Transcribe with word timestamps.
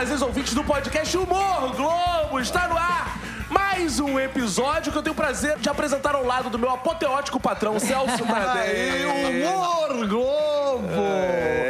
prazeres 0.00 0.22
ouvintes 0.22 0.54
do 0.54 0.64
podcast 0.64 1.14
Humor 1.14 1.76
Globo. 1.76 2.40
Está 2.40 2.66
no 2.68 2.74
ar 2.74 3.18
mais 3.50 4.00
um 4.00 4.18
episódio 4.18 4.90
que 4.90 4.96
eu 4.96 5.02
tenho 5.02 5.12
o 5.12 5.16
prazer 5.16 5.58
de 5.58 5.68
apresentar 5.68 6.14
ao 6.14 6.24
lado 6.24 6.48
do 6.48 6.58
meu 6.58 6.70
apoteótico 6.70 7.38
patrão, 7.38 7.78
Celso 7.78 8.24
Aí, 8.24 8.30
Tadei. 8.32 9.44
humor 9.44 10.08
Globo! 10.08 10.88
É, 10.90 11.69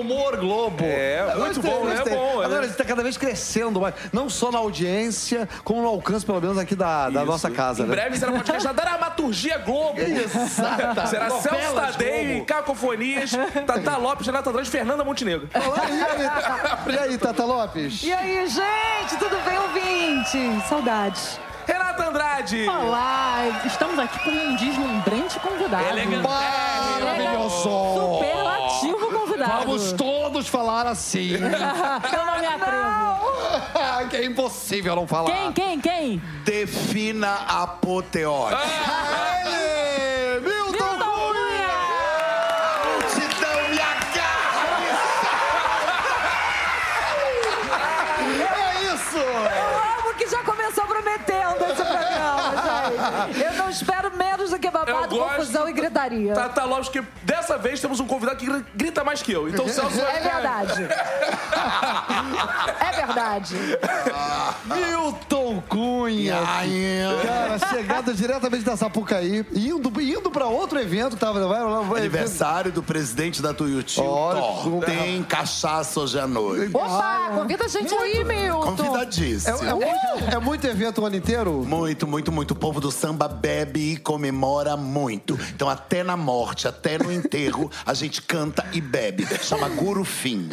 humor 0.00 0.36
Globo. 0.36 0.84
É, 0.84 1.34
muito 1.36 1.60
bom, 1.62 1.84
né? 1.84 2.02
É 2.04 2.08
bom, 2.10 2.42
é. 2.42 2.46
Agora 2.46 2.64
gente 2.66 2.76
tá 2.76 2.84
cada 2.84 3.02
vez 3.02 3.16
crescendo 3.16 3.80
mais, 3.80 3.94
não 4.12 4.28
só 4.28 4.50
na 4.50 4.58
audiência, 4.58 5.48
como 5.62 5.82
no 5.82 5.88
alcance, 5.88 6.24
pelo 6.24 6.40
menos, 6.40 6.58
aqui 6.58 6.74
da, 6.74 7.10
da 7.10 7.24
nossa 7.24 7.50
casa, 7.50 7.82
Em 7.82 7.86
né? 7.86 7.94
breve 7.94 8.16
será 8.16 8.32
podcast 8.32 8.64
da 8.64 8.72
Dramaturgia 8.72 9.58
Globo. 9.58 9.98
Exata. 10.00 11.06
Será 11.06 11.30
Celso 11.30 11.74
Tadei. 11.74 12.40
Cacofonias, 12.44 13.32
Tata 13.66 13.96
Lopes, 13.96 14.26
Renata 14.26 14.50
Andrade 14.50 14.68
e 14.68 14.70
Fernanda 14.70 15.04
Montenegro. 15.04 15.48
Olá, 15.54 15.84
E 15.88 16.02
aí, 16.02 16.94
e 16.94 16.98
aí, 16.98 17.18
Tata 17.18 17.44
Lopes? 17.44 18.02
E 18.02 18.12
aí, 18.12 18.46
gente, 18.46 19.16
tudo 19.18 19.36
bem, 19.44 19.58
ouvinte? 19.58 20.68
Saudades. 20.68 21.38
Renata 21.66 22.08
Andrade. 22.08 22.68
Olá, 22.68 23.62
estamos 23.64 23.98
aqui 23.98 24.18
com 24.18 24.30
um 24.30 24.54
deslumbrante 24.56 25.40
convidado. 25.40 25.82
Maravilhoso! 26.22 27.62
Superlativo 27.62 28.43
Vamos 29.46 29.92
todos 29.92 30.48
falar 30.48 30.86
assim. 30.86 31.32
Eu 31.36 31.40
não 32.26 32.40
me 32.40 32.46
atrevo. 32.46 33.04
que 34.10 34.16
é 34.16 34.24
impossível 34.24 34.96
não 34.96 35.06
falar. 35.06 35.30
Quem, 35.30 35.52
quem, 35.52 35.80
quem? 35.80 36.22
Defina 36.44 37.34
apoteose. 37.48 38.54
Ele, 38.54 39.83
gritaria. 56.08 56.34
Tata 56.34 56.64
Lopes, 56.64 56.88
que 56.88 57.02
dessa 57.22 57.56
vez 57.58 57.80
temos 57.80 58.00
um 58.00 58.06
convidado 58.06 58.38
que 58.38 58.46
gri- 58.46 58.64
grita 58.74 59.02
mais 59.04 59.22
que 59.22 59.32
eu. 59.32 59.48
Então 59.48 59.64
o 59.66 59.68
Celso 59.68 59.96
vai 60.00 60.16
É 60.16 60.20
verdade. 60.20 60.88
É 62.80 62.92
verdade. 63.06 63.56
Milton 64.64 65.62
Cunha! 65.68 66.38
Cara, 67.26 67.58
chegada 67.70 68.14
diretamente 68.14 68.64
da 68.64 68.76
Sapucaí, 68.76 69.44
indo, 69.54 70.00
indo 70.00 70.30
pra 70.30 70.46
outro 70.46 70.78
evento, 70.80 71.16
tava. 71.16 71.46
Vai, 71.46 71.62
vai, 71.62 71.84
vai, 71.84 71.98
Aniversário 72.00 72.72
do 72.72 72.82
presidente 72.82 73.42
da 73.42 73.52
Tuiuti. 73.52 73.96
Como- 74.00 74.80
Tem 74.84 75.22
cachaça 75.22 76.00
hoje 76.00 76.18
à 76.18 76.26
noite. 76.26 76.74
Opa, 76.74 77.30
convida 77.34 77.64
a 77.64 77.68
gente 77.68 77.94
aí, 77.94 78.24
Milton. 78.24 78.76
Convidadíssimo. 78.76 79.56
É, 79.62 79.68
é 79.68 79.74
muito, 79.74 80.34
é 80.34 80.38
muito 80.38 80.66
evento 80.66 81.00
o 81.02 81.06
ano 81.06 81.16
inteiro? 81.16 81.64
Muito, 81.66 82.06
muito, 82.06 82.32
muito. 82.32 82.50
O 82.52 82.54
povo 82.54 82.80
do 82.80 82.90
samba 82.90 83.28
bebe 83.28 83.92
e 83.92 83.96
comemora 83.96 84.76
muito. 84.76 85.38
Então, 85.54 85.68
até 85.68 85.93
na 86.02 86.16
morte, 86.16 86.66
até 86.66 86.98
no 86.98 87.12
enterro, 87.12 87.70
a 87.84 87.94
gente 87.94 88.22
canta 88.22 88.66
e 88.72 88.80
bebe. 88.80 89.26
Chama 89.42 89.68
Gurufim. 89.68 90.48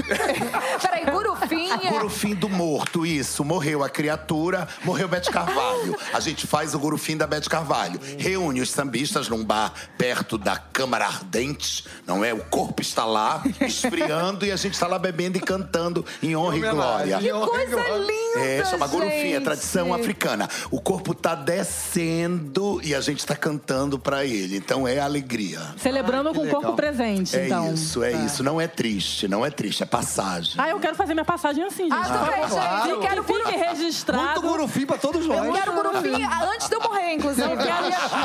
Peraí, 0.81 1.05
Gurufinha. 1.05 1.89
Gurufim 1.89 2.35
do 2.35 2.49
morto, 2.49 3.05
isso. 3.05 3.43
Morreu 3.43 3.83
a 3.83 3.89
criatura, 3.89 4.67
morreu 4.83 5.07
Bete 5.07 5.31
Carvalho. 5.31 5.97
A 6.13 6.19
gente 6.19 6.45
faz 6.45 6.75
o 6.75 6.79
Gurufim 6.79 7.17
da 7.17 7.25
Bete 7.25 7.49
Carvalho. 7.49 7.99
Reúne 8.17 8.61
os 8.61 8.69
sambistas 8.69 9.29
num 9.29 9.43
bar 9.43 9.73
perto 9.97 10.37
da 10.37 10.57
Câmara 10.57 11.05
Ardente, 11.05 11.85
não 12.05 12.23
é? 12.23 12.33
O 12.33 12.43
corpo 12.45 12.81
está 12.81 13.05
lá, 13.05 13.43
esfriando, 13.61 14.45
e 14.45 14.51
a 14.51 14.55
gente 14.55 14.73
está 14.73 14.87
lá 14.87 14.99
bebendo 14.99 15.37
e 15.37 15.41
cantando 15.41 16.05
em 16.21 16.35
honra 16.35 16.57
e 16.57 16.59
glória. 16.59 17.17
Que 17.19 17.31
coisa 17.31 17.97
linda, 17.97 18.39
É, 18.39 18.65
chama 18.65 18.87
Gurufim, 18.87 19.33
é 19.33 19.39
tradição 19.39 19.93
africana. 19.93 20.49
O 20.69 20.81
corpo 20.81 21.13
tá 21.13 21.35
descendo 21.35 22.79
e 22.83 22.93
a 22.93 23.01
gente 23.01 23.25
tá 23.25 23.35
cantando 23.35 23.97
pra 23.97 24.25
ele. 24.25 24.57
Então 24.57 24.87
é 24.87 24.99
alegria. 24.99 25.30
Celebrando 25.77 26.33
com 26.33 26.41
o 26.45 26.49
corpo 26.49 26.73
presente, 26.73 27.35
É 27.35 27.45
então. 27.45 27.73
isso, 27.73 28.03
é 28.03 28.11
isso. 28.11 28.43
Não 28.43 28.59
é 28.59 28.67
triste, 28.67 29.27
não 29.27 29.45
é 29.45 29.49
triste, 29.49 29.83
é 29.83 29.85
passagem. 29.85 30.53
Ah, 30.57 30.69
eu 30.69 30.79
quero 30.79 30.95
fazer 30.95 31.13
minha 31.13 31.25
passagem 31.25 31.63
assim, 31.63 31.83
gente. 31.83 31.93
Ah, 31.93 32.03
também, 32.25 32.41
gente. 32.49 32.89
Eu 32.89 32.99
quero 32.99 33.23
que 33.23 33.33
fique 33.33 33.57
registrado. 33.57 34.23
Muito 34.23 34.41
Gurufim 34.41 34.85
pra 34.85 34.97
todos 34.97 35.25
nós. 35.25 35.45
Eu 35.45 35.53
quero 35.53 35.73
Gurufim 35.73 36.23
antes 36.23 36.67
de 36.67 36.75
eu 36.75 36.81
morrer, 36.81 37.13
inclusive. 37.13 37.49
Eu 37.51 37.57
queria, 37.57 37.75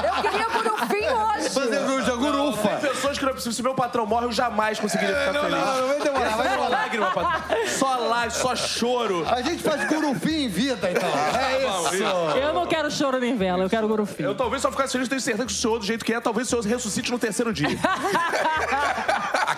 eu 0.06 0.22
queria 0.22 0.48
Gurufim 0.48 1.06
hoje. 1.06 1.50
Fazer 1.50 1.78
o 1.78 2.02
de 2.02 2.10
Gurufa. 2.10 2.16
Pessoas 2.16 2.18
que 2.18 2.25
não 3.26 3.32
é 3.32 3.34
possível. 3.34 3.52
Se 3.52 3.62
meu 3.62 3.74
patrão 3.74 4.06
morre, 4.06 4.26
eu 4.26 4.32
jamais 4.32 4.78
conseguiria 4.80 5.14
ficar 5.14 5.40
feliz. 5.40 5.50
Não, 5.50 5.88
vai 5.88 6.00
demorar, 6.00 6.36
vai 6.36 6.46
Só 6.46 6.52
demorar. 6.52 6.68
lágrima, 6.68 7.10
patrão. 7.10 7.66
Só 7.66 7.96
lágrima, 7.98 8.30
só 8.30 8.56
choro. 8.56 9.26
A 9.28 9.42
gente 9.42 9.62
faz 9.62 9.84
Gurufim 9.88 10.44
em 10.44 10.48
vida, 10.48 10.90
então. 10.90 11.08
É 11.38 11.66
isso. 11.66 12.04
Eu 12.38 12.54
não 12.54 12.66
quero 12.66 12.90
choro 12.90 13.18
nem 13.18 13.36
vela, 13.36 13.64
eu 13.64 13.70
quero 13.70 13.86
Gurufim. 13.88 14.22
Eu 14.22 14.34
talvez 14.34 14.62
só 14.62 14.70
ficasse 14.70 14.92
feliz, 14.92 15.08
tenho 15.08 15.20
certeza 15.20 15.46
que 15.46 15.52
o 15.52 15.56
senhor, 15.56 15.78
do 15.78 15.84
jeito 15.84 16.04
que 16.04 16.12
é, 16.12 16.20
talvez 16.20 16.46
o 16.46 16.50
senhor 16.50 16.64
ressuscite 16.64 17.10
no 17.10 17.18
terceiro 17.18 17.52
dia. 17.52 17.68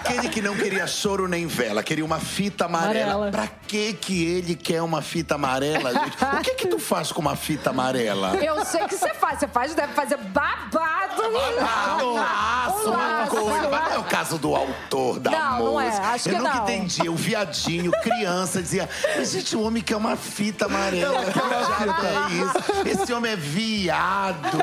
Aquele 0.09 0.29
que 0.29 0.41
não 0.43 0.55
queria 0.57 0.87
choro 0.87 1.29
nem 1.29 1.47
vela, 1.47 1.83
queria 1.83 2.05
uma 2.05 2.19
fita 2.19 2.65
amarela. 2.65 3.13
Amarela. 3.13 3.31
Pra 3.31 3.47
que 3.67 3.93
que 3.95 4.25
ele 4.25 4.55
quer 4.55 4.81
uma 4.83 5.03
fita 5.03 5.35
amarela, 5.35 5.93
gente? 5.93 6.17
O 6.25 6.41
que 6.43 6.55
que 6.55 6.67
tu 6.69 6.79
faz 6.79 7.13
com 7.13 7.21
uma 7.21 7.37
fita 7.37 7.71
amarela? 7.71 8.35
Eu 8.37 8.65
sei 8.65 8.87
que 8.87 8.97
você 8.97 9.13
faz. 9.15 9.39
Você 9.39 9.49
faz, 9.49 9.75
deve 9.75 9.93
fazer 9.93 10.17
babado. 10.17 10.79
Um 11.21 12.15
laço, 12.15 12.89
Um 12.89 12.93
uma 12.93 13.27
coisa. 13.27 13.69
Mas 13.69 13.83
não 13.85 13.93
é 13.95 13.99
o 13.99 14.05
caso 14.05 14.39
do 14.39 14.55
autor 14.55 15.19
da 15.21 15.31
Não, 15.31 15.59
não 15.59 15.81
é. 15.81 15.87
música. 15.87 16.07
Acho 16.09 16.29
Eu 16.29 16.33
que 16.35 16.39
nunca 16.41 16.55
não. 16.55 16.63
entendi. 16.65 17.09
O 17.09 17.15
viadinho, 17.15 17.91
criança, 18.03 18.63
dizia: 18.63 18.89
Mas, 19.17 19.31
gente, 19.31 19.55
o 19.57 19.63
homem 19.63 19.83
quer 19.83 19.97
uma 19.97 20.17
fita 20.17 20.65
amarela. 20.67 21.25
Que 21.27 21.33
diabo 21.33 22.07
é 22.07 22.89
isso? 22.95 23.03
Esse 23.03 23.13
homem 23.13 23.33
é 23.33 23.37
viado. 23.37 24.59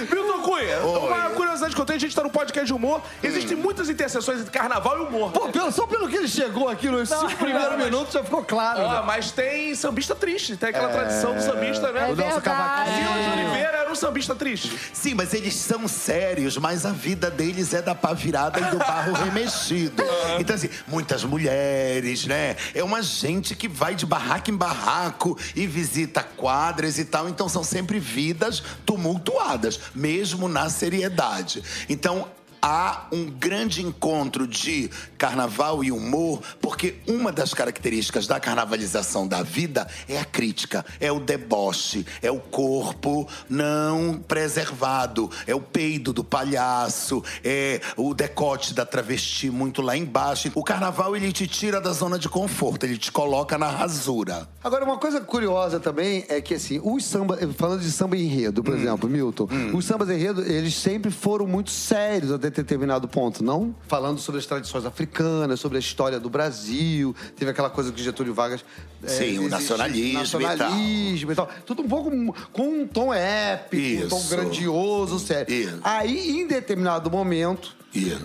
isso. 0.04 0.16
Milton 0.16 0.42
Cunha, 0.42 0.80
Oi. 0.84 1.08
uma 1.08 1.30
curiosidade 1.60 1.76
que 1.76 1.82
eu 1.82 1.86
tenho, 1.86 1.98
a 1.98 2.00
gente 2.00 2.16
tá 2.16 2.24
no 2.24 2.30
podcast 2.30 2.66
de 2.66 2.74
humor. 2.74 3.02
Existem 3.22 3.56
muitas 3.58 3.90
interseções 3.90 4.40
entre 4.42 4.52
carnaval 4.52 4.98
e 4.98 5.02
humor. 5.02 5.32
Pô, 5.32 5.50
pelo- 5.50 5.72
só 5.72 5.86
pelo 5.86 6.08
que 6.08 6.16
ele 6.16 6.28
chegou 6.28 6.68
aqui 6.70 6.88
nos 6.90 7.10
cinco 7.10 7.36
primeiros 7.36 7.78
minutos 7.78 8.14
já 8.14 8.24
ficou 8.24 8.44
claro. 8.44 8.80
Né? 8.88 9.04
mas 9.06 9.32
tem 9.32 9.74
sambista 9.76 10.14
triste, 10.16 10.56
tem 10.56 10.70
aquela 10.70 10.90
tradição 10.90 11.34
do 11.34 11.42
sambista, 11.42 11.92
né? 11.92 12.02
É 12.10 12.12
O 12.12 12.16
Nelson 12.16 12.40
verdade. 12.40 12.90
Silas 12.96 13.26
de 13.26 13.32
Oliveira 13.40 13.78
era 13.78 13.92
um 13.92 13.96
sambista 13.96 14.36
triste. 14.36 14.72
Sim, 14.94 15.14
mas 15.16 15.34
eles 15.34 15.56
são 15.56 15.88
sérios, 15.88 16.58
mas 16.58 16.86
a 16.86 16.92
vida 16.92 17.30
deles 17.32 17.74
é 17.74 17.82
da 17.82 17.96
pá 17.96 18.14
virada 18.14 18.60
e 18.60 18.64
do 18.66 18.78
barro 18.78 19.14
remexido. 19.14 20.04
Então, 20.40 20.56
assim, 20.56 20.70
muitas 20.88 21.24
mulheres, 21.24 22.26
né? 22.26 22.56
É 22.74 22.84
uma 22.84 23.02
gente 23.02 23.56
que 23.56 23.68
vai 23.68 23.94
de 23.96 24.06
barraco 24.06 24.50
em 24.50 24.56
barraco 24.56 25.38
e 25.56 25.66
visita 25.68 26.24
quadras 26.24 26.98
e 26.98 27.04
tal. 27.06 27.28
Então, 27.28 27.50
são 27.50 27.64
sempre 27.64 28.00
vidas 28.00 28.64
tumultuadas, 28.86 29.80
mesmo 29.94 30.48
na 30.48 30.70
seriedade. 30.70 31.49
Então, 31.88 32.28
há 32.62 33.08
um 33.12 33.26
grande 33.26 33.82
encontro 33.82 34.48
de 34.48 34.90
carnaval 35.18 35.84
e 35.84 35.92
humor, 35.92 36.42
porque 36.62 36.96
uma 37.08 37.32
das 37.32 37.54
características 37.54 38.28
da 38.28 38.40
carnavalização 38.40 39.28
da 39.28 39.44
vida 39.44 39.88
é 40.08 40.20
a 40.20 40.26
crítica, 40.26 40.86
é 41.00 41.12
o 41.12 41.20
deboche, 41.20 42.06
é 42.22 42.32
o 42.32 42.40
corpo 42.40 43.28
não 43.50 44.20
preservado, 44.28 45.30
é 45.46 45.54
o 45.54 45.62
peido 45.62 46.14
do 46.14 46.24
palhaço, 46.24 47.24
é 47.44 47.82
o 47.96 48.14
decote 48.14 48.74
da 48.74 48.86
travesti 48.86 49.50
muito 49.50 49.82
lá 49.82 49.96
embaixo. 49.96 50.52
O 50.56 50.64
carnaval 50.64 51.16
ele 51.16 51.32
te 51.32 51.48
tira 51.48 51.82
da 51.82 51.92
zona 51.92 52.18
de 52.18 52.30
conforto, 52.30 52.86
ele 52.86 52.98
te 52.98 53.12
coloca 53.12 53.58
na 53.58 53.68
rasura. 53.68 54.48
Agora, 54.64 54.84
uma 54.84 54.98
coisa 54.98 55.22
curiosa 55.22 55.80
também 55.80 56.26
é 56.30 56.42
que, 56.42 56.54
assim, 56.54 56.80
os 56.84 57.06
samba, 57.06 57.38
falando 57.56 57.82
de 57.82 57.92
samba 57.92 58.18
enredo, 58.18 58.64
por 58.64 58.76
exemplo, 58.76 59.10
Milton, 59.10 59.48
os 59.74 59.86
sambas 59.86 60.10
enredo, 60.10 60.42
eles 60.42 60.76
sempre 60.76 61.12
foram 61.12 61.48
muito 61.48 61.72
sérios 61.72 62.32
até 62.32 62.49
determinado 62.56 63.08
ponto, 63.08 63.44
não? 63.44 63.76
Falando 63.88 64.20
sobre 64.20 64.40
as 64.40 64.46
tradições 64.46 64.86
africanas, 64.86 65.60
sobre 65.60 65.78
a 65.78 65.80
história 65.80 66.20
do 66.20 66.30
Brasil, 66.30 67.16
teve 67.36 67.52
aquela 67.52 67.70
coisa 67.70 67.92
que 67.92 68.02
Getúlio 68.04 68.34
Vargas. 68.34 68.64
é, 69.04 69.08
Sim, 69.08 69.24
o 69.24 69.26
existe- 69.26 69.50
nacionalismo 69.50 70.10
e 70.10 70.14
tal. 70.14 70.42
nacionalismo 70.42 71.32
e 71.32 71.36
tal. 71.36 71.50
Tudo 71.66 71.82
um 71.84 71.88
pouco 71.88 72.12
com 72.52 72.68
um 72.82 72.88
tom 72.88 73.14
épico, 73.14 74.06
um 74.06 74.10
tom 74.10 74.18
Isso. 74.20 74.30
grandioso, 74.30 75.20
sério. 75.20 75.54
Isso. 75.54 75.80
Aí, 75.84 76.42
em 76.42 76.48
determinado 76.48 77.10
momento, 77.10 77.76
E 77.94 78.16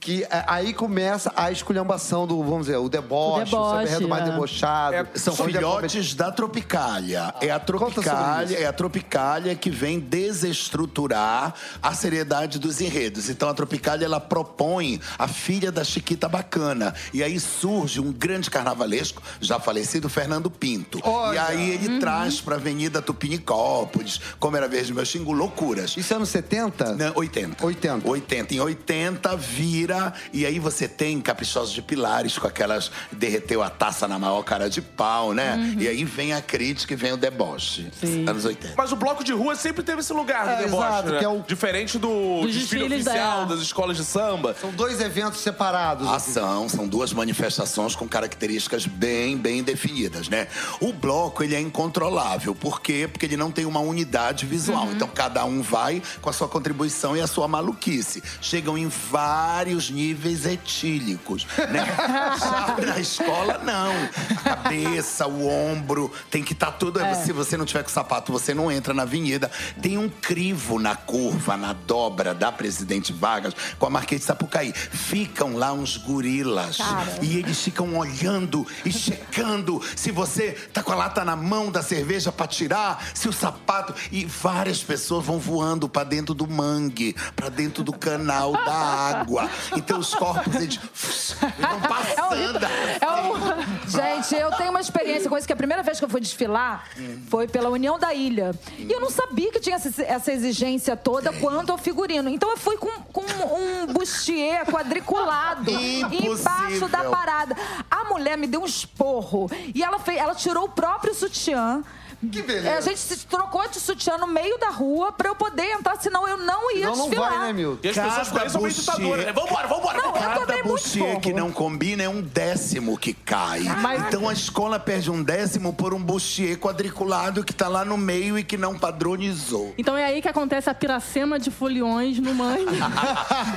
que 0.00 0.24
é, 0.24 0.44
aí 0.46 0.72
começa 0.72 1.32
a 1.34 1.50
esculhambação 1.50 2.26
do, 2.26 2.42
vamos 2.42 2.66
dizer, 2.66 2.76
o 2.76 2.88
deboche, 2.88 3.42
o, 3.42 3.44
deboche, 3.44 3.70
samba 3.70 3.82
enredo 3.82 4.08
mais 4.08 4.22
é. 4.22 4.30
debochado. 4.30 4.94
É, 4.94 5.06
são 5.14 5.34
filhotes 5.34 6.14
da 6.14 6.30
Tropicália. 6.30 7.34
É 7.40 7.50
a 7.50 7.58
Tropicália, 7.58 8.58
é 8.58 8.66
a 8.66 8.72
Tropicália 8.72 9.54
que 9.54 9.70
vem 9.70 9.98
desestruturar 9.98 11.54
a 11.82 11.94
seriedade 11.94 12.58
dos 12.58 12.80
enredos. 12.80 13.28
Então 13.28 13.48
a 13.48 13.54
Tropicália 13.54 14.04
ela 14.04 14.20
propõe 14.20 15.00
a 15.18 15.26
filha 15.26 15.72
da 15.72 15.82
Chiquita 15.82 16.28
Bacana. 16.28 16.94
E 17.12 17.22
aí 17.22 17.38
surge 17.40 18.00
um 18.00 18.12
grande 18.12 18.50
carnavalesco, 18.50 19.22
já 19.40 19.58
falecido 19.58 20.08
Fernando 20.08 20.50
Pinto. 20.50 21.00
Olha. 21.02 21.34
E 21.34 21.38
aí 21.38 21.70
ele 21.70 21.98
traz 21.98 22.40
pra 22.40 22.54
Avenida 22.54 23.02
Tupinicópolis, 23.02 24.20
como 24.38 24.56
era 24.56 24.68
verde 24.68 24.94
meu 24.94 25.04
xingo, 25.04 25.32
loucuras. 25.32 25.96
Isso 25.96 26.12
é 26.12 26.16
anos 26.16 26.28
70? 26.28 26.94
Não, 26.94 27.12
80. 27.16 27.64
80. 27.64 28.08
80. 28.08 28.54
Em 28.54 28.60
80 28.60 29.36
vira 29.36 29.87
vira 29.88 30.12
e 30.32 30.44
aí 30.44 30.58
você 30.58 30.86
tem 30.86 31.20
caprichosos 31.20 31.72
de 31.72 31.80
pilares 31.82 32.38
com 32.38 32.46
aquelas 32.46 32.90
derreteu 33.10 33.62
a 33.62 33.70
taça 33.70 34.06
na 34.06 34.18
maior 34.18 34.42
cara 34.42 34.68
de 34.68 34.82
pau, 34.82 35.32
né? 35.32 35.54
Uhum. 35.56 35.80
E 35.80 35.88
aí 35.88 36.04
vem 36.04 36.32
a 36.34 36.42
crítica 36.42 36.92
e 36.92 36.96
vem 36.96 37.12
o 37.12 37.16
deboche. 37.16 37.90
Anos 38.26 38.44
80. 38.44 38.74
Mas 38.76 38.92
o 38.92 38.96
bloco 38.96 39.24
de 39.24 39.32
rua 39.32 39.54
sempre 39.56 39.82
teve 39.82 40.00
esse 40.00 40.12
lugar 40.12 40.44
do 40.44 40.50
É, 40.52 40.56
deboche, 40.64 40.86
exato, 40.88 41.10
né? 41.12 41.18
que 41.18 41.24
é 41.24 41.28
o- 41.28 41.38
Diferente 41.48 41.98
do 41.98 42.42
Dos 42.42 42.54
desfile 42.54 42.84
oficial, 42.84 43.46
da- 43.46 43.54
das 43.54 43.60
escolas 43.62 43.96
de 43.96 44.04
samba. 44.04 44.54
São 44.60 44.70
dois 44.72 45.00
eventos 45.00 45.40
separados. 45.40 46.06
assim. 46.06 46.30
Ação, 46.30 46.68
são 46.68 46.86
duas 46.86 47.12
manifestações 47.12 47.94
com 47.96 48.06
características 48.06 48.84
bem, 48.86 49.36
bem 49.38 49.62
definidas, 49.62 50.28
né? 50.28 50.48
O 50.80 50.92
bloco, 50.92 51.42
ele 51.42 51.54
é 51.54 51.60
incontrolável. 51.60 52.54
Por 52.54 52.80
quê? 52.80 53.08
Porque 53.10 53.24
ele 53.24 53.36
não 53.36 53.50
tem 53.50 53.64
uma 53.64 53.80
unidade 53.80 54.44
visual. 54.44 54.84
Uhum. 54.86 54.92
Então, 54.92 55.08
cada 55.08 55.44
um 55.44 55.62
vai 55.62 56.02
com 56.20 56.28
a 56.28 56.32
sua 56.32 56.48
contribuição 56.48 57.16
e 57.16 57.20
a 57.20 57.26
sua 57.26 57.48
maluquice. 57.48 58.22
Chegam 58.40 58.76
em 58.76 58.88
vários 58.88 59.77
níveis 59.90 60.44
etílicos, 60.46 61.46
né? 61.70 61.84
Já 62.38 62.76
na 62.84 62.98
escola, 62.98 63.58
não. 63.58 63.92
A 64.36 64.56
cabeça, 64.56 65.26
o 65.26 65.48
ombro, 65.48 66.12
tem 66.30 66.42
que 66.42 66.52
estar 66.52 66.72
tudo... 66.72 67.00
É. 67.00 67.14
Se 67.14 67.32
você 67.32 67.56
não 67.56 67.64
tiver 67.64 67.82
com 67.82 67.88
sapato, 67.88 68.32
você 68.32 68.54
não 68.54 68.70
entra 68.70 68.92
na 68.92 69.02
avenida. 69.02 69.50
Tem 69.80 69.98
um 69.98 70.08
crivo 70.08 70.78
na 70.78 70.94
curva, 70.94 71.56
na 71.56 71.72
dobra 71.72 72.34
da 72.34 72.50
Presidente 72.50 73.12
Vargas 73.12 73.54
com 73.78 73.86
a 73.86 73.90
Marquês 73.90 74.20
de 74.22 74.26
Sapucaí. 74.26 74.72
Ficam 74.72 75.56
lá 75.56 75.72
uns 75.72 75.96
gorilas. 75.96 76.78
E 77.22 77.38
eles 77.38 77.60
ficam 77.62 77.96
olhando 77.96 78.66
e 78.84 78.92
checando 78.92 79.82
se 79.96 80.10
você 80.10 80.52
tá 80.72 80.82
com 80.82 80.92
a 80.92 80.96
lata 80.96 81.24
na 81.24 81.36
mão 81.36 81.70
da 81.70 81.82
cerveja 81.82 82.32
pra 82.32 82.46
tirar, 82.46 83.04
se 83.14 83.28
o 83.28 83.32
sapato. 83.32 83.94
E 84.10 84.24
várias 84.24 84.82
pessoas 84.82 85.24
vão 85.24 85.38
voando 85.38 85.88
pra 85.88 86.04
dentro 86.04 86.34
do 86.34 86.46
mangue, 86.46 87.14
pra 87.34 87.48
dentro 87.48 87.82
do 87.84 87.92
canal 87.92 88.52
da 88.52 88.74
água. 88.74 89.50
Então 89.76 89.98
os 89.98 90.14
corpos, 90.14 90.54
eles, 90.54 90.78
eles 91.02 91.36
vão 91.58 91.80
passando. 91.80 92.64
É 93.00 93.10
um... 93.22 93.88
Gente, 93.88 94.34
eu 94.34 94.50
tenho 94.52 94.70
uma 94.70 94.80
experiência 94.80 95.28
com 95.28 95.36
isso, 95.36 95.46
que 95.46 95.52
a 95.52 95.56
primeira 95.56 95.82
vez 95.82 95.98
que 95.98 96.04
eu 96.04 96.08
fui 96.08 96.20
desfilar 96.20 96.84
foi 97.28 97.46
pela 97.46 97.68
União 97.68 97.98
da 97.98 98.14
Ilha. 98.14 98.54
E 98.76 98.90
eu 98.90 99.00
não 99.00 99.10
sabia 99.10 99.50
que 99.50 99.60
tinha 99.60 99.76
essa, 99.76 100.02
essa 100.02 100.32
exigência 100.32 100.96
toda 100.96 101.32
quanto 101.32 101.72
ao 101.72 101.78
figurino. 101.78 102.28
Então 102.28 102.50
eu 102.50 102.56
fui 102.56 102.76
com, 102.76 102.90
com 103.12 103.22
um 103.22 103.92
bustier 103.92 104.66
quadriculado 104.66 105.70
Impossível. 105.70 106.34
embaixo 106.34 106.88
da 106.88 107.04
parada. 107.04 107.56
A 107.90 108.04
mulher 108.04 108.36
me 108.36 108.46
deu 108.46 108.62
um 108.62 108.66
esporro 108.66 109.50
e 109.74 109.82
ela, 109.82 109.98
fez, 109.98 110.18
ela 110.18 110.34
tirou 110.34 110.64
o 110.64 110.68
próprio 110.68 111.14
sutiã. 111.14 111.82
Que 112.20 112.42
beleza. 112.42 112.68
É, 112.68 112.78
A 112.78 112.80
gente 112.80 112.98
se 112.98 113.26
trocou 113.26 113.68
de 113.68 113.78
sutiã 113.78 114.18
no 114.18 114.26
meio 114.26 114.58
da 114.58 114.70
rua 114.70 115.12
pra 115.12 115.28
eu 115.28 115.36
poder 115.36 115.70
entrar, 115.72 115.96
senão 116.00 116.26
eu 116.26 116.36
não 116.38 116.74
ia 116.74 116.86
Não, 116.88 116.96
não 116.96 117.08
desfilar. 117.08 117.30
vai, 117.30 117.38
né, 117.46 117.52
Milton? 117.52 117.78
E 117.86 117.88
as 117.90 117.94
pessoas 117.96 118.28
Cada 118.30 118.50
são 118.50 118.60
meio 118.60 118.74
bustier- 118.74 118.96
ditadoras, 118.96 119.24
né? 119.26 119.32
Vambora, 119.32 119.68
vambora, 119.68 119.98
Não, 119.98 120.04
vambora. 120.12 120.28
Cada 120.46 120.56
fogo. 120.58 121.20
que 121.20 121.32
não 121.32 121.52
combina 121.52 122.02
é 122.02 122.08
um 122.08 122.20
décimo 122.20 122.98
que 122.98 123.12
cai. 123.14 123.62
Então 124.08 124.28
a 124.28 124.32
escola 124.32 124.80
perde 124.80 125.10
um 125.10 125.22
décimo 125.22 125.72
por 125.72 125.94
um 125.94 126.02
bustier 126.02 126.56
quadriculado 126.58 127.44
que 127.44 127.52
tá 127.54 127.68
lá 127.68 127.84
no 127.84 127.96
meio 127.96 128.36
e 128.38 128.42
que 128.42 128.56
não 128.56 128.76
padronizou. 128.78 129.72
Então 129.78 129.96
é 129.96 130.04
aí 130.04 130.20
que 130.20 130.28
acontece 130.28 130.68
a 130.68 130.74
piracema 130.74 131.38
de 131.38 131.50
foliões 131.52 132.18
no 132.18 132.34
mangue. 132.34 132.64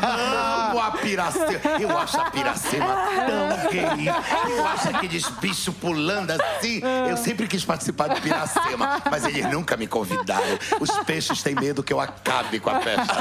Amo 0.04 0.80
a 0.80 0.92
piracema. 0.92 1.80
Eu 1.80 1.98
acho 1.98 2.20
a 2.20 2.30
piracema 2.32 2.86
tão 3.26 3.72
gay. 3.72 4.08
Eu 4.58 4.66
acho 4.68 4.90
aqueles 4.90 5.28
bichos 5.40 5.74
pulando 5.76 6.32
assim. 6.32 6.82
Eu 7.10 7.18
sempre 7.18 7.48
quis 7.48 7.66
participar 7.66 8.10
de 8.10 8.22
piracema, 8.22 8.51
mas 9.10 9.26
eles 9.26 9.50
nunca 9.52 9.78
me 9.78 9.88
convidaram. 9.88 10.58
Os 10.80 10.90
peixes 11.00 11.42
têm 11.44 11.56
medo 11.56 11.84
que 11.84 11.94
eu 11.94 12.00
acabe 12.00 12.60
com 12.60 12.70
a 12.70 12.80
festa. 12.80 13.14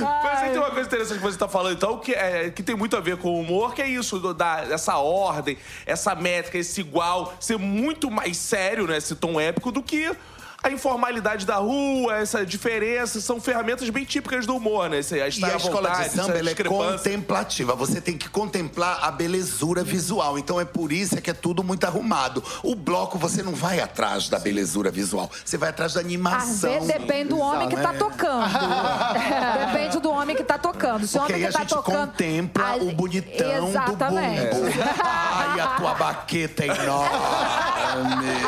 Mas 0.00 0.42
aí 0.42 0.50
tem 0.50 0.58
uma 0.58 0.70
coisa 0.70 0.88
interessante 0.88 1.18
que 1.18 1.24
você 1.24 1.38
tá 1.38 1.48
falando, 1.48 1.76
então, 1.76 1.98
que, 1.98 2.12
é, 2.12 2.50
que 2.50 2.62
tem 2.62 2.74
muito 2.74 2.96
a 2.96 3.00
ver 3.00 3.16
com 3.16 3.28
o 3.28 3.40
humor, 3.40 3.74
que 3.74 3.82
é 3.82 3.88
isso, 3.88 4.18
da, 4.34 4.66
essa 4.70 4.96
ordem, 4.98 5.56
essa 5.86 6.14
métrica, 6.14 6.58
esse 6.58 6.80
igual, 6.80 7.34
ser 7.40 7.58
muito 7.58 8.10
mais 8.10 8.36
sério, 8.36 8.86
né, 8.86 8.96
esse 8.96 9.14
tom 9.14 9.40
épico, 9.40 9.70
do 9.70 9.82
que 9.82 10.14
a 10.64 10.70
informalidade 10.70 11.44
da 11.44 11.56
rua, 11.56 12.16
essa 12.16 12.44
diferença, 12.44 13.20
são 13.20 13.38
ferramentas 13.38 13.90
bem 13.90 14.02
típicas 14.02 14.46
do 14.46 14.56
humor, 14.56 14.88
né? 14.88 15.00
Esse, 15.00 15.20
a 15.20 15.26
E 15.26 15.28
estar 15.28 15.50
a 15.50 15.52
à 15.52 15.56
escola 15.56 15.90
vontade, 15.90 16.08
de 16.08 16.16
samba 16.16 16.50
é 16.50 16.54
contemplativa. 16.64 17.74
Você 17.74 18.00
tem 18.00 18.16
que 18.16 18.30
contemplar 18.30 18.98
a 19.02 19.10
belezura 19.10 19.84
visual. 19.84 20.38
Então 20.38 20.58
é 20.58 20.64
por 20.64 20.90
isso 20.90 21.20
que 21.20 21.30
é 21.30 21.34
tudo 21.34 21.62
muito 21.62 21.84
arrumado. 21.84 22.42
O 22.62 22.74
bloco 22.74 23.18
você 23.18 23.42
não 23.42 23.54
vai 23.54 23.78
atrás 23.80 24.30
da 24.30 24.38
belezura 24.38 24.90
visual. 24.90 25.30
Você 25.44 25.58
vai 25.58 25.68
atrás 25.68 25.92
da 25.92 26.00
Às 26.00 26.06
animação. 26.06 26.70
vezes 26.72 26.88
depende 26.88 27.28
do 27.28 27.38
homem 27.38 27.68
que 27.68 27.76
tá 27.76 27.92
tocando. 27.92 28.54
Depende 29.66 30.00
do 30.00 30.10
homem 30.10 30.34
que 30.34 30.44
tá 30.44 30.56
tocando. 30.56 31.06
Se 31.06 31.18
o 31.18 31.20
homem 31.22 31.34
aí 31.34 31.40
que 31.42 31.46
a 31.48 31.52
tá 31.52 31.58
gente 31.60 31.68
tocando. 31.68 32.08
contempla 32.08 32.64
Ai, 32.64 32.80
o 32.80 32.92
bonitão 32.92 33.68
Exatamente. 33.68 34.54
do 34.54 34.62
bumbo. 34.62 34.72
Ai, 35.04 35.60
a 35.60 35.66
tua 35.76 35.94
baqueta 35.94 36.64
é 36.64 36.68
enorme. 36.68 37.10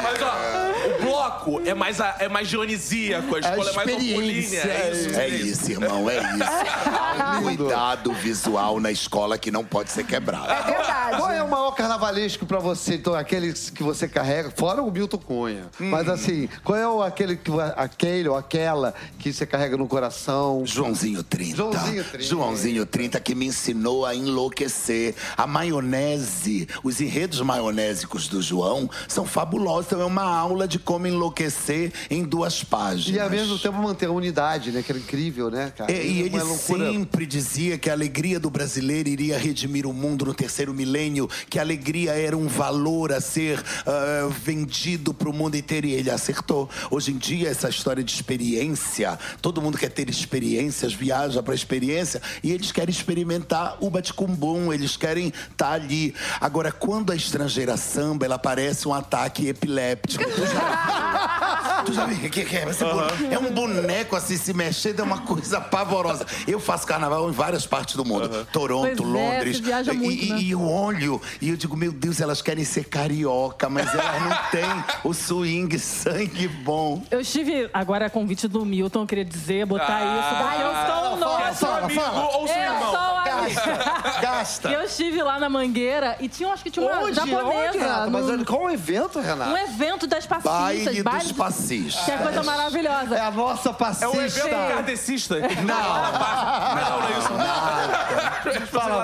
Mas, 0.03 0.23
ó, 0.23 0.67
o 0.87 1.03
bloco 1.03 1.61
é 1.65 1.75
mais, 1.75 2.01
é 2.19 2.29
mais 2.29 2.49
dionisíaco, 2.49 3.35
a 3.35 3.41
escola 3.41 3.71
é, 3.71 3.75
mais 3.75 3.93
orgulhinha. 3.93 4.61
É 4.61 4.93
isso, 4.93 5.21
É 5.21 5.29
isso, 5.29 5.71
irmão, 5.73 6.09
é 6.09 6.19
isso. 6.19 7.43
Cuidado 7.57 8.13
visual 8.15 8.81
na 8.81 8.91
escola 8.91 9.39
que 9.39 9.51
não 9.51 9.65
pode 9.65 9.91
ser 9.91 10.05
quebrado. 10.05 10.51
É 10.51 10.63
verdade. 10.63 11.17
Qual 11.17 11.33
é 11.33 11.43
o 11.43 11.51
maior 11.51 11.71
carnavalesco 11.73 12.47
pra 12.47 12.59
você? 12.59 12.95
Então, 12.95 13.15
aquele 13.15 13.53
que 13.53 13.83
você 13.83 14.09
carrega, 14.09 14.51
fora 14.51 14.83
o 14.83 14.91
Milton 14.91 15.19
Cunha. 15.19 15.71
Mas 15.79 16.09
assim, 16.09 16.49
qual 16.65 16.79
é 16.79 16.89
o, 16.89 17.03
aquele, 17.03 17.37
que, 17.37 17.51
aquele 17.77 18.29
ou 18.29 18.37
aquela 18.37 18.95
que 19.19 19.33
você 19.33 19.47
carrega 19.47 19.77
no 19.77 19.87
coração? 19.87 20.63
Joãozinho 20.65 21.23
30. 21.23 21.57
Joãozinho 21.57 22.05
30. 22.05 22.25
Joãozinho 22.25 22.87
30 22.87 23.21
que 23.21 23.35
me 23.35 23.47
ensinou 23.47 24.05
a 24.05 24.15
enlouquecer. 24.15 25.15
A 25.37 25.47
maionese, 25.47 26.69
os 26.83 27.01
enredos 27.01 27.41
maionésicos 27.41 28.29
do 28.29 28.43
João 28.43 28.89
são 29.09 29.25
fabulosos. 29.25 29.87
Então 29.87 30.01
é 30.01 30.05
uma 30.05 30.25
aula 30.25 30.67
de 30.67 30.79
como 30.79 31.07
enlouquecer 31.07 31.93
em 32.11 32.23
duas 32.25 32.63
páginas. 32.63 33.17
E 33.17 33.21
ao 33.21 33.31
mesmo 33.31 33.59
tempo 33.59 33.79
manter 33.79 34.07
a 34.07 34.11
unidade, 34.11 34.73
né? 34.73 34.83
Que 34.83 34.93
era 34.93 34.99
incrível, 34.99 35.51
né, 35.51 35.73
cara? 35.77 35.91
É, 35.91 36.05
e 36.05 36.23
ele 36.23 36.37
Uma 36.37 36.45
loucura. 36.45 36.93
sempre 36.93 37.27
dizia 37.27 37.79
que 37.79 37.91
a 37.91 37.93
alegria 37.93 38.39
do 38.39 38.51
brasileiro 38.51 39.09
iria 39.09 39.39
redimir 39.39 39.87
o 39.87 39.93
mundo 39.93 40.25
no 40.25 40.35
terceiro 40.35 40.73
milênio, 40.75 41.29
que 41.49 41.59
a 41.59 41.63
alegria 41.63 42.13
era 42.13 42.37
um 42.37 42.49
valor 42.49 43.13
a 43.13 43.21
ser 43.21 43.63
ah, 43.87 44.29
vendido 44.43 45.13
para 45.13 45.29
o 45.29 45.33
mundo 45.33 45.57
inteiro. 45.57 45.87
E 45.87 45.93
ele 45.93 46.11
acertou. 46.11 46.69
Hoje 46.91 47.13
em 47.13 47.17
dia, 47.17 47.49
essa 47.49 47.69
história 47.69 48.03
de 48.03 48.13
experiência, 48.13 49.19
todo 49.41 49.61
mundo 49.63 49.79
quer 49.79 49.91
ter 49.91 50.09
experiências, 50.09 50.93
viaja 50.93 51.43
para 51.43 51.55
experiência, 51.55 52.21
e 52.43 52.53
eles 52.53 52.73
querem 52.73 52.91
experimentar 52.91 53.77
o 53.81 53.91
baticumbum, 53.91 54.73
eles 54.73 54.97
querem 54.97 55.33
estar 55.51 55.73
ali. 55.73 56.15
Agora, 56.41 56.73
quando 56.73 57.13
a 57.13 57.17
estrangeira 57.17 57.77
samba, 57.77 58.25
ela 58.25 58.39
parece 58.39 58.87
um 58.89 58.95
ataque 58.95 59.49
epiléptico. 59.49 60.25
Tu 61.85 61.93
viu 61.93 62.05
o 62.29 62.31
que, 62.31 62.45
que 62.45 62.57
é? 62.57 62.69
Esse 62.69 62.85
boneco- 62.85 63.25
É 63.31 63.39
um 63.39 63.51
boneco 63.53 64.17
assim 64.17 64.37
se 64.37 64.53
mexendo, 64.53 65.01
é 65.01 65.03
uma 65.03 65.19
coisa 65.19 65.61
pavorosa. 65.61 66.27
Eu 66.47 66.59
faço 66.61 66.87
carnaval 66.87 67.29
em 67.29 67.33
várias 67.33 67.67
partes 67.67 67.97
do 67.97 68.05
mundo. 68.05 68.47
Toronto, 68.53 69.03
Pois 69.03 69.15
é, 69.15 69.35
Londres. 69.37 69.59
E- 69.59 69.93
muito, 69.97 70.25
e, 70.25 70.29
né? 70.31 70.39
e 70.41 70.51
eu 70.51 70.63
olho 70.69 71.21
e 71.41 71.51
eu 71.51 71.57
digo, 71.57 71.77
meu 71.77 71.93
Deus, 71.93 72.21
elas 72.21 72.41
querem 72.43 72.65
ser 72.65 72.85
carioca, 72.85 73.69
mas 73.69 73.93
elas 73.93 74.23
não 74.23 74.37
têm 74.51 74.85
o 75.05 75.13
swing 75.13 75.79
sangue 75.79 76.49
bom. 76.49 77.03
Eu 77.11 77.21
estive, 77.21 77.69
agora 77.73 78.07
a 78.07 78.11
convite 78.11 78.49
do 78.49 78.65
Milton, 78.65 79.03
eu 79.03 79.07
queria 79.07 79.25
dizer, 79.25 79.67
botar 79.67 79.97
Ah, 79.97 80.19
isso. 80.19 80.43
Daí 80.45 80.61
eu 80.63 80.87
sou 80.87 81.15
um 81.15 81.17
novo. 81.19 81.55
fala, 81.55 81.79
Amigo, 81.85 82.01
fala. 82.01 82.37
ou 82.37 82.47
seu 82.47 82.57
Eu 82.57 82.63
irmão. 82.63 82.91
sou 82.91 83.01
amiga. 83.01 84.21
Gasta. 84.21 84.69
Eu 84.71 84.83
estive 84.85 85.23
lá 85.23 85.39
na 85.39 85.49
Mangueira 85.49 86.17
e 86.21 86.29
tinha, 86.29 86.49
acho 86.53 86.63
que 86.63 86.71
tinha 86.71 86.85
uma 86.87 87.01
Onde? 87.03 87.15
japonesa. 87.15 87.69
Onde, 87.69 87.79
Renata? 87.79 88.11
Mas 88.11 88.27
num- 88.27 88.33
olha, 88.33 88.45
qual 88.45 88.63
o 88.65 88.71
evento, 88.71 89.21
Renato? 89.21 89.51
um 89.51 89.57
evento 89.57 90.07
das 90.07 90.27
passistas. 90.27 90.53
Baile 90.53 91.03
baile 91.03 91.19
dos 91.21 91.29
de- 91.29 91.35
passistas. 91.67 92.05
Que 92.05 92.11
é 92.11 92.19
coisa 92.19 92.43
maravilhosa. 92.43 93.15
É 93.17 93.21
a 93.21 93.31
nossa 93.31 93.71
É 93.71 93.73
passista. 93.73 94.09
o 94.09 94.21
evento 94.21 94.49
kardecista. 94.51 95.37
Não. 95.41 95.47
Não, 95.67 97.01
não 97.01 97.07
é 97.09 97.19
isso. 97.19 97.33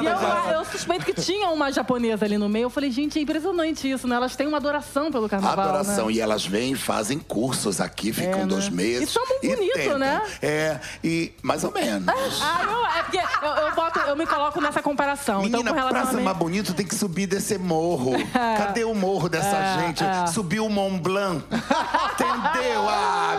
E 0.03 0.07
eu, 0.07 0.59
eu 0.59 0.65
suspeito 0.65 1.05
que 1.05 1.15
tinha 1.15 1.49
uma 1.51 1.71
japonesa 1.73 2.25
ali 2.25 2.39
no 2.39 2.49
meio. 2.49 2.65
Eu 2.65 2.71
falei, 2.71 2.91
gente, 2.91 3.19
é 3.19 3.23
impressionante 3.23 3.91
isso, 3.91 4.07
né? 4.07 4.17
Elas 4.17 4.37
têm 4.37 4.47
uma 4.47 4.57
adoração 4.59 5.11
pelo 5.11 5.29
carnaval. 5.29 5.69
Adoração. 5.69 6.07
Né? 6.07 6.13
E 6.15 6.21
elas 6.21 6.47
vêm 6.47 6.73
e 6.73 6.77
fazem 6.77 7.19
cursos 7.19 7.81
aqui, 7.81 8.13
ficam 8.13 8.43
É, 8.43 8.47
dois 8.47 8.69
né? 8.69 8.77
meses. 8.77 9.09
E 9.09 9.13
samam 9.13 9.41
bonito, 9.43 9.73
tentam. 9.75 9.99
né? 9.99 10.23
É, 10.41 10.79
e 11.03 11.33
mais 11.43 11.65
ou 11.65 11.73
menos. 11.73 12.09
Ah, 12.43 12.61
eu, 12.65 12.87
é 12.87 13.03
porque 13.03 13.19
eu, 13.19 13.51
eu, 13.67 13.75
boto, 13.75 13.99
eu 14.01 14.17
me 14.17 14.27
coloco 14.27 14.61
nessa 14.61 14.83
comparação. 14.83 15.41
Menina, 15.43 15.59
então, 15.61 15.73
com 15.75 15.79
pra 15.81 15.89
relação 15.89 16.09
a 16.09 16.11
ser 16.13 16.17
mim... 16.19 16.23
mais 16.25 16.37
bonito 16.37 16.75
tem 16.75 16.87
que 16.87 16.95
subir 16.95 17.27
desse 17.27 17.59
morro. 17.59 18.13
Cadê 18.33 18.85
o 18.85 18.95
morro 18.95 19.29
dessa 19.29 19.57
É, 19.57 19.79
gente? 19.81 20.05
é. 20.05 20.27
Subiu 20.27 20.67
o 20.67 20.71
Mont 20.71 21.01
Blanc. 21.01 21.45
Entendeu? 22.55 22.87
Ah, 22.87 23.35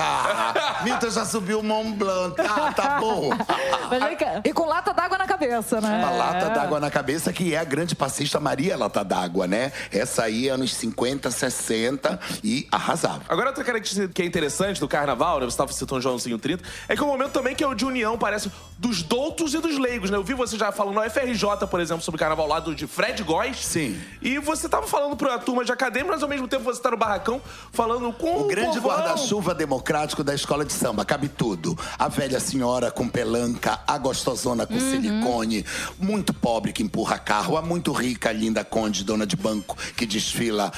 ah, 0.00 0.54
ah. 0.56 0.63
Milton 0.84 1.10
já 1.10 1.24
subiu 1.24 1.60
o 1.60 1.62
Mont 1.62 1.92
Blanc. 1.96 2.34
Ah, 2.40 2.72
tá 2.72 3.00
bom. 3.00 3.30
E 4.44 4.52
com 4.52 4.66
lata 4.66 4.92
d'água 4.92 5.18
na 5.18 5.26
cabeça, 5.26 5.80
né? 5.80 5.98
Uma 5.98 6.10
lata 6.10 6.50
d'água 6.50 6.80
na 6.80 6.90
cabeça, 6.90 7.32
que 7.32 7.54
é 7.54 7.58
a 7.58 7.64
grande 7.64 7.94
passista 7.94 8.38
Maria 8.40 8.76
Lata 8.76 9.04
d'Água, 9.04 9.46
né? 9.46 9.72
Essa 9.90 10.24
aí, 10.24 10.48
anos 10.48 10.74
50, 10.74 11.30
60 11.30 12.20
e 12.42 12.66
arrasava. 12.70 13.22
Agora, 13.28 13.48
outra 13.48 13.64
característica 13.64 14.08
que 14.08 14.22
é 14.22 14.24
interessante 14.24 14.80
do 14.80 14.88
carnaval, 14.88 15.40
né? 15.40 15.44
Você 15.46 15.50
estava 15.50 15.72
citando 15.72 16.00
Joãozinho 16.00 16.38
30, 16.38 16.62
é 16.88 16.94
que 16.96 17.02
é 17.02 17.04
um 17.04 17.08
momento 17.08 17.32
também 17.32 17.54
que 17.54 17.62
é 17.64 17.66
o 17.66 17.74
de 17.74 17.84
união, 17.84 18.18
parece, 18.18 18.50
dos 18.78 19.02
doutos 19.02 19.54
e 19.54 19.58
dos 19.58 19.78
leigos, 19.78 20.10
né? 20.10 20.16
Eu 20.16 20.24
vi 20.24 20.34
você 20.34 20.56
já 20.58 20.70
falando 20.72 20.94
no 20.96 21.10
FRJ, 21.10 21.66
por 21.70 21.80
exemplo, 21.80 22.02
sobre 22.02 22.16
o 22.16 22.20
carnaval 22.20 22.46
lá 22.46 22.60
do, 22.60 22.74
de 22.74 22.86
Fred 22.86 23.22
Góes. 23.22 23.58
Sim. 23.64 23.98
E 24.20 24.38
você 24.38 24.68
tava 24.68 24.86
falando 24.86 25.16
pra 25.16 25.38
turma 25.38 25.64
de 25.64 25.72
acadêmica, 25.72 26.12
mas 26.12 26.22
ao 26.22 26.28
mesmo 26.28 26.46
tempo 26.48 26.64
você 26.64 26.80
tá 26.80 26.90
no 26.90 26.96
barracão 26.96 27.40
falando 27.72 28.12
com 28.12 28.42
O 28.42 28.46
grande 28.46 28.80
povão. 28.80 28.98
guarda-chuva 28.98 29.54
democrático 29.54 30.22
da 30.22 30.34
escola 30.34 30.64
de 30.64 30.72
samba, 30.74 31.04
cabe 31.04 31.28
tudo. 31.28 31.78
A 31.98 32.08
velha 32.08 32.40
senhora 32.40 32.90
com 32.90 33.08
pelanca, 33.08 33.80
a 33.86 33.96
gostosona 33.98 34.66
com 34.66 34.78
silicone, 34.78 35.64
muito 35.98 36.34
pobre 36.34 36.72
que 36.72 36.82
empurra 36.82 37.18
carro, 37.18 37.56
a 37.56 37.62
muito 37.62 37.92
rica, 37.92 38.32
linda 38.32 38.64
conde, 38.64 39.04
dona 39.04 39.26
de 39.26 39.36
banco, 39.36 39.76
que 39.96 40.04
desfila, 40.06 40.72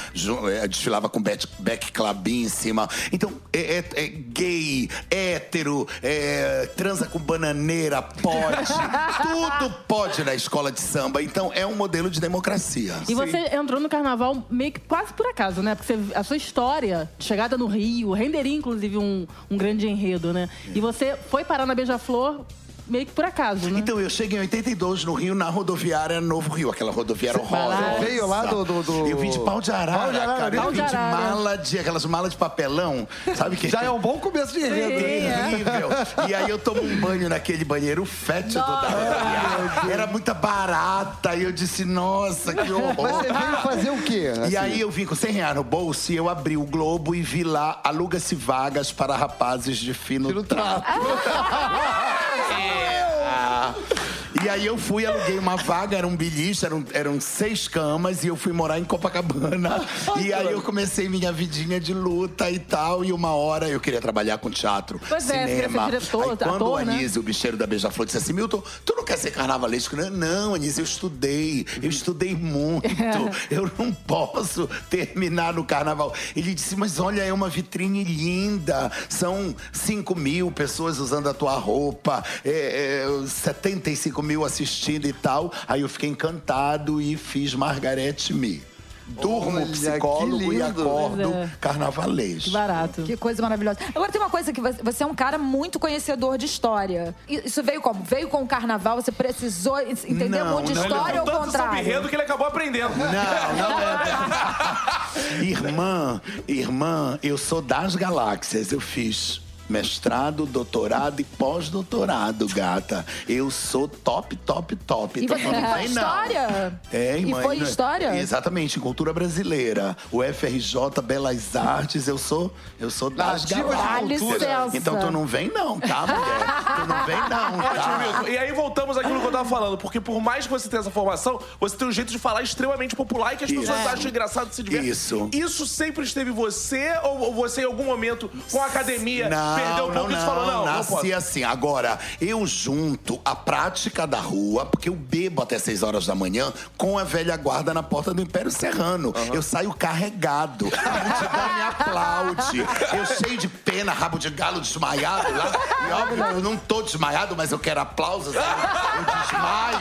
eh, 0.53 0.69
desfilava 0.69 1.09
com 1.09 1.21
back, 1.21 1.47
back 1.59 1.91
club 1.93 2.29
em 2.29 2.49
cima. 2.49 2.89
Então, 3.13 3.33
é, 3.53 3.79
é- 3.79 3.85
é 4.05 4.07
gay, 4.09 4.89
hétero, 5.11 5.87
é, 6.03 6.67
transa 6.77 7.07
com 7.07 7.19
bananeira, 7.19 8.03
pode. 8.03 8.73
tudo 9.23 9.75
pode 9.89 10.25
na 10.25 10.35
escola 10.35 10.71
de 10.71 10.81
samba. 10.81 11.23
Então, 11.23 11.51
é 11.55 11.67
um 11.67 11.75
modelo 11.75 12.11
de 12.11 12.21
democracia. 12.21 12.95
E 13.09 13.15
você 13.15 13.39
entrou 13.55 13.81
no 13.81 13.89
carnaval 13.89 14.47
meio 14.51 14.73
que 14.73 14.81
quase 14.81 15.13
por 15.13 15.27
acaso, 15.27 15.63
né? 15.63 15.75
Porque 15.75 15.95
você- 15.97 16.15
a 16.15 16.23
sua 16.23 16.37
história 16.37 17.09
de 17.19 17.25
chegada 17.25 17.57
no 17.57 17.67
Rio 17.67 18.13
renderia, 18.13 18.55
inclusive, 18.57 18.97
um, 18.99 19.27
um 19.51 19.57
grande 19.57 19.86
enredo, 19.87 20.33
né? 20.33 20.49
E 20.75 20.81
você 20.81 21.17
foi 21.31 21.45
parar 21.45 21.67
na 21.67 21.75
Beija-Flor 21.75 22.45
meio 22.89 23.07
que 23.07 23.13
por 23.13 23.25
acaso, 23.25 23.69
né? 23.71 23.79
Então, 23.79 23.99
eu 24.01 24.09
cheguei 24.09 24.39
em 24.39 24.43
82 24.43 25.05
no 25.05 25.15
Rio, 25.15 25.35
na 25.35 25.49
rodoviária 25.49 26.21
Novo 26.21 26.53
Rio, 26.55 26.71
aquela 26.71 26.93
rodoviária 26.93 27.41
horrorosa. 27.41 27.77
Você 27.99 28.05
veio 28.05 28.27
lá 28.27 28.47
do- 28.47 28.65
do- 28.65 28.83
do- 28.83 29.07
Eu 29.07 29.19
vim 29.19 29.31
de 29.31 29.39
pau 29.41 29.61
de 29.61 29.71
arara, 29.71 29.99
Pau 29.99 30.13
de 30.13 30.19
arara, 30.21 30.39
cara. 30.39 30.57
Pau 30.57 30.67
Eu 30.67 30.73
de 30.73 30.81
vim 30.81 30.87
de 30.87 30.95
mala 30.95 31.57
de... 31.59 31.79
Aquelas 31.79 32.05
malas 32.07 32.31
de 32.33 32.37
papelão, 32.39 33.07
sabe 33.35 33.57
que... 33.57 33.69
Já 33.69 33.83
é 33.83 33.91
um 33.91 33.99
bom 33.99 34.19
começo 34.19 34.53
de 34.53 34.61
enredo. 34.61 35.01
Terrível. 35.01 35.89
E 36.29 36.35
aí 36.35 36.49
eu 36.51 36.59
tomo 36.59 36.83
um 36.83 36.97
banho 37.01 37.29
naquele 37.29 37.65
banheiro 37.65 38.05
fétido 38.05 38.55
da 38.61 38.89
rodoviária. 38.89 39.93
Era 39.93 40.07
muita 40.07 40.33
barata. 40.35 41.35
E 41.35 41.43
eu 41.43 41.53
disse, 41.53 41.85
nossa, 41.85 42.55
que 42.55 42.71
horror. 42.73 42.95
Mas 43.03 43.17
você 43.17 43.33
veio 43.33 43.57
fazer 43.63 43.91
o 43.91 44.03
quê? 44.03 44.33
E 44.49 44.57
assim? 44.57 44.57
aí 44.57 44.81
eu 44.81 44.91
vim 44.91 45.05
com 45.07 45.15
100 45.15 45.33
reais 45.33 45.55
no 45.57 45.65
bolso 45.65 46.13
e 46.13 46.17
eu 46.17 46.29
abri 46.29 46.57
o 46.57 46.65
Globo 46.65 47.15
e 47.15 47.23
vi 47.23 47.43
lá, 47.45 47.81
aluga-se 47.85 48.35
vagas 48.35 48.93
para 48.93 49.17
rapazes 49.17 49.77
de 49.79 49.93
fino, 49.95 50.29
Fino 50.29 50.43
trato. 50.45 50.85
É. 52.77 54.26
E 54.47 54.49
aí 54.49 54.65
eu 54.65 54.79
fui, 54.79 55.05
aluguei 55.05 55.41
uma 55.41 55.57
vaga, 55.57 55.97
era 55.99 56.07
um 56.07 56.15
bilhete, 56.15 56.65
eram, 56.65 56.85
eram 56.93 57.21
seis 57.21 57.67
camas 57.67 58.23
e 58.23 58.29
eu 58.29 58.37
fui 58.37 58.53
morar 58.53 58.79
em 58.79 58.85
Copacabana. 58.85 59.85
E 60.21 60.33
aí 60.33 60.53
eu 60.53 60.63
comecei 60.63 61.09
minha 61.09 61.33
vidinha 61.33 61.81
de 61.81 61.93
luta 61.93 62.49
e 62.49 62.59
tal. 62.61 63.05
E 63.05 63.13
uma 63.13 63.35
hora 63.35 63.69
eu 63.69 63.81
queria 63.81 64.01
trabalhar 64.01 64.39
com 64.39 64.49
teatro, 64.49 65.01
Pois 65.09 65.29
é, 65.31 65.47
cinema. 65.47 65.87
diretor, 65.87 66.23
aí 66.23 66.37
quando 66.37 66.55
ator, 66.55 66.81
o 66.81 66.85
né? 66.85 66.95
Anísio, 66.95 67.21
o 67.21 67.25
bicheiro 67.25 67.57
da 67.57 67.67
Beija-Flor, 67.67 68.07
disse 68.07 68.19
assim, 68.19 68.33
Milton, 68.33 68.63
tu 68.85 68.95
não 68.97 69.05
quer 69.05 69.19
ser 69.19 69.33
carnavalesco? 69.33 69.97
Não, 69.97 70.11
não, 70.11 70.55
Anísio, 70.55 70.83
eu 70.83 70.85
estudei. 70.85 71.67
Eu 71.83 71.91
estudei 71.91 72.35
muito. 72.37 72.87
Eu 73.51 73.71
não 73.79 73.93
posso 73.93 74.69
terminar 74.89 75.55
no 75.55 75.65
carnaval. 75.65 76.15
Ele 76.37 76.55
disse, 76.55 76.77
mas 76.77 77.01
olha, 77.01 77.23
é 77.23 77.33
uma 77.33 77.49
vitrine 77.49 78.05
linda. 78.05 78.93
São 79.09 79.55
5 79.73 80.15
mil 80.15 80.53
pessoas 80.53 80.99
usando 80.99 81.29
a 81.29 81.35
tua 81.35 81.55
roupa. 81.57 82.25
É, 82.45 83.07
é, 83.07 83.27
75 83.27 84.23
mil 84.23 84.36
assistindo 84.45 85.07
e 85.07 85.13
tal. 85.13 85.53
Aí 85.67 85.81
eu 85.81 85.89
fiquei 85.89 86.09
encantado 86.09 87.01
e 87.01 87.17
fiz 87.17 87.55
Margarete 87.55 88.33
Me. 88.33 88.63
Durmo 89.09 89.59
Olha, 89.59 89.67
psicólogo 89.67 90.53
e 90.53 90.61
acordo 90.61 91.33
é. 91.33 91.49
carnavalesco. 91.61 92.45
Que 92.45 92.51
barato. 92.51 93.03
Que 93.03 93.17
coisa 93.17 93.41
maravilhosa. 93.41 93.79
Agora 93.95 94.11
tem 94.11 94.21
uma 94.21 94.29
coisa 94.31 94.53
que 94.53 94.61
você 94.61 95.05
é 95.05 95.07
um 95.07 95.15
cara 95.15 95.39
muito 95.39 95.79
conhecedor 95.79 96.37
de 96.37 96.47
história. 96.47 97.15
Isso 97.29 97.63
veio 97.63 97.81
como? 97.81 98.03
Veio 98.03 98.29
com 98.29 98.43
o 98.43 98.47
carnaval, 98.49 99.01
você 99.01 99.13
precisou 99.13 99.79
entender 99.81 100.29
Não, 100.43 100.55
muito 100.55 100.67
de 100.67 100.75
não, 100.75 100.83
história 100.83 101.23
levou 101.23 101.35
ou 101.35 101.41
tanto 101.41 101.53
contrário? 101.53 101.79
enredo 101.79 102.09
que 102.09 102.17
ele 102.17 102.23
acabou 102.23 102.49
aprendendo. 102.49 102.97
Não, 102.97 103.07
não 103.07 103.79
é. 103.81 105.45
irmã, 105.45 106.21
irmã, 106.49 107.17
eu 107.23 107.39
sou 107.39 107.63
das 107.63 107.95
galáxias. 107.95 108.73
Eu 108.73 108.81
fiz 108.81 109.41
mestrado, 109.69 110.47
doutorado 110.47 111.21
e 111.21 111.25
pós-doutorado, 111.25 112.47
gata. 112.49 113.05
Eu 113.29 113.51
sou 113.51 113.89
top, 113.89 114.37
top, 114.37 114.77
top. 114.77 115.21
E 115.21 115.25
Então 115.25 115.37
você 115.39 115.45
não 115.45 115.53
foi 115.71 115.79
vem, 115.79 115.89
não. 115.89 116.03
história? 116.03 116.81
É, 116.93 117.19
E 117.19 117.27
mãe, 117.27 117.43
foi 117.43 117.57
né? 117.59 117.65
história? 117.65 118.17
Exatamente, 118.19 118.79
em 118.79 118.83
cultura 118.83 119.13
brasileira. 119.13 119.97
O 120.11 120.23
FRJ 120.23 121.03
Belas 121.05 121.55
Artes, 121.57 122.09
eu 122.09 122.19
sou, 122.19 122.53
eu 122.79 122.91
sou 122.91 123.11
das 123.11 123.45
de 123.45 123.55
galáxias. 123.55 124.21
cultura. 124.21 124.69
Então 124.75 124.99
tu 124.99 125.11
não 125.11 125.27
vem 125.27 125.49
não, 125.53 125.79
tá, 125.81 126.03
mulher? 126.07 126.77
Tu 126.81 126.87
não 126.87 127.07
vem 127.07 127.17
não, 127.29 127.59
Ótimo, 127.67 127.75
tá? 127.75 127.99
Milton. 127.99 128.29
E 128.29 128.39
aí 128.39 128.53
voltamos 128.53 128.97
àquilo 128.97 129.21
que 129.21 129.27
eu 129.27 129.33
tava 129.33 129.49
falando, 129.49 129.77
porque 129.79 130.01
por 130.01 130.21
mais 130.21 130.47
que 130.47 130.51
você 130.53 130.69
tenha 130.69 130.81
essa 130.81 130.91
formação, 130.91 131.41
você 131.61 131.77
tem 131.77 131.89
um 131.89 131.93
jeito 131.93 132.11
de 132.13 132.19
falar 132.19 132.43
extremamente 132.43 132.95
popular 132.95 133.35
e 133.35 133.37
que 133.37 133.45
as 133.45 133.51
pessoas 133.51 133.79
Isso. 133.81 133.89
acham 133.89 134.09
engraçado 134.11 134.49
de 134.49 134.55
se 134.55 134.63
divertir. 134.63 134.91
Isso. 134.91 135.29
Isso 135.33 135.67
sempre 135.67 136.05
esteve 136.05 136.31
você 136.31 136.93
ou 137.03 137.17
ou 137.27 137.35
você 137.35 137.63
em 137.63 137.65
algum 137.65 137.85
momento 137.85 138.31
com 138.53 138.63
a 138.63 138.67
academia 138.67 139.29
Não, 139.29 139.56
perdeu 139.57 139.87
um 139.87 139.93
pouco 139.93 140.11
não, 140.11 140.19
e 140.19 140.25
falou, 140.25 140.47
não, 140.47 140.53
não 140.59 140.65
nasci 140.67 140.91
posso. 140.91 141.15
assim. 141.15 141.45
Agora, 141.45 141.99
eu 142.21 142.47
junto 142.47 143.21
a 143.25 143.35
prática 143.35 144.07
da 144.07 144.21
rua, 144.21 144.67
porque 144.67 144.89
eu 144.89 144.95
bebo 144.95 145.43
até 145.43 145.59
6 145.59 145.83
horas 145.83 146.07
da 146.07 146.15
manhã, 146.15 146.53
com 146.77 146.99
a 146.99 147.05
velha 147.05 147.37
guarda 147.37 147.73
na 147.75 147.83
porta 147.83 148.13
do 148.13 148.23
Império 148.23 148.51
Serrano. 148.51 149.13
Eu 149.33 149.43
saio 149.43 149.73
carregado. 149.75 150.67
A 150.67 151.05
multidão 151.05 151.55
me 151.55 151.63
aplaude. 151.63 152.67
Eu 152.97 153.07
cheio 153.07 153.39
de 153.39 153.49
pena, 153.49 153.93
rabo 153.93 154.19
de 154.19 154.31
galo 154.31 154.61
desmaiado 154.61 155.31
lá. 155.33 155.53
E 155.89 155.93
óbvio, 155.93 156.25
eu 156.25 156.41
não 156.41 156.57
tô 156.57 156.83
desmaiado, 156.83 157.37
mas 157.37 157.53
eu 157.53 157.59
quero 157.59 157.81
aplausos. 157.81 158.35
Eu, 158.35 158.41
eu 158.41 159.05
desmaio. 159.23 159.77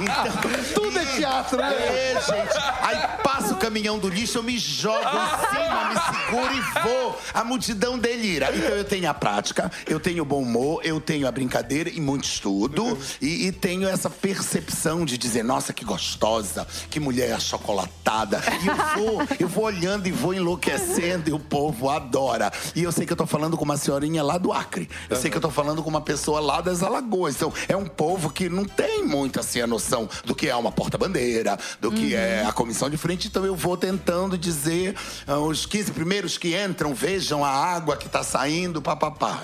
Então, 0.00 0.74
Tudo 0.74 0.98
é 0.98 1.04
teatro, 1.04 1.58
né? 1.58 1.74
É, 1.74 2.20
gente. 2.20 2.58
Aí 2.82 2.98
passa 3.22 3.54
o 3.54 3.56
caminhão 3.56 3.98
do 3.98 4.08
lixo, 4.08 4.38
eu 4.38 4.42
me 4.42 4.58
jogo 4.58 4.98
em 4.98 5.48
cima, 5.56 5.84
me 5.88 6.16
seguro 6.18 6.52
e 6.54 6.60
vou. 6.82 7.20
A 7.34 7.44
multidão 7.44 7.98
delira. 7.98 8.50
Então 8.54 8.70
eu 8.70 8.84
tenho 8.84 9.05
a 9.06 9.14
prática, 9.14 9.70
eu 9.86 10.00
tenho 10.00 10.24
bom 10.24 10.42
humor, 10.42 10.80
eu 10.84 11.00
tenho 11.00 11.26
a 11.26 11.32
brincadeira 11.32 11.90
e 11.90 12.00
muito 12.00 12.24
estudo. 12.24 12.98
E, 13.20 13.46
e 13.46 13.52
tenho 13.52 13.88
essa 13.88 14.10
percepção 14.10 15.04
de 15.04 15.16
dizer, 15.18 15.42
nossa, 15.42 15.72
que 15.72 15.84
gostosa, 15.84 16.66
que 16.90 17.00
mulher 17.00 17.32
achocolatada. 17.32 18.42
E 18.62 18.66
eu 18.66 19.04
vou, 19.04 19.28
eu 19.40 19.48
vou 19.48 19.64
olhando 19.64 20.06
e 20.06 20.12
vou 20.12 20.34
enlouquecendo 20.34 21.30
e 21.30 21.32
o 21.32 21.38
povo 21.38 21.88
adora. 21.90 22.52
E 22.74 22.82
eu 22.82 22.92
sei 22.92 23.06
que 23.06 23.12
eu 23.12 23.16
tô 23.16 23.26
falando 23.26 23.56
com 23.56 23.64
uma 23.64 23.76
senhorinha 23.76 24.22
lá 24.22 24.38
do 24.38 24.52
Acre. 24.52 24.88
Eu 25.08 25.16
sei 25.16 25.30
que 25.30 25.36
eu 25.36 25.40
tô 25.40 25.50
falando 25.50 25.82
com 25.82 25.88
uma 25.88 26.00
pessoa 26.00 26.40
lá 26.40 26.60
das 26.60 26.82
Alagoas. 26.82 27.36
Então, 27.36 27.52
é 27.68 27.76
um 27.76 27.86
povo 27.86 28.30
que 28.30 28.48
não 28.48 28.64
tem 28.64 29.04
muito 29.04 29.40
assim 29.40 29.60
a 29.60 29.66
noção 29.66 30.08
do 30.24 30.34
que 30.34 30.48
é 30.48 30.56
uma 30.56 30.72
porta-bandeira, 30.72 31.58
do 31.80 31.90
que 31.90 32.14
é 32.14 32.44
a 32.44 32.52
comissão 32.52 32.90
de 32.90 32.96
frente. 32.96 33.28
Então, 33.28 33.44
eu 33.44 33.54
vou 33.54 33.76
tentando 33.76 34.36
dizer 34.36 34.94
ah, 35.26 35.38
os 35.38 35.66
15 35.66 35.92
primeiros 35.92 36.38
que 36.38 36.56
entram, 36.56 36.94
vejam 36.94 37.44
a 37.44 37.50
água 37.50 37.96
que 37.96 38.08
tá 38.08 38.22
saindo, 38.22 38.80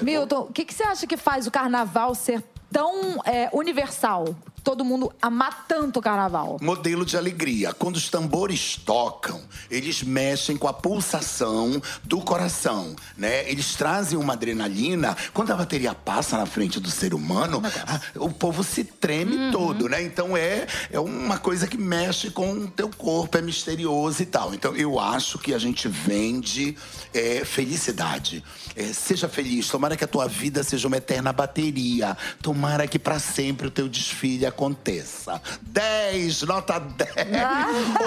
Milton, 0.02 0.40
o 0.40 0.52
que, 0.52 0.64
que 0.64 0.75
você 0.75 0.82
acha 0.82 1.06
que 1.06 1.16
faz 1.16 1.47
o 1.47 1.50
carnaval 1.50 2.14
ser 2.14 2.42
tão 2.71 3.21
é, 3.25 3.49
universal? 3.52 4.25
Todo 4.62 4.85
mundo 4.85 5.12
amar 5.21 5.66
tanto 5.66 5.99
o 5.99 6.02
carnaval. 6.02 6.59
Modelo 6.61 7.04
de 7.04 7.16
alegria. 7.16 7.73
Quando 7.73 7.97
os 7.97 8.09
tambores 8.09 8.76
tocam, 8.76 9.40
eles 9.69 10.02
mexem 10.02 10.57
com 10.57 10.69
a 10.69 10.73
pulsação 10.73 11.83
do 12.04 12.21
coração, 12.21 12.95
né? 13.16 13.50
Eles 13.50 13.75
trazem 13.75 14.16
uma 14.16 14.35
adrenalina. 14.35 15.16
Quando 15.35 15.50
a 15.50 15.57
bateria 15.57 15.95
passa 15.95 16.38
na 16.38 16.47
frente 16.47 16.78
do 16.78 16.90
ser 16.90 17.12
humano, 17.12 17.61
ah, 17.87 18.00
o 18.16 18.31
povo 18.31 18.62
se 18.62 18.85
treme 18.85 19.50
todo, 19.50 19.88
né? 19.88 20.02
Então 20.02 20.37
é, 20.37 20.66
é 20.90 21.00
uma 21.00 21.38
coisa 21.38 21.66
que 21.66 21.76
mexe 21.76 22.31
com 22.31 22.52
o 22.52 22.69
teu 22.69 22.88
corpo, 22.88 23.37
é 23.37 23.42
misterioso 23.42 24.23
e 24.23 24.26
tal. 24.26 24.54
Então 24.54 24.76
eu 24.76 25.00
acho 25.00 25.38
que 25.38 25.52
a 25.52 25.59
gente 25.59 25.88
vende 25.88 26.76
é, 27.12 27.45
felicidade. 27.45 28.45
É, 28.76 28.92
seja 28.92 29.28
feliz. 29.28 29.69
Tomara 29.69 29.97
que 29.97 30.04
a 30.04 30.09
tua 30.09 30.28
vida 30.28 30.62
seja 30.62 30.87
uma 30.87 30.99
eterna 30.99 31.33
bateria. 31.33 32.16
Tomara 32.40 32.87
que 32.87 32.99
para 32.99 33.19
sempre 33.19 33.66
o 33.66 33.71
teu 33.71 33.88
desfile 33.88 34.51
aconteça. 34.52 35.40
10, 35.62 36.42
nota 36.42 36.78
10. 36.78 37.09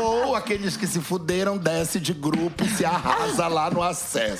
Ou 0.01 0.35
aqueles 0.35 0.77
que 0.77 0.87
se 0.87 0.99
fuderam, 1.01 1.57
desce 1.57 1.99
de 1.99 2.13
grupo 2.13 2.63
e 2.63 2.69
se 2.69 2.85
arrasa 2.85 3.47
lá 3.47 3.69
no 3.69 3.81
acesso. 3.81 4.37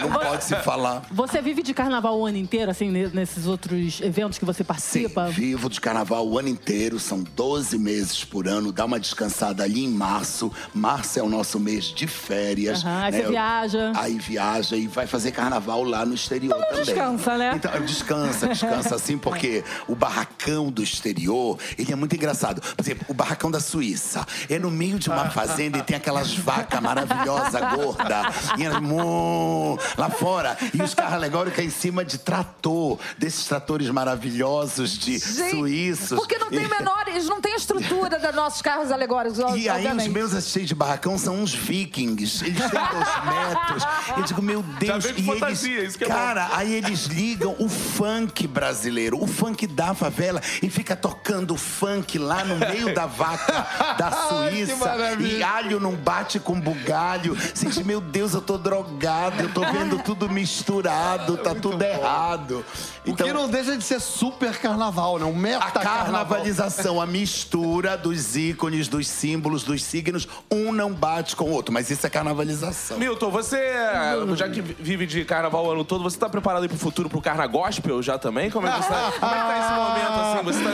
Não 0.00 0.10
pode 0.12 0.44
se 0.44 0.54
falar. 0.56 1.02
Você 1.10 1.42
vive 1.42 1.62
de 1.62 1.74
carnaval 1.74 2.18
o 2.18 2.26
ano 2.26 2.36
inteiro, 2.38 2.70
assim, 2.70 2.88
ne- 2.90 3.08
nesses 3.08 3.46
outros 3.46 4.00
eventos 4.00 4.38
que 4.38 4.44
você 4.44 4.62
participa? 4.64 5.26
Vivo 5.28 5.68
de 5.68 5.80
carnaval 5.80 6.26
o 6.26 6.38
ano 6.38 6.48
inteiro, 6.48 6.98
são 6.98 7.22
12 7.22 7.78
meses 7.78 8.24
por 8.24 8.46
ano. 8.48 8.72
Dá 8.72 8.84
uma 8.84 8.98
descansada 9.00 9.64
ali 9.64 9.84
em 9.84 9.88
março. 9.90 10.50
Março 10.74 11.18
é 11.18 11.22
o 11.22 11.28
nosso 11.28 11.58
mês 11.58 11.84
de 11.86 12.06
férias. 12.06 12.84
Aham, 12.84 13.02
aí 13.04 13.12
você 13.12 13.28
viaja. 13.28 13.92
Aí 13.96 14.18
viaja 14.18 14.76
e 14.76 14.86
vai 14.86 15.06
fazer 15.06 15.32
carnaval 15.32 15.82
lá 15.84 16.04
no 16.06 16.14
exterior 16.14 16.54
também. 16.66 16.84
descansa, 16.84 17.36
né? 17.36 17.52
Então, 17.56 17.80
descansa, 17.84 18.48
descansa 18.48 18.94
assim, 18.94 19.18
porque 19.18 19.64
o 19.88 19.94
barracão 19.94 20.70
do 20.70 20.82
exterior, 20.82 21.39
ele 21.78 21.92
é 21.92 21.96
muito 21.96 22.14
engraçado. 22.14 22.60
Por 22.60 22.82
exemplo, 22.82 23.06
o 23.08 23.14
barracão 23.14 23.50
da 23.50 23.60
Suíça 23.60 24.26
é 24.48 24.58
no 24.58 24.70
meio 24.70 24.98
de 24.98 25.08
uma 25.08 25.30
fazenda 25.30 25.78
e 25.78 25.82
tem 25.82 25.96
aquelas 25.96 26.34
vacas 26.34 26.80
maravilhosas, 26.80 27.74
gorda, 27.74 28.22
e 28.56 28.64
elas, 28.64 29.78
lá 29.96 30.10
fora. 30.10 30.56
E 30.74 30.82
os 30.82 30.94
carros 30.94 31.14
alegóricos 31.14 31.62
em 31.64 31.70
cima 31.70 32.04
de 32.04 32.18
trator, 32.18 32.98
desses 33.18 33.44
tratores 33.44 33.88
maravilhosos 33.90 34.98
de 34.98 35.18
Gente, 35.18 35.50
suíços. 35.50 36.18
Porque 36.18 36.38
não 36.38 36.48
tem 36.48 36.68
menor, 36.68 37.04
eles 37.08 37.26
não 37.26 37.40
têm 37.40 37.54
a 37.54 37.56
estrutura 37.56 38.18
dos 38.18 38.34
nossos 38.34 38.62
carros 38.62 38.90
alegóricos, 38.90 39.38
e 39.56 39.68
aí, 39.68 39.86
os 39.86 40.06
meus 40.08 40.34
assistentes 40.34 40.68
de 40.68 40.74
barracão 40.74 41.18
são 41.18 41.36
uns 41.42 41.54
vikings. 41.54 42.44
Eles 42.44 42.58
têm 42.58 42.70
dois 42.70 43.08
metros. 43.24 43.84
Eu 44.16 44.22
digo, 44.22 44.42
meu 44.42 44.62
Deus. 44.62 45.04
vem 45.04 45.14
com 45.14 45.20
e 45.20 45.24
fantasia, 45.24 45.78
eles, 45.78 45.88
isso 45.90 45.98
que 45.98 46.04
é 46.04 46.08
bom. 46.08 46.14
Cara, 46.14 46.50
aí 46.52 46.74
eles 46.74 47.06
ligam 47.06 47.54
o 47.58 47.68
funk 47.68 48.46
brasileiro, 48.46 49.22
o 49.22 49.26
funk 49.26 49.66
da 49.66 49.94
favela, 49.94 50.40
e 50.62 50.68
fica 50.70 50.96
tocando 50.96 51.29
funk 51.56 52.18
lá 52.18 52.44
no 52.44 52.56
meio 52.56 52.94
da 52.94 53.06
vaca 53.06 53.66
da 53.96 54.10
Suíça. 54.28 54.76
maravilha. 54.76 55.36
e 55.38 55.42
alho 55.42 55.80
não 55.80 55.94
bate 55.94 56.38
com 56.40 56.60
bugalho. 56.60 57.36
Sente, 57.54 57.82
meu 57.84 58.00
Deus, 58.00 58.34
eu 58.34 58.40
tô 58.40 58.58
drogado, 58.58 59.42
eu 59.42 59.52
tô 59.52 59.60
vendo 59.60 59.98
tudo 60.02 60.28
misturado, 60.28 61.36
tá 61.38 61.54
tudo 61.54 61.82
errado. 61.82 62.64
O 63.06 63.14
que 63.14 63.32
não 63.32 63.48
deixa 63.48 63.76
de 63.76 63.82
ser 63.84 64.00
super 64.00 64.56
carnaval, 64.58 65.18
né? 65.18 65.24
Um 65.24 65.34
meta 65.34 65.64
A 65.64 65.70
carnaval. 65.70 66.04
carnavalização, 66.04 67.00
a 67.00 67.06
mistura 67.06 67.96
dos 67.96 68.36
ícones, 68.36 68.88
dos 68.88 69.08
símbolos, 69.08 69.62
dos 69.64 69.82
signos, 69.82 70.28
um 70.50 70.72
não 70.72 70.92
bate 70.92 71.34
com 71.36 71.44
o 71.44 71.50
outro, 71.50 71.72
mas 71.72 71.90
isso 71.90 72.06
é 72.06 72.10
carnavalização. 72.10 72.98
Milton, 72.98 73.30
você, 73.30 73.72
já 74.36 74.48
que 74.48 74.60
vive 74.60 75.06
de 75.06 75.24
carnaval 75.24 75.66
o 75.66 75.70
ano 75.72 75.84
todo, 75.84 76.02
você 76.02 76.18
tá 76.18 76.28
preparado 76.28 76.62
aí 76.62 76.68
pro 76.68 76.78
futuro, 76.78 77.08
pro 77.08 77.20
carna 77.20 77.46
gospel 77.46 78.02
já 78.02 78.18
também? 78.18 78.50
Como 78.50 78.66
é 78.66 78.72
que, 78.72 78.82
você 78.82 78.88
tá, 78.88 79.12
como 79.18 79.32
é 79.34 79.38
que 79.38 79.46
tá 79.46 79.58
esse 79.58 79.72
momento, 79.72 80.20
assim? 80.20 80.44
Você 80.44 80.64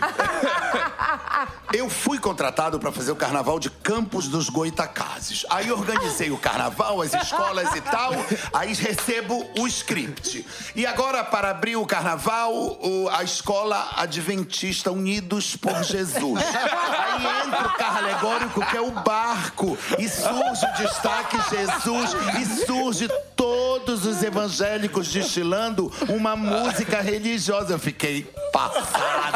tá... 0.00 0.03
Eu 1.72 1.90
fui 1.90 2.18
contratado 2.18 2.78
para 2.78 2.92
fazer 2.92 3.10
o 3.10 3.16
carnaval 3.16 3.58
de 3.58 3.68
Campos 3.68 4.28
dos 4.28 4.48
Goitacazes. 4.48 5.44
Aí 5.50 5.70
organizei 5.72 6.30
o 6.30 6.38
carnaval, 6.38 7.02
as 7.02 7.12
escolas 7.12 7.74
e 7.74 7.80
tal, 7.80 8.12
aí 8.52 8.72
recebo 8.74 9.44
o 9.58 9.66
script. 9.66 10.46
E 10.76 10.86
agora, 10.86 11.24
para 11.24 11.50
abrir 11.50 11.76
o 11.76 11.84
carnaval, 11.86 12.52
o- 12.54 13.08
a 13.12 13.24
escola 13.24 13.88
Adventista 13.96 14.90
Unidos 14.92 15.56
por 15.56 15.82
Jesus. 15.82 16.40
Aí 16.44 17.46
entra 17.46 17.66
o 17.66 17.72
carro 17.76 17.98
alegórico, 17.98 18.64
que 18.66 18.76
é 18.76 18.80
o 18.80 18.92
barco, 18.92 19.76
e 19.98 20.08
surge 20.08 20.64
o 20.66 20.72
destaque 20.82 21.36
Jesus, 21.50 22.10
e 22.40 22.66
surge 22.66 23.08
todos 23.48 24.06
os 24.06 24.22
evangélicos 24.22 25.08
destilando 25.12 25.92
uma 26.08 26.34
música 26.34 27.02
religiosa. 27.02 27.74
Eu 27.74 27.78
fiquei 27.78 28.22
passado. 28.50 29.34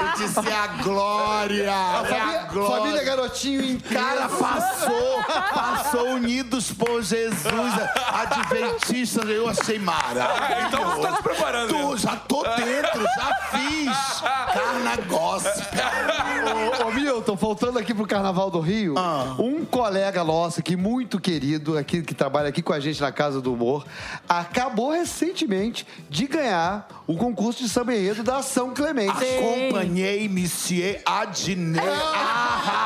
Eu 0.00 0.26
disse, 0.26 0.38
é 0.48 0.54
a 0.54 0.66
glória! 0.82 1.62
É 1.62 1.68
a 1.68 2.04
Família, 2.04 2.44
glória! 2.52 2.76
família 2.78 3.04
Garotinho 3.04 3.62
em 3.62 3.78
Cara, 3.78 4.28
passou, 4.28 5.22
passou 5.54 6.06
unidos 6.14 6.72
por 6.72 7.02
Jesus, 7.02 7.52
Adventista, 8.12 9.20
eu 9.26 9.48
achei 9.48 9.78
mara. 9.78 10.28
então 10.66 10.84
você 10.90 11.02
tá 11.02 11.16
se 11.16 11.22
preparando, 11.22 11.68
Tô, 11.68 11.96
já 11.96 12.16
tô 12.16 12.42
dentro, 12.42 13.02
já 13.02 13.34
fiz. 13.52 14.20
Carna 14.52 14.96
gospel. 15.08 15.62
Ô, 16.84 16.88
ô, 16.88 16.90
Milton, 16.92 17.36
voltando 17.36 17.78
aqui 17.78 17.92
pro 17.94 18.06
Carnaval 18.06 18.50
do 18.50 18.60
Rio, 18.60 18.94
Ah. 18.96 19.34
um 19.38 19.64
colega 19.64 20.24
nosso 20.24 20.60
aqui, 20.60 20.76
muito 20.76 21.20
querido, 21.20 21.76
aqui, 21.76 22.02
que 22.02 22.14
trabalha 22.14 22.48
aqui 22.48 22.62
com 22.62 22.72
a 22.72 22.80
gente 22.80 23.00
na 23.00 23.12
Casa 23.12 23.27
do 23.36 23.52
Humor, 23.52 23.84
acabou 24.28 24.90
recentemente 24.92 25.86
de 26.08 26.26
ganhar 26.26 26.88
o 27.06 27.16
concurso 27.16 27.62
de 27.62 27.68
samba 27.68 27.94
enredo 27.94 28.22
da 28.22 28.38
Ação 28.38 28.72
Clemente. 28.74 29.10
Acompanhei 29.10 30.28
Monsieur 30.28 31.00
Adnet 31.04 31.78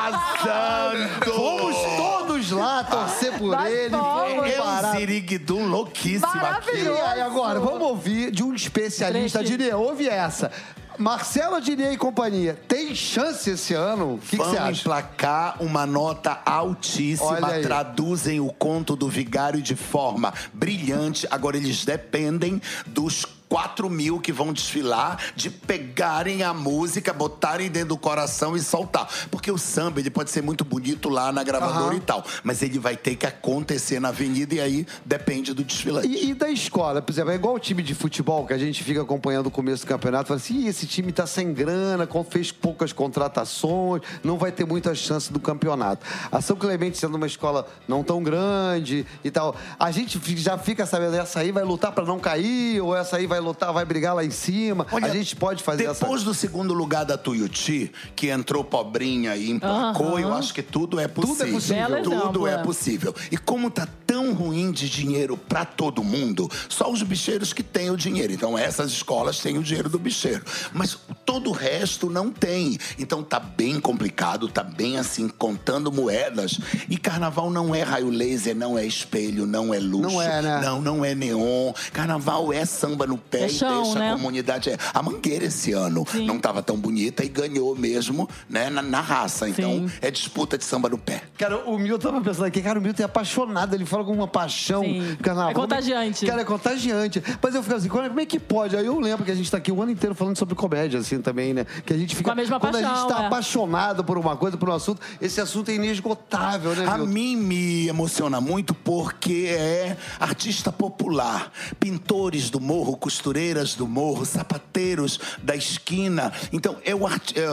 arrasando. 0.02 1.08
Fomos 1.24 1.76
todos 1.96 2.50
lá 2.50 2.84
torcer 2.84 3.32
por 3.38 3.52
Nós 3.56 3.72
ele. 3.72 3.90
fomos. 3.96 4.30
fomos 4.34 4.46
É 4.52 4.60
um 4.60 4.64
parar. 4.64 4.96
ziriguidum 4.96 5.66
louquíssimo 5.68 6.26
aqui. 6.26 6.76
E 6.82 6.88
aí, 6.88 7.20
agora, 7.20 7.60
vamos 7.60 7.82
ouvir 7.82 8.30
de 8.30 8.42
um 8.42 8.54
especialista. 8.54 9.42
Dinê, 9.42 9.72
ouve 9.72 10.08
essa. 10.08 10.50
Marcelo 10.98 11.60
Dinê 11.60 11.92
e 11.92 11.96
companhia, 11.96 12.58
tem 12.68 12.94
chance 12.94 13.50
esse 13.50 13.74
ano? 13.74 14.14
O 14.14 14.18
que 14.18 14.36
você 14.36 14.56
acha? 14.56 14.80
emplacar 14.80 15.56
uma 15.62 15.86
nota 15.86 16.40
altíssima, 16.44 17.60
traduzem 17.62 18.40
o 18.40 18.52
conto 18.52 18.96
do 18.96 19.08
vigário 19.08 19.60
de 19.60 19.74
forma 19.74 20.32
brilhante. 20.52 21.26
Agora 21.30 21.56
eles 21.56 21.84
dependem 21.84 22.60
dos 22.86 23.24
4 23.52 23.90
mil 23.90 24.18
que 24.18 24.32
vão 24.32 24.50
desfilar 24.50 25.18
de 25.36 25.50
pegarem 25.50 26.42
a 26.42 26.54
música, 26.54 27.12
botarem 27.12 27.70
dentro 27.70 27.90
do 27.90 27.98
coração 27.98 28.56
e 28.56 28.60
soltar. 28.60 29.06
Porque 29.30 29.50
o 29.50 29.58
samba, 29.58 30.00
ele 30.00 30.08
pode 30.08 30.30
ser 30.30 30.42
muito 30.42 30.64
bonito 30.64 31.10
lá 31.10 31.30
na 31.30 31.44
gravadora 31.44 31.88
Aham. 31.88 31.96
e 31.96 32.00
tal, 32.00 32.24
mas 32.42 32.62
ele 32.62 32.78
vai 32.78 32.96
ter 32.96 33.14
que 33.14 33.26
acontecer 33.26 34.00
na 34.00 34.08
avenida 34.08 34.54
e 34.54 34.60
aí 34.60 34.86
depende 35.04 35.52
do 35.52 35.62
desfilante. 35.62 36.08
E, 36.08 36.30
e 36.30 36.34
da 36.34 36.48
escola, 36.48 37.02
por 37.02 37.12
exemplo, 37.12 37.30
é 37.30 37.34
igual 37.34 37.54
o 37.54 37.58
time 37.58 37.82
de 37.82 37.94
futebol 37.94 38.46
que 38.46 38.54
a 38.54 38.58
gente 38.58 38.82
fica 38.82 39.02
acompanhando 39.02 39.48
o 39.48 39.50
começo 39.50 39.84
do 39.84 39.88
campeonato, 39.88 40.28
fala 40.28 40.40
assim, 40.40 40.60
"Ih, 40.62 40.68
esse 40.68 40.86
time 40.86 41.12
tá 41.12 41.26
sem 41.26 41.52
grana, 41.52 42.08
fez 42.30 42.50
poucas 42.50 42.90
contratações, 42.90 44.00
não 44.24 44.38
vai 44.38 44.50
ter 44.50 44.64
muita 44.64 44.94
chance 44.94 45.30
do 45.30 45.38
campeonato. 45.38 46.06
A 46.30 46.40
São 46.40 46.56
Clemente 46.56 46.96
sendo 46.96 47.16
uma 47.16 47.26
escola 47.26 47.68
não 47.86 48.02
tão 48.02 48.22
grande 48.22 49.04
e 49.22 49.30
tal, 49.30 49.54
a 49.78 49.90
gente 49.90 50.18
já 50.38 50.56
fica 50.56 50.86
sabendo, 50.86 51.16
essa 51.16 51.40
aí 51.40 51.52
vai 51.52 51.64
lutar 51.64 51.92
pra 51.92 52.06
não 52.06 52.18
cair, 52.18 52.80
ou 52.80 52.96
essa 52.96 53.18
aí 53.18 53.26
vai 53.26 53.41
lutar, 53.42 53.72
vai 53.72 53.84
brigar 53.84 54.14
lá 54.14 54.24
em 54.24 54.30
cima. 54.30 54.86
a 54.90 55.08
gente 55.08 55.36
pode 55.36 55.62
fazer 55.62 55.84
essa... 55.84 56.04
Depois 56.04 56.22
do 56.22 56.32
segundo 56.32 56.72
lugar 56.72 57.04
da 57.04 57.18
Tuiuti, 57.18 57.92
que 58.16 58.28
entrou 58.28 58.64
pobrinha 58.64 59.36
e 59.36 59.50
emplacou, 59.50 60.18
eu 60.18 60.32
acho 60.32 60.54
que 60.54 60.62
tudo 60.62 60.98
é 60.98 61.08
possível. 61.08 61.54
possível. 61.54 61.88
Belo 61.88 62.02
Tudo 62.02 62.22
exemplo, 62.22 62.46
é 62.46 62.52
é. 62.54 62.58
possível. 62.58 63.14
E 63.30 63.36
como 63.36 63.70
tá 63.70 63.86
tão 64.06 64.32
ruim 64.32 64.70
de 64.70 64.88
dinheiro 64.88 65.36
pra 65.36 65.64
todo 65.64 66.02
mundo, 66.02 66.50
só 66.68 66.90
os 66.90 67.02
bicheiros 67.02 67.52
que 67.52 67.62
têm 67.62 67.90
o 67.90 67.96
dinheiro. 67.96 68.32
Então 68.32 68.56
essas 68.56 68.90
escolas 68.92 69.40
têm 69.40 69.58
o 69.58 69.62
dinheiro 69.62 69.88
do 69.88 69.98
bicheiro. 69.98 70.44
Mas 70.72 70.96
todo 71.24 71.50
o 71.50 71.52
resto 71.52 72.08
não 72.08 72.30
tem. 72.30 72.78
Então 72.98 73.22
tá 73.22 73.40
bem 73.40 73.80
complicado, 73.80 74.48
tá 74.48 74.62
bem 74.62 74.98
assim, 74.98 75.28
contando 75.28 75.90
moedas. 75.90 76.58
E 76.88 76.96
carnaval 76.96 77.50
não 77.50 77.74
é 77.74 77.82
raio 77.82 78.10
laser, 78.10 78.54
não 78.54 78.78
é 78.78 78.86
espelho, 78.86 79.46
não 79.46 79.72
é 79.72 79.78
luz. 79.78 80.12
Não 80.12 80.20
é, 80.22 80.42
né? 80.42 80.60
Não, 80.60 80.80
não 80.80 81.04
é 81.04 81.14
neon. 81.14 81.72
Carnaval 81.92 82.52
é 82.52 82.64
samba 82.64 83.06
no 83.06 83.18
pé 83.32 83.44
É 83.44 83.46
e 83.46 83.50
chão, 83.50 83.82
deixa 83.82 83.98
né? 83.98 84.10
a 84.10 84.14
comunidade. 84.14 84.70
É. 84.70 84.76
A 84.92 85.02
Mangueira 85.02 85.46
esse 85.46 85.72
ano 85.72 86.04
Sim. 86.06 86.26
não 86.26 86.36
estava 86.36 86.62
tão 86.62 86.76
bonita 86.76 87.24
e 87.24 87.28
ganhou 87.28 87.74
mesmo, 87.74 88.28
né, 88.48 88.68
na, 88.68 88.82
na 88.82 89.00
raça. 89.00 89.48
Então 89.48 89.70
Sim. 89.70 89.90
é 90.00 90.10
disputa 90.10 90.58
de 90.58 90.64
samba 90.64 90.88
no 90.88 90.98
pé. 90.98 91.22
Cara, 91.38 91.58
o 91.68 91.78
Milton 91.78 92.10
tava 92.10 92.20
pensando 92.22 92.44
aqui, 92.44 92.60
cara, 92.60 92.78
o 92.78 92.82
Milton 92.82 93.02
é 93.02 93.06
apaixonado, 93.06 93.74
ele 93.74 93.86
fala 93.86 94.04
com 94.04 94.12
uma 94.12 94.28
paixão. 94.28 94.82
Sim. 94.82 95.16
Carnaval. 95.22 95.50
É 95.50 95.54
contagiante. 95.54 96.26
Cara, 96.26 96.42
é 96.42 96.44
contagiante. 96.44 97.22
Mas 97.42 97.54
eu 97.54 97.62
fico 97.62 97.74
assim, 97.74 97.88
como 97.88 98.20
é 98.20 98.26
que 98.26 98.38
pode? 98.38 98.76
Aí 98.76 98.84
eu 98.84 99.00
lembro 99.00 99.24
que 99.24 99.30
a 99.30 99.34
gente 99.34 99.50
tá 99.50 99.56
aqui 99.56 99.72
o 99.72 99.80
ano 99.82 99.90
inteiro 99.90 100.14
falando 100.14 100.36
sobre 100.36 100.54
comédia, 100.54 101.00
assim, 101.00 101.20
também, 101.20 101.54
né? 101.54 101.64
Que 101.86 101.94
a 101.94 101.96
gente 101.96 102.14
fica. 102.14 102.28
Com 102.28 102.32
a 102.32 102.34
mesma 102.34 102.60
quando 102.60 102.76
a 102.76 102.80
gente 102.80 102.88
paixão, 102.90 103.08
tá 103.08 103.22
é. 103.22 103.26
apaixonado 103.26 104.04
por 104.04 104.18
uma 104.18 104.36
coisa, 104.36 104.56
por 104.56 104.68
um 104.68 104.72
assunto, 104.74 105.00
esse 105.20 105.40
assunto 105.40 105.70
é 105.70 105.74
inesgotável, 105.74 106.74
né, 106.74 106.86
A 106.86 106.98
Milton? 106.98 107.12
mim 107.12 107.36
me 107.36 107.88
emociona 107.88 108.40
muito 108.40 108.74
porque 108.74 109.46
é 109.48 109.96
artista 110.20 110.70
popular. 110.70 111.50
Pintores 111.80 112.50
do 112.50 112.60
morro, 112.60 112.96
costureiras 113.22 113.76
do 113.76 113.86
morro, 113.86 114.26
sapateiros 114.26 115.20
da 115.42 115.54
esquina. 115.54 116.32
Então, 116.52 116.76
é, 116.84 116.92
o 116.92 117.06
arti- 117.06 117.34
é, 117.38 117.44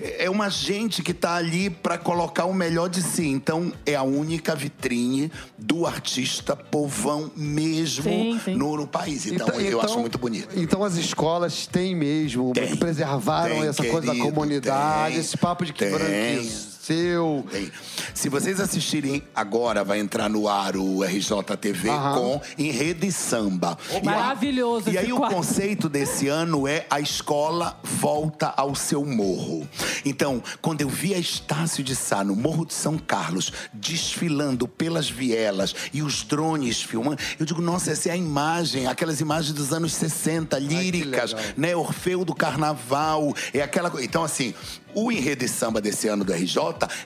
é, 0.00 0.24
é 0.26 0.30
uma 0.30 0.50
gente 0.50 1.02
que 1.02 1.12
está 1.12 1.36
ali 1.36 1.70
para 1.70 1.96
colocar 1.96 2.44
o 2.44 2.52
melhor 2.52 2.90
de 2.90 3.02
si. 3.02 3.26
Então, 3.26 3.72
é 3.86 3.94
a 3.94 4.02
única 4.02 4.54
vitrine 4.54 5.32
do 5.56 5.86
artista 5.86 6.54
povão 6.54 7.30
mesmo 7.34 8.02
Sim, 8.04 8.38
sim. 8.44 8.54
No, 8.56 8.76
no 8.76 8.86
país. 8.86 9.24
Então, 9.26 9.58
eu 9.58 9.80
acho 9.80 9.98
muito 9.98 10.18
bonito. 10.18 10.48
Então 10.54 10.84
as 10.84 10.96
escolas 10.96 11.66
têm 11.66 11.96
mesmo, 11.96 12.52
Tem. 12.52 12.76
preservaram 12.76 13.60
Tem, 13.60 13.68
essa 13.68 13.82
coisa 13.84 14.08
da 14.08 14.12
querido, 14.12 14.28
comunidade, 14.34 15.12
tem. 15.12 15.20
esse 15.20 15.36
papo 15.36 15.64
de 15.64 15.72
que 15.72 15.86
Tem. 15.86 16.50
Aconteceu. 16.92 17.44
Bem, 17.52 17.70
se 18.14 18.28
vocês 18.28 18.60
assistirem 18.60 19.22
agora, 19.34 19.84
vai 19.84 19.98
entrar 20.00 20.28
no 20.28 20.48
ar 20.48 20.76
o 20.76 21.02
RJTV 21.04 21.88
Aham. 21.90 22.14
com 22.14 22.40
Enredo 22.58 23.04
e 23.06 23.12
Samba. 23.12 23.76
E 23.90 23.96
aí- 23.96 24.02
Maravilhoso 24.02 24.88
E 24.88 24.90
esse 24.90 24.98
aí 24.98 25.12
o 25.12 25.16
quadro. 25.18 25.36
conceito 25.36 25.88
desse 25.88 26.28
ano 26.28 26.66
é 26.66 26.86
a 26.90 27.00
escola 27.00 27.78
volta 27.84 28.52
ao 28.56 28.74
seu 28.74 29.04
morro. 29.04 29.68
Então, 30.04 30.42
quando 30.62 30.80
eu 30.80 30.88
vi 30.88 31.14
a 31.14 31.18
Estácio 31.18 31.84
de 31.84 31.94
Sá 31.94 32.24
no 32.24 32.34
Morro 32.34 32.64
de 32.64 32.74
São 32.74 32.96
Carlos 32.98 33.52
desfilando 33.72 34.66
pelas 34.66 35.08
vielas 35.10 35.74
e 35.92 36.02
os 36.02 36.22
drones 36.22 36.82
filmando, 36.82 37.18
eu 37.38 37.44
digo, 37.44 37.60
nossa, 37.60 37.90
essa 37.92 38.08
é 38.08 38.12
a 38.12 38.16
imagem, 38.16 38.86
aquelas 38.86 39.20
imagens 39.20 39.52
dos 39.52 39.72
anos 39.72 39.92
60, 39.92 40.58
líricas, 40.58 41.32
legal. 41.32 41.46
né? 41.56 41.76
Orfeu 41.76 42.24
do 42.24 42.34
Carnaval, 42.34 43.34
é 43.52 43.60
aquela 43.62 43.90
coisa. 43.90 44.06
Então, 44.06 44.24
assim, 44.24 44.54
o 45.04 45.12
enredo 45.12 45.44
de 45.44 45.48
samba 45.48 45.80
desse 45.80 46.08
ano 46.08 46.24
do 46.24 46.32
RJ 46.32 46.56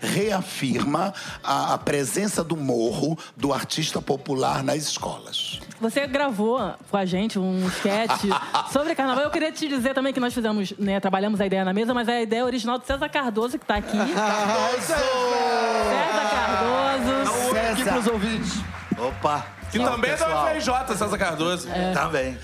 reafirma 0.00 1.12
a, 1.42 1.74
a 1.74 1.78
presença 1.78 2.42
do 2.42 2.56
morro 2.56 3.18
do 3.36 3.52
artista 3.52 4.00
popular 4.00 4.62
nas 4.62 4.76
escolas. 4.78 5.60
Você 5.80 6.06
gravou 6.06 6.74
com 6.90 6.96
a 6.96 7.04
gente 7.04 7.38
um 7.38 7.66
sketch 7.68 8.24
sobre 8.72 8.94
carnaval. 8.94 9.24
Eu 9.24 9.30
queria 9.30 9.50
te 9.50 9.68
dizer 9.68 9.94
também 9.94 10.12
que 10.12 10.20
nós 10.20 10.32
fizemos, 10.32 10.72
né, 10.78 11.00
trabalhamos 11.00 11.40
a 11.40 11.46
ideia 11.46 11.64
na 11.64 11.72
mesa, 11.72 11.92
mas 11.92 12.08
é 12.08 12.18
a 12.18 12.22
ideia 12.22 12.44
original 12.44 12.78
do 12.78 12.86
César 12.86 13.08
Cardoso, 13.08 13.58
que 13.58 13.66
tá 13.66 13.76
aqui. 13.76 13.98
César 14.80 15.00
Cardoso. 16.30 17.32
Aqui 17.72 17.84
pros 17.84 18.06
ouvintes. 18.06 18.52
Opa! 18.98 19.61
Que 19.72 19.78
Salve, 19.78 19.92
também 19.94 20.10
é 20.10 20.16
da 20.16 20.24
pessoal. 20.26 20.46
UFRJ, 20.84 20.96
César 20.98 21.18
Cardoso. 21.18 21.68
Também. 21.94 22.38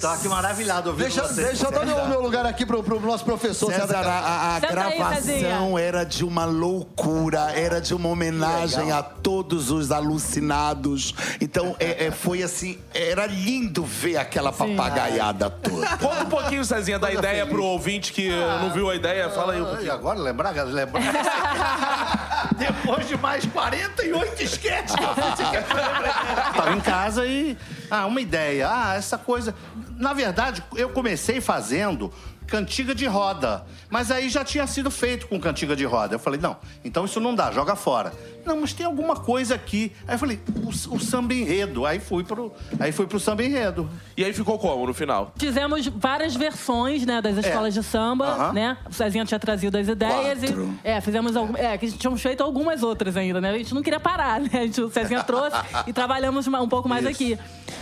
Tô 0.00 0.06
aqui 0.08 0.28
maravilhado 0.28 0.90
ouvindo 0.90 1.04
Deixa, 1.06 1.22
vocês. 1.22 1.46
deixa 1.48 1.64
eu 1.66 1.70
dar 1.72 1.86
meu, 1.86 2.06
meu 2.08 2.20
lugar 2.20 2.44
aqui 2.44 2.66
pro, 2.66 2.82
pro 2.82 3.00
nosso 3.00 3.24
professor 3.24 3.72
César, 3.72 3.86
César. 3.86 4.06
a, 4.06 4.18
a- 4.18 4.54
aí, 4.56 4.60
gravação 4.60 5.14
Cezinha. 5.22 5.58
era 5.80 6.04
de 6.04 6.24
uma 6.26 6.44
loucura, 6.44 7.50
era 7.56 7.80
de 7.80 7.94
uma 7.94 8.10
homenagem 8.10 8.92
a 8.92 9.02
todos 9.02 9.70
os 9.70 9.90
alucinados. 9.90 11.14
Então, 11.40 11.74
é- 11.80 12.06
é, 12.06 12.10
foi 12.10 12.42
assim, 12.42 12.78
era 12.92 13.24
lindo 13.26 13.82
ver 13.82 14.18
aquela 14.18 14.52
papagaiada 14.52 15.48
toda. 15.48 15.86
Conta 15.96 16.22
um 16.24 16.28
pouquinho, 16.28 16.64
Cezinha, 16.66 16.98
da 16.98 17.10
ideia 17.10 17.46
pro 17.46 17.64
ouvinte 17.64 18.12
que 18.12 18.28
não 18.60 18.70
viu 18.72 18.90
a 18.90 18.94
ideia. 18.94 19.30
Fala 19.30 19.54
aí 19.54 19.60
um 19.62 19.64
E 19.64 19.68
pouquinho. 19.68 19.92
agora 19.92 20.18
lembrar, 20.18 20.50
lembrar. 20.50 21.00
Depois 22.56 23.08
de 23.08 23.16
mais 23.16 23.44
48 23.46 24.42
esquetes 24.42 24.94
que 24.94 25.02
eu 25.02 25.14
fiz. 25.14 26.56
Tava 26.56 26.74
em 26.74 26.80
casa 26.80 27.26
e. 27.26 27.56
Ah, 27.90 28.06
uma 28.06 28.20
ideia. 28.20 28.68
Ah, 28.70 28.94
essa 28.94 29.18
coisa. 29.18 29.54
Na 29.96 30.12
verdade, 30.12 30.62
eu 30.76 30.90
comecei 30.90 31.40
fazendo 31.40 32.12
cantiga 32.46 32.94
de 32.94 33.06
roda. 33.06 33.64
Mas 33.88 34.10
aí 34.10 34.28
já 34.28 34.44
tinha 34.44 34.66
sido 34.66 34.90
feito 34.90 35.26
com 35.26 35.40
cantiga 35.40 35.74
de 35.74 35.84
roda. 35.84 36.14
Eu 36.14 36.18
falei, 36.18 36.40
não, 36.40 36.56
então 36.84 37.04
isso 37.04 37.20
não 37.20 37.34
dá, 37.34 37.50
joga 37.50 37.74
fora. 37.76 38.12
Não, 38.44 38.60
mas 38.60 38.72
tem 38.72 38.84
alguma 38.86 39.16
coisa 39.16 39.54
aqui. 39.54 39.92
Aí 40.06 40.14
eu 40.14 40.18
falei, 40.18 40.40
o, 40.64 40.68
o 40.68 41.00
samba 41.00 41.34
enredo. 41.34 41.86
Aí 41.86 41.98
fui 42.00 42.24
pro, 42.24 42.52
aí 42.78 42.92
fui 42.92 43.06
pro 43.06 43.18
samba 43.20 43.42
enredo. 43.42 43.88
E 44.16 44.24
aí 44.24 44.32
ficou 44.32 44.58
como 44.58 44.86
no 44.86 44.94
final? 44.94 45.32
Fizemos 45.36 45.86
várias 45.86 46.34
versões, 46.36 47.04
né, 47.06 47.20
das 47.20 47.36
escolas 47.36 47.74
de 47.74 47.82
samba, 47.82 48.26
Aham. 48.26 48.52
né? 48.52 48.76
O 48.88 48.92
Cezinha 48.92 49.24
tinha 49.24 49.38
trazido 49.38 49.76
as 49.78 49.88
ideias 49.88 50.38
Quatro. 50.40 50.74
e... 50.84 50.88
É, 50.88 51.00
fizemos 51.00 51.36
algumas... 51.36 51.60
É, 51.60 51.76
que 51.78 51.90
tínhamos 51.92 52.20
feito 52.20 52.42
algumas 52.42 52.82
outras 52.82 53.16
ainda, 53.16 53.40
né? 53.40 53.50
A 53.50 53.58
gente 53.58 53.74
não 53.74 53.82
queria 53.82 54.00
parar, 54.00 54.40
né? 54.42 54.48
A 54.52 54.56
gente, 54.60 54.80
o 54.80 54.90
Cezinha 54.90 55.22
trouxe 55.24 55.56
e 55.86 55.92
trabalhamos 55.92 56.46
um 56.46 56.68
pouco 56.68 56.88
mais 56.88 57.02
Isso. 57.04 57.10
aqui. 57.12 57.38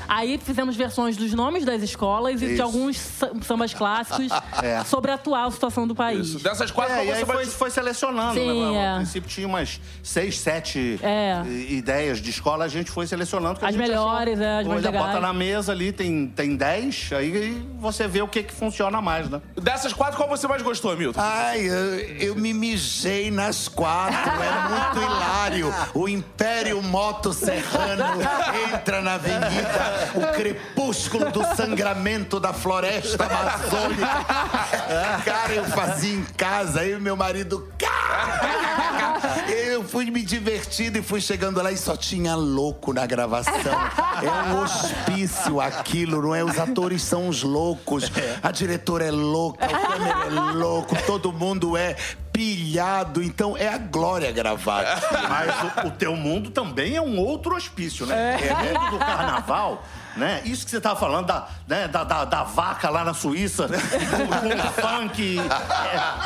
Aí 0.08 0.38
fizemos 0.38 0.74
versões 0.76 1.16
dos 1.16 1.32
nomes 1.32 1.64
das 1.64 1.82
escolas 1.82 2.42
e 2.42 2.46
de 2.46 2.52
Isso. 2.54 2.62
alguns 2.62 2.98
sa- 2.98 3.30
sambas 3.42 3.72
clássicos 3.74 4.28
É. 4.62 4.82
sobre 4.84 5.10
a 5.10 5.14
atual 5.14 5.50
situação 5.50 5.86
do 5.86 5.94
país. 5.94 6.28
Isso. 6.28 6.38
Dessas 6.42 6.70
quatro, 6.70 6.94
É, 6.94 7.04
e 7.04 7.14
você 7.14 7.24
vai... 7.24 7.36
foi, 7.36 7.46
foi 7.46 7.70
selecionando. 7.70 8.34
Sim, 8.34 8.72
né? 8.72 8.78
é. 8.78 8.88
A 8.92 8.96
princípio 8.96 9.28
tinha 9.30 9.46
umas 9.46 9.80
seis, 10.02 10.38
sete 10.38 10.51
É. 11.02 11.42
i- 11.46 11.76
ideias 11.78 12.18
de 12.20 12.30
escola, 12.30 12.64
a 12.64 12.68
gente 12.68 12.90
foi 12.90 13.06
selecionando. 13.06 13.58
que 13.58 13.64
a 13.64 13.68
As 13.68 13.74
gente 13.74 13.82
melhores, 13.88 14.38
achou. 14.40 14.44
é, 14.46 14.60
as 14.60 14.66
mais 14.66 14.82
bota 14.82 15.20
na 15.20 15.32
mesa 15.32 15.72
ali, 15.72 15.92
tem, 15.92 16.26
tem 16.28 16.56
dez, 16.56 17.10
aí 17.16 17.66
você 17.78 18.06
vê 18.08 18.22
o 18.22 18.28
que, 18.28 18.42
que 18.42 18.52
funciona 18.54 19.00
mais, 19.00 19.28
né? 19.28 19.40
Dessas 19.60 19.92
quatro, 19.92 20.16
qual 20.16 20.28
você 20.28 20.46
mais 20.48 20.62
gostou, 20.62 20.96
Milton? 20.96 21.20
Ai, 21.20 21.60
eu, 21.68 21.98
eu 22.28 22.34
me 22.36 22.52
mijei 22.52 23.30
nas 23.30 23.68
quatro, 23.68 24.30
era 24.42 24.68
muito 24.68 24.98
hilário. 25.06 25.74
O 25.94 26.08
Império 26.08 26.82
Moto 26.82 27.32
Serrano 27.32 28.04
entra 28.72 29.00
na 29.00 29.14
avenida, 29.14 30.10
o 30.14 30.32
crepúsculo 30.36 31.30
do 31.30 31.44
sangramento 31.56 32.38
da 32.40 32.52
floresta 32.52 33.24
amazônica. 33.24 34.06
Cara, 35.24 35.52
eu 35.54 35.64
fazia 35.66 36.14
em 36.14 36.24
casa, 36.36 36.84
eu 36.84 36.98
e 36.98 37.00
meu 37.00 37.16
marido. 37.16 37.68
Eu 39.48 39.82
fui 39.84 40.10
me 40.10 40.22
divertindo 40.42 40.98
e 40.98 41.02
fui 41.02 41.20
chegando 41.20 41.62
lá 41.62 41.70
e 41.70 41.76
só 41.76 41.96
tinha 41.96 42.34
louco 42.34 42.92
na 42.92 43.06
gravação. 43.06 43.54
É 43.54 44.52
um 44.52 44.58
hospício 44.62 45.60
aquilo, 45.60 46.20
não 46.20 46.34
é? 46.34 46.42
Os 46.42 46.58
atores 46.58 47.00
são 47.02 47.28
os 47.28 47.44
loucos, 47.44 48.10
a 48.42 48.50
diretora 48.50 49.04
é 49.04 49.10
louca, 49.12 49.64
o 49.64 49.68
câmera 49.68 50.26
é 50.26 50.52
louco, 50.52 50.96
todo 51.06 51.32
mundo 51.32 51.76
é 51.76 51.94
pilhado. 52.32 53.22
Então 53.22 53.56
é 53.56 53.68
a 53.68 53.78
glória 53.78 54.32
gravar. 54.32 54.84
Mas 55.28 55.84
o, 55.84 55.86
o 55.86 55.90
teu 55.92 56.16
mundo 56.16 56.50
também 56.50 56.96
é 56.96 57.00
um 57.00 57.20
outro 57.20 57.54
hospício, 57.54 58.04
né? 58.04 58.38
É, 58.42 58.52
o 58.52 58.80
mundo 58.80 58.90
do 58.90 58.98
carnaval. 58.98 59.84
Né? 60.16 60.42
Isso 60.44 60.64
que 60.64 60.70
você 60.70 60.80
tava 60.80 60.98
falando 60.98 61.26
da, 61.26 61.48
né, 61.66 61.88
da, 61.88 62.04
da, 62.04 62.26
da 62.26 62.42
vaca 62.42 62.90
lá 62.90 63.02
na 63.02 63.14
Suíça, 63.14 63.66
com, 64.10 64.26
com 64.26 64.68
o 64.68 64.72
funk. 64.72 65.40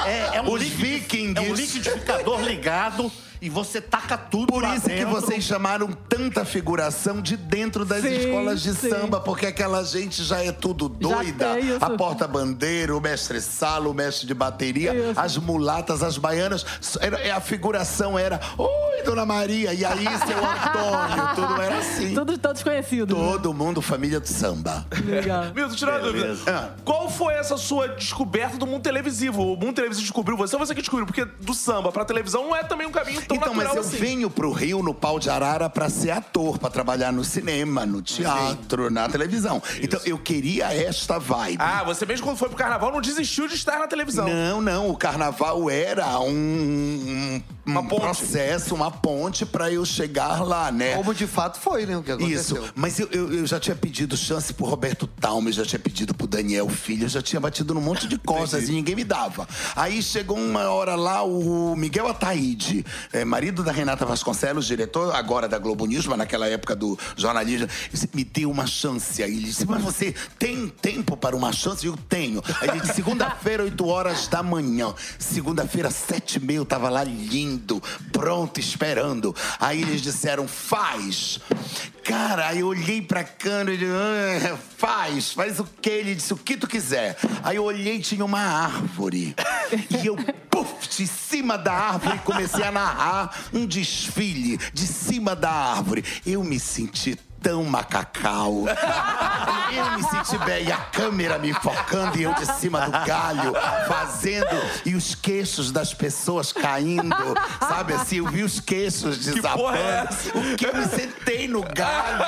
É, 0.04 0.10
é, 0.10 0.36
é 0.36 0.42
um 0.42 0.50
Os 0.50 0.62
vikings. 0.62 1.38
É 1.38 1.40
um 1.42 1.54
liquidificador 1.54 2.40
ligado 2.40 3.12
e 3.40 3.48
você 3.48 3.80
taca 3.80 4.16
tudo 4.16 4.46
Por 4.52 4.62
lá 4.62 4.74
isso 4.76 4.88
que 4.88 4.94
dentro. 4.94 5.10
vocês 5.10 5.44
chamaram 5.44 5.88
tanta 6.08 6.44
figuração 6.44 7.20
de 7.20 7.36
dentro 7.36 7.84
das 7.84 8.02
Sim, 8.02 8.14
escolas 8.16 8.62
de 8.62 8.74
sim. 8.74 8.88
samba, 8.90 9.20
porque 9.20 9.46
aquela 9.46 9.82
gente 9.84 10.22
já 10.24 10.42
é 10.42 10.52
tudo 10.52 10.88
doida. 10.88 11.56
A 11.80 11.90
porta-bandeira, 11.90 12.96
o 12.96 13.00
mestre 13.00 13.40
sala, 13.40 13.88
o 13.88 13.94
mestre 13.94 14.26
de 14.26 14.34
bateria, 14.34 14.94
Isso. 14.94 15.20
as 15.20 15.36
mulatas, 15.36 16.02
as 16.02 16.18
baianas. 16.18 16.64
Era- 17.00 17.18
é, 17.20 17.30
a 17.30 17.40
figuração 17.40 18.18
era: 18.18 18.40
Oi, 18.58 19.02
Dona 19.04 19.24
Maria, 19.26 19.72
e 19.72 19.84
aí, 19.84 20.04
seu 20.04 20.38
Antônio. 20.38 21.34
Tudo 21.34 21.62
era 21.62 21.78
assim. 21.78 22.14
Todos, 22.14 22.38
todos 22.38 22.62
conhecidos. 22.62 23.16
né? 23.16 23.24
Todo 23.32 23.52
mundo, 23.54 23.80
família 23.82 24.18
do 24.20 24.26
samba. 24.28 24.86
Legal. 25.04 25.46
Milton, 25.54 25.74
tira 25.74 25.92
uma 25.92 26.00
dúvida. 26.00 26.36
Ah. 26.46 26.70
Qual 26.84 27.08
foi 27.10 27.34
essa 27.34 27.56
sua 27.56 27.88
descoberta 27.88 28.56
do 28.56 28.66
mundo 28.66 28.82
televisivo? 28.82 29.42
O 29.52 29.56
mundo 29.56 29.74
televisivo 29.74 30.04
descobriu 30.06 30.36
você 30.36 30.56
ou 30.56 30.64
você 30.64 30.74
que 30.74 30.80
descobriu? 30.80 31.06
Porque 31.06 31.24
do 31.24 31.54
samba 31.54 31.92
pra 31.92 32.04
televisão 32.04 32.44
não 32.44 32.56
é 32.56 32.62
também 32.62 32.86
um 32.86 32.92
caminho 32.92 33.20
tão 33.26 33.36
Então, 33.36 33.54
mas 33.54 33.74
eu 33.74 33.80
assim. 33.80 33.96
venho 33.96 34.30
pro 34.30 34.50
Rio, 34.52 34.82
no 34.82 34.94
pau 34.94 35.18
de 35.18 35.28
arara, 35.30 35.68
pra 35.68 35.88
ser 35.88 36.10
ator, 36.10 36.58
pra 36.58 36.70
trabalhar 36.70 37.12
no 37.12 37.24
cinema, 37.24 37.84
no 37.86 38.00
teatro, 38.02 38.90
na 38.90 39.08
televisão. 39.08 39.62
Então, 39.82 40.00
eu 40.04 40.18
queria 40.18 40.72
esta 40.72 41.18
vibe. 41.18 41.58
Ah, 41.60 41.82
você 41.84 42.04
mesmo 42.06 42.24
quando 42.26 42.36
foi 42.38 42.48
pro 42.48 42.56
carnaval 42.56 42.92
não 42.92 43.00
desistiu 43.00 43.46
de 43.48 43.54
estar 43.54 43.78
na 43.78 43.86
televisão. 43.86 44.28
Não, 44.28 44.60
não, 44.60 44.90
o 44.90 44.96
carnaval 44.96 45.68
era 45.70 46.18
um, 46.20 46.30
um- 46.30 47.42
Uma 47.66 47.80
um 47.80 47.86
ponte. 47.86 48.00
processo, 48.00 48.74
uma 48.74 48.90
ponte 48.90 49.44
pra 49.44 49.70
eu 49.72 49.84
chegar 49.84 50.42
lá, 50.46 50.70
né? 50.70 50.94
Como 50.94 51.12
de 51.12 51.26
fato 51.26 51.58
foi, 51.58 51.84
né? 51.84 51.96
O 51.96 52.02
que 52.02 52.12
aconteceu. 52.12 52.62
Isso, 52.62 52.72
mas 52.74 52.98
eu, 52.98 53.08
eu, 53.10 53.32
eu 53.34 53.46
já 53.46 53.58
tinha 53.58 53.74
pedido 53.74 54.16
chance 54.16 54.52
pro 54.52 54.66
Roberto 54.66 55.06
Talmes, 55.06 55.56
já 55.56 55.64
tinha 55.64 55.78
pedido 55.78 56.14
pro 56.14 56.26
Daniel 56.26 56.68
Filho, 56.68 57.04
eu 57.04 57.08
já 57.08 57.20
tinha 57.20 57.40
batido 57.40 57.74
num 57.74 57.80
monte 57.80 58.06
de 58.06 58.16
costas 58.18 58.68
e 58.68 58.72
ninguém 58.72 58.94
me 58.94 59.04
dava. 59.04 59.48
Aí 59.74 60.02
chegou 60.02 60.36
uma 60.36 60.68
hora 60.70 60.94
lá, 60.94 61.22
o 61.22 61.74
Miguel 61.76 62.08
Ataíde, 62.08 62.84
eh, 63.12 63.24
marido 63.24 63.62
da 63.62 63.72
Renata 63.72 64.06
Vasconcelos, 64.06 64.66
diretor 64.66 65.14
agora 65.14 65.48
da 65.48 65.58
Globo 65.58 65.86
News, 65.86 66.06
mas 66.06 66.18
naquela 66.18 66.46
época 66.46 66.76
do 66.76 66.98
jornalismo, 67.16 67.68
disse, 67.92 68.08
me 68.14 68.24
deu 68.24 68.50
uma 68.50 68.66
chance. 68.66 69.22
Aí 69.22 69.32
ele 69.32 69.46
disse, 69.46 69.66
mas 69.66 69.82
você 69.82 70.14
tem 70.38 70.68
tempo 70.68 71.16
para 71.16 71.34
uma 71.34 71.52
chance? 71.52 71.84
Eu 71.86 71.96
tenho. 72.08 72.42
Aí 72.60 72.68
ele 72.68 72.80
disse, 72.80 72.94
segunda-feira, 72.94 73.64
8 73.64 73.86
horas 73.86 74.28
da 74.28 74.42
manhã. 74.42 74.94
Segunda-feira, 75.18 75.90
sete 75.90 76.36
e 76.36 76.40
meia, 76.40 76.58
eu 76.58 76.64
tava 76.64 76.88
lá 76.88 77.02
lindo, 77.04 77.55
pronto, 78.12 78.60
esperando. 78.60 79.34
Aí 79.58 79.82
eles 79.82 80.00
disseram, 80.00 80.46
faz. 80.48 81.40
Cara, 82.04 82.48
aí 82.48 82.60
eu 82.60 82.68
olhei 82.68 83.02
pra 83.02 83.24
câmera 83.24 83.72
e 83.72 83.78
disse, 83.78 83.92
"Ah, 83.92 84.56
faz, 84.78 85.32
faz 85.32 85.58
o 85.58 85.64
que? 85.64 85.90
Ele 85.90 86.14
disse, 86.14 86.32
o 86.32 86.36
que 86.36 86.56
tu 86.56 86.68
quiser. 86.68 87.16
Aí 87.42 87.56
eu 87.56 87.64
olhei 87.64 87.98
tinha 88.00 88.24
uma 88.24 88.38
árvore. 88.40 89.34
E 89.90 90.06
eu, 90.06 90.16
puf, 90.48 90.88
de 90.88 91.06
cima 91.06 91.58
da 91.58 91.72
árvore, 91.72 92.18
comecei 92.20 92.62
a 92.62 92.70
narrar 92.70 93.36
um 93.52 93.66
desfile 93.66 94.58
de 94.72 94.86
cima 94.86 95.34
da 95.34 95.50
árvore. 95.50 96.04
Eu 96.24 96.44
me 96.44 96.60
senti 96.60 97.18
tão 97.42 97.64
macacau. 97.64 98.64
Eu 99.72 99.90
me 99.96 100.02
senti 100.02 100.38
bem, 100.44 100.66
e 100.66 100.72
a 100.72 100.76
câmera 100.76 101.38
me 101.38 101.52
focando 101.52 102.18
e 102.18 102.22
eu 102.22 102.34
de 102.34 102.46
cima 102.54 102.80
do 102.80 102.90
galho, 103.04 103.52
fazendo, 103.86 104.46
e 104.84 104.94
os 104.94 105.14
queixos 105.14 105.70
das 105.70 105.92
pessoas 105.92 106.52
caindo, 106.52 107.16
sabe 107.60 107.92
assim? 107.92 108.16
Eu 108.16 108.26
vi 108.26 108.42
os 108.42 108.60
queixos 108.60 109.28
é 109.28 109.32
desabando. 109.32 109.76
O 110.34 110.56
que 110.56 110.66
eu 110.66 110.74
me 110.74 110.86
sentei 110.86 111.48
no 111.48 111.62
galho. 111.62 112.24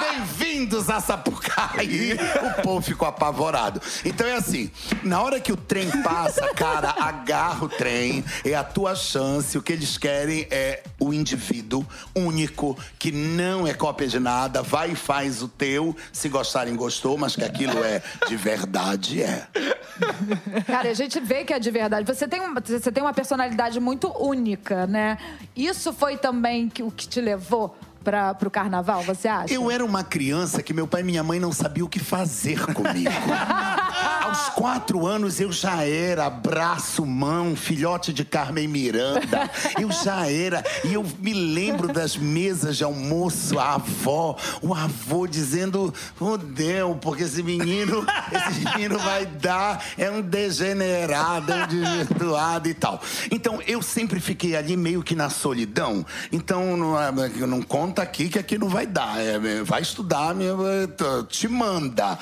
Bem-vindos 0.00 0.88
a 0.88 1.00
Sapucaí. 1.00 2.18
O 2.58 2.62
povo 2.62 2.80
ficou 2.80 3.06
apavorado. 3.06 3.80
Então 4.04 4.26
é 4.26 4.36
assim, 4.36 4.70
na 5.02 5.20
hora 5.20 5.40
que 5.40 5.52
o 5.52 5.56
trem 5.56 5.90
passa, 6.02 6.52
cara, 6.54 6.94
agarra 6.98 7.64
o 7.64 7.68
trem, 7.68 8.24
é 8.44 8.54
a 8.54 8.64
tua 8.64 8.94
chance. 8.94 9.58
O 9.58 9.62
que 9.62 9.72
eles 9.72 9.98
querem 9.98 10.46
é 10.50 10.82
o 10.98 11.12
indivíduo 11.12 11.86
único, 12.14 12.78
que 12.98 13.12
não 13.12 13.66
é 13.66 13.74
cópia 13.74 14.08
de 14.08 14.18
nada, 14.18 14.39
vai 14.48 14.92
e 14.92 14.94
faz 14.94 15.42
o 15.42 15.48
teu. 15.48 15.96
Se 16.12 16.28
gostarem, 16.28 16.74
gostou, 16.76 17.16
mas 17.18 17.36
que 17.36 17.44
aquilo 17.44 17.82
é 17.84 18.02
de 18.28 18.36
verdade, 18.36 19.22
é. 19.22 19.46
Cara, 20.66 20.90
a 20.90 20.94
gente 20.94 21.20
vê 21.20 21.44
que 21.44 21.52
é 21.52 21.58
de 21.58 21.70
verdade. 21.70 22.06
Você 22.06 22.26
tem, 22.26 22.40
você 22.64 22.92
tem 22.92 23.02
uma 23.02 23.12
personalidade 23.12 23.78
muito 23.80 24.08
única, 24.18 24.86
né? 24.86 25.18
Isso 25.54 25.92
foi 25.92 26.16
também 26.16 26.68
que, 26.68 26.82
o 26.82 26.90
que 26.90 27.06
te 27.06 27.20
levou 27.20 27.76
para 28.02 28.34
pro 28.34 28.50
carnaval, 28.50 29.02
você 29.02 29.28
acha? 29.28 29.52
Eu 29.52 29.70
era 29.70 29.84
uma 29.84 30.02
criança 30.02 30.62
que 30.62 30.72
meu 30.72 30.86
pai 30.86 31.02
e 31.02 31.04
minha 31.04 31.22
mãe 31.22 31.38
não 31.38 31.52
sabiam 31.52 31.86
o 31.86 31.90
que 31.90 31.98
fazer 31.98 32.64
comigo. 32.72 33.10
Aos 34.24 34.48
quatro 34.50 35.06
anos 35.06 35.40
eu 35.40 35.50
já 35.50 35.82
era 35.84 36.30
braço, 36.30 37.04
mão, 37.04 37.56
filhote 37.56 38.12
de 38.12 38.24
Carmen 38.24 38.68
Miranda. 38.68 39.50
Eu 39.78 39.90
já 39.90 40.30
era. 40.30 40.64
E 40.84 40.94
eu 40.94 41.04
me 41.18 41.32
lembro 41.34 41.88
das 41.92 42.16
mesas 42.16 42.76
de 42.76 42.84
almoço, 42.84 43.58
a 43.58 43.74
avó, 43.74 44.36
o 44.62 44.72
avô 44.74 45.26
dizendo: 45.26 45.92
Fudeu, 46.14 46.96
porque 47.00 47.24
esse 47.24 47.42
menino, 47.42 48.06
esse 48.32 48.60
menino 48.64 48.98
vai 48.98 49.26
dar, 49.26 49.84
é 49.98 50.10
um 50.10 50.20
degenerado, 50.22 51.52
é 51.52 51.64
um 51.64 51.66
desvirtuado 51.66 52.68
e 52.68 52.74
tal. 52.74 53.00
Então 53.30 53.60
eu 53.66 53.82
sempre 53.82 54.20
fiquei 54.20 54.56
ali 54.56 54.76
meio 54.76 55.02
que 55.02 55.14
na 55.16 55.28
solidão. 55.28 56.06
Então 56.30 56.76
não, 56.76 57.00
é- 57.00 57.10
não 57.46 57.62
conta 57.90 58.02
aqui 58.02 58.28
que 58.28 58.38
aqui 58.38 58.56
não 58.56 58.68
vai 58.68 58.86
dar. 58.86 59.20
É, 59.20 59.38
vai 59.64 59.82
estudar, 59.82 60.32
meu, 60.34 60.58
te 61.28 61.48
manda 61.48 62.18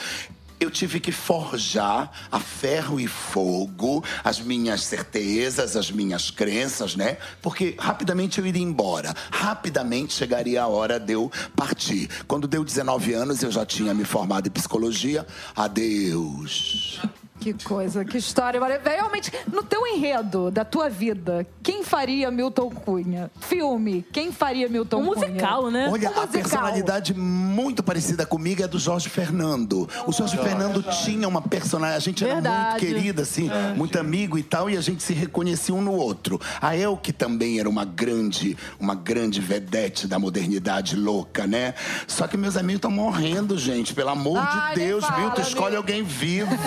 eu 0.60 0.72
tive 0.72 0.98
que 0.98 1.12
forjar 1.12 2.10
a 2.32 2.40
ferro 2.40 2.98
e 2.98 3.06
fogo 3.06 4.02
as 4.24 4.40
minhas 4.40 4.82
certezas, 4.82 5.76
as 5.76 5.88
minhas 5.88 6.32
crenças, 6.32 6.96
né? 6.96 7.18
Porque 7.40 7.76
rapidamente 7.78 8.40
eu 8.40 8.46
iria 8.46 8.60
embora. 8.60 9.14
Rapidamente 9.30 10.14
chegaria 10.14 10.60
a 10.60 10.66
hora 10.66 10.98
de 10.98 11.12
eu 11.12 11.30
partir. 11.54 12.08
Quando 12.26 12.48
deu 12.48 12.64
19 12.64 13.12
anos, 13.12 13.40
eu 13.40 13.52
já 13.52 13.64
tinha 13.64 13.94
me 13.94 14.04
formado 14.04 14.48
em 14.48 14.50
psicologia. 14.50 15.24
Adeus. 15.54 17.00
Que 17.40 17.52
coisa, 17.64 18.04
que 18.04 18.18
história. 18.18 18.60
Realmente, 18.84 19.30
no 19.52 19.62
teu 19.62 19.86
enredo 19.86 20.50
da 20.50 20.64
tua 20.64 20.88
vida, 20.88 21.46
quem 21.62 21.82
faria 21.84 22.30
Milton 22.30 22.70
Cunha? 22.70 23.30
Filme, 23.40 24.04
quem 24.12 24.32
faria 24.32 24.68
Milton 24.68 25.02
Um 25.02 25.06
Cunha? 25.14 25.28
musical, 25.28 25.70
né? 25.70 25.88
Olha, 25.90 26.08
Um 26.08 26.12
a 26.12 26.14
musical. 26.16 26.28
personalidade 26.28 27.14
muito 27.14 27.82
parecida 27.82 28.26
comigo 28.26 28.62
é 28.62 28.68
do 28.68 28.78
Jorge 28.78 29.08
Fernando. 29.08 29.88
O 30.06 30.12
Jorge 30.12 30.36
Fernando 30.36 30.82
tinha 31.04 31.28
uma 31.28 31.40
personalidade. 31.40 31.96
A 31.96 32.00
gente 32.00 32.24
era 32.24 32.34
muito 32.34 32.44
Verdade. 32.44 32.78
querida, 32.86 33.22
assim, 33.22 33.50
muito 33.76 33.98
amigo 33.98 34.36
e 34.38 34.42
tal, 34.42 34.68
e 34.68 34.76
a 34.76 34.80
gente 34.80 35.02
se 35.02 35.12
reconhecia 35.12 35.74
um 35.74 35.80
no 35.80 35.92
outro. 35.92 36.40
A 36.60 36.76
Elke 36.76 37.12
também 37.12 37.60
era 37.60 37.68
uma 37.68 37.84
grande, 37.84 38.56
uma 38.80 38.94
grande 38.94 39.40
vedete 39.40 40.06
da 40.06 40.18
modernidade 40.18 40.96
louca, 40.96 41.46
né? 41.46 41.74
Só 42.06 42.26
que 42.26 42.36
meus 42.36 42.56
amigos 42.56 42.78
estão 42.78 42.90
morrendo, 42.90 43.56
gente. 43.56 43.94
Pelo 43.94 44.10
amor 44.10 44.38
Ai, 44.38 44.74
de 44.74 44.80
Deus, 44.80 45.04
fala, 45.04 45.20
Milton, 45.20 45.42
escolhe 45.42 45.76
alguém 45.76 46.02
vivo. 46.02 46.48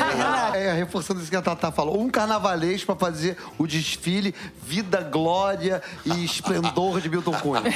É, 0.54 0.61
reforçando 0.74 1.22
isso 1.22 1.30
que 1.30 1.36
a 1.36 1.42
Tatá 1.42 1.72
falou. 1.72 2.00
Um 2.00 2.10
carnavalês 2.10 2.84
pra 2.84 2.96
fazer 2.96 3.38
o 3.58 3.66
desfile 3.66 4.34
Vida, 4.64 5.02
Glória 5.02 5.82
e 6.06 6.24
Esplendor 6.24 7.02
de 7.02 7.10
Milton 7.10 7.34
Cunha. 7.34 7.62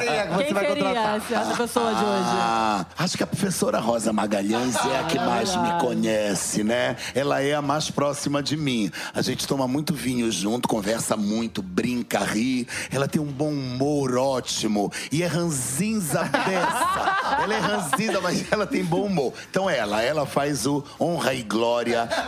Quem 0.00 0.08
é 0.08 0.26
que 0.26 0.32
você 0.34 0.44
Quem 0.44 0.54
vai 0.54 0.66
seria 0.66 0.84
contratar? 0.84 1.16
essa, 1.16 1.56
pessoa 1.56 1.94
de 1.94 2.04
hoje? 2.04 2.28
Ah, 2.34 2.86
acho 2.98 3.16
que 3.16 3.22
a 3.22 3.26
professora 3.26 3.78
Rosa 3.78 4.12
Magalhães 4.12 4.76
é 4.76 5.00
a 5.00 5.04
que 5.04 5.18
é 5.18 5.24
mais 5.24 5.54
me 5.56 5.80
conhece, 5.80 6.62
né? 6.62 6.96
Ela 7.14 7.42
é 7.42 7.54
a 7.54 7.62
mais 7.62 7.90
próxima 7.90 8.42
de 8.42 8.56
mim. 8.56 8.90
A 9.14 9.22
gente 9.22 9.46
toma 9.46 9.66
muito 9.66 9.94
vinho 9.94 10.30
junto, 10.30 10.68
conversa 10.68 11.16
muito, 11.16 11.62
brinca, 11.62 12.20
ri. 12.20 12.66
Ela 12.90 13.08
tem 13.08 13.20
um 13.20 13.26
bom 13.26 13.50
humor 13.50 14.16
ótimo. 14.16 14.92
E 15.10 15.22
é 15.22 15.26
ranzinza 15.26 16.22
dessa. 16.30 17.42
ela 17.42 17.54
é 17.54 17.58
ranzinza, 17.58 18.20
mas 18.20 18.50
ela 18.52 18.66
tem 18.66 18.84
bom 18.84 19.02
humor. 19.04 19.32
Então 19.50 19.68
ela, 19.68 20.02
ela 20.02 20.26
faz 20.26 20.66
o 20.66 20.84
honra 21.00 21.34
e 21.34 21.42
glória 21.42 21.71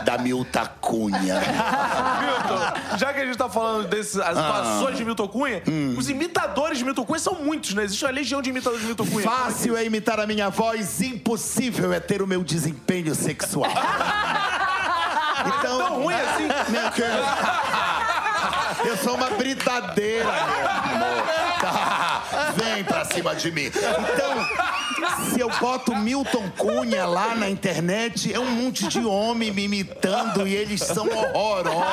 da 0.03 0.17
Milta 0.17 0.65
Cunha. 0.81 1.39
Milton, 2.19 2.97
já 2.97 3.13
que 3.13 3.21
a 3.21 3.25
gente 3.25 3.37
tá 3.37 3.49
falando 3.49 3.87
dessas 3.87 4.19
as 4.19 4.37
atuações 4.37 4.97
de 4.97 5.05
Milton 5.05 5.27
Cunha, 5.27 5.61
os 5.97 6.09
imitadores 6.09 6.77
de 6.77 6.85
Milton 6.85 7.05
Cunha 7.05 7.19
são 7.19 7.35
muitos, 7.35 7.73
né? 7.73 7.83
Existe 7.83 8.03
uma 8.05 8.11
legião 8.11 8.41
de 8.41 8.49
imitadores 8.49 8.81
de 8.81 8.87
Milton 8.87 9.05
Cunha. 9.05 9.23
Fácil 9.23 9.77
é 9.77 9.85
imitar 9.85 10.19
a 10.19 10.27
minha 10.27 10.49
voz, 10.49 11.01
impossível 11.01 11.93
é 11.93 11.99
ter 11.99 12.21
o 12.21 12.27
meu 12.27 12.43
desempenho 12.43 13.13
sexual. 13.15 13.71
Então, 15.45 15.77
Tão 15.77 16.01
ruim 16.01 16.15
assim. 16.15 16.47
Meu 16.71 16.91
querido. 16.91 17.21
Eu 18.85 18.97
sou 18.97 19.15
uma 19.15 19.29
britadeira, 19.31 20.25
meu 20.25 20.69
amor. 20.69 21.23
Tá, 21.59 22.23
vem 22.55 22.83
pra 22.83 23.05
cima 23.05 23.35
de 23.35 23.51
mim. 23.51 23.65
Então, 23.65 25.25
se 25.29 25.39
eu 25.39 25.49
boto 25.59 25.95
Milton 25.95 26.49
Cunha 26.57 27.05
lá 27.05 27.35
na 27.35 27.49
internet, 27.49 28.33
é 28.33 28.39
um 28.39 28.49
monte 28.49 28.87
de 28.87 28.99
homem 28.99 29.51
me 29.51 29.63
imitando 29.63 30.47
e 30.47 30.55
eles 30.55 30.81
são 30.81 31.07
horrorosos. 31.07 31.83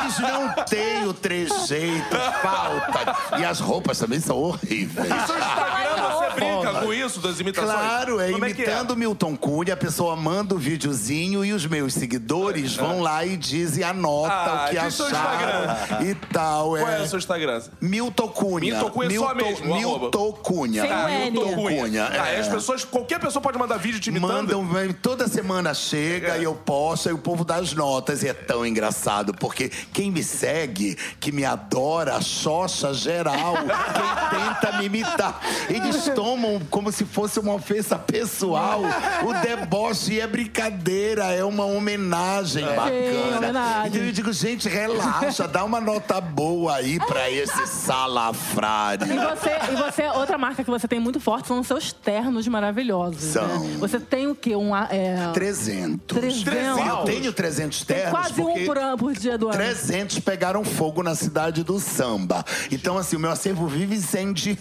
Eles 0.00 0.18
não 0.18 0.52
têm 0.64 1.06
o 1.06 1.14
trejeito, 1.14 2.16
falta. 2.42 3.38
E 3.38 3.44
as 3.44 3.60
roupas 3.60 3.98
também 3.98 4.20
são 4.20 4.36
horríveis. 4.36 5.08
No 5.08 5.26
seu 5.26 5.38
Instagram 5.38 6.08
você 6.10 6.30
brinca 6.34 6.74
com 6.80 6.92
isso, 7.06 7.20
das 7.20 7.40
imitações? 7.40 7.72
Claro, 7.72 8.20
é 8.20 8.30
Como 8.32 8.44
é 8.44 8.52
que 8.52 8.62
imitando 8.62 8.96
Milton 8.96 9.36
Cunha, 9.36 9.74
a 9.74 9.76
pessoa 9.76 10.14
manda 10.16 10.54
o 10.54 10.58
videozinho 10.58 11.44
e 11.44 11.52
os 11.52 11.66
meus 11.66 11.94
seguidores 11.94 12.74
vão 12.76 13.00
lá 13.00 13.24
e 13.24 13.36
dizem, 13.36 13.84
anota 13.84 14.32
Ah, 14.32 14.66
o 14.66 14.70
que 14.70 14.78
acharam 14.78 16.02
e 16.06 16.14
tal. 16.32 16.64
Qual 16.70 16.76
é 16.88 16.98
É. 16.98 17.02
o 17.02 17.08
seu 17.08 17.18
Instagram? 17.18 17.62
Milton 17.80 18.28
Cunha. 18.28 18.72
Milton 18.74 18.90
Cunha 18.90 19.18
só 19.18 19.34
mesmo, 19.34 19.74
Milton 19.74 20.32
Cunha. 20.32 20.82
Sem 20.82 20.90
Ah. 20.92 21.06
Milton 21.30 21.54
Cunha. 21.54 21.80
Cunha, 21.82 22.08
Ah, 22.12 22.28
é. 22.32 22.36
e 22.36 22.40
as 22.40 22.48
pessoas, 22.48 22.84
qualquer 22.84 23.20
pessoa 23.20 23.42
pode 23.42 23.58
mandar 23.58 23.76
vídeo 23.78 24.00
te 24.00 24.10
imitando. 24.10 24.58
Mandam, 24.58 24.92
toda 25.02 25.28
semana 25.28 25.72
chega 25.74 26.36
e 26.38 26.44
eu 26.44 26.54
posto, 26.54 27.08
aí 27.08 27.14
o 27.14 27.18
povo 27.18 27.44
dá 27.44 27.56
as 27.56 27.72
notas. 27.72 28.22
E 28.22 28.28
é 28.28 28.34
tão 28.34 28.64
engraçado, 28.66 29.32
porque 29.34 29.68
quem 29.92 30.10
me 30.10 30.22
segue, 30.22 30.96
que 31.20 31.30
me 31.32 31.44
adora, 31.44 32.20
xoxa 32.20 32.92
geral, 32.92 33.54
quem 34.30 34.38
tenta 34.38 34.78
me 34.78 34.86
imitar. 34.86 35.40
Eles 35.68 36.10
tomam 36.14 36.60
como 36.70 36.90
se 36.90 36.95
fosse 37.04 37.38
uma 37.38 37.54
ofensa 37.54 37.98
pessoal. 37.98 38.82
O 39.24 39.32
deboche 39.34 40.20
é 40.20 40.26
brincadeira, 40.26 41.26
é 41.26 41.44
uma 41.44 41.64
homenagem 41.64 42.64
bacana. 42.64 43.36
homenagem. 43.36 43.88
Então 43.88 44.02
eu 44.02 44.12
digo, 44.12 44.32
gente, 44.32 44.68
relaxa, 44.68 45.46
dá 45.46 45.64
uma 45.64 45.80
nota 45.80 46.20
boa 46.20 46.76
aí 46.76 46.98
pra 46.98 47.30
esse 47.30 47.66
salafrário. 47.66 49.06
E 49.06 49.16
você, 49.16 49.72
e 49.72 49.76
você, 49.76 50.08
outra 50.10 50.38
marca 50.38 50.64
que 50.64 50.70
você 50.70 50.86
tem 50.88 51.00
muito 51.00 51.20
forte 51.20 51.48
são 51.48 51.60
os 51.60 51.66
seus 51.66 51.92
ternos 51.92 52.46
maravilhosos. 52.48 53.22
São. 53.22 53.46
Né? 53.46 53.76
Você 53.78 54.00
tem 54.00 54.26
o 54.26 54.34
quê? 54.34 54.54
Um, 54.56 54.74
é, 54.76 55.30
300. 55.32 56.18
300. 56.18 56.86
Eu 56.86 56.96
tenho 57.04 57.32
300 57.32 57.84
ternos 57.84 58.10
quase 58.10 58.34
porque... 58.34 58.62
um 58.62 58.66
por, 58.66 58.78
ano, 58.78 58.96
por 58.96 59.12
dia 59.12 59.36
do 59.36 59.48
ano. 59.48 59.56
300 59.56 60.18
pegaram 60.20 60.64
fogo 60.64 61.02
na 61.02 61.14
cidade 61.14 61.62
do 61.62 61.78
samba. 61.78 62.44
Então, 62.70 62.98
assim, 62.98 63.16
o 63.16 63.20
meu 63.20 63.30
acervo 63.30 63.66
vive 63.66 63.96
incendiando. 63.96 64.56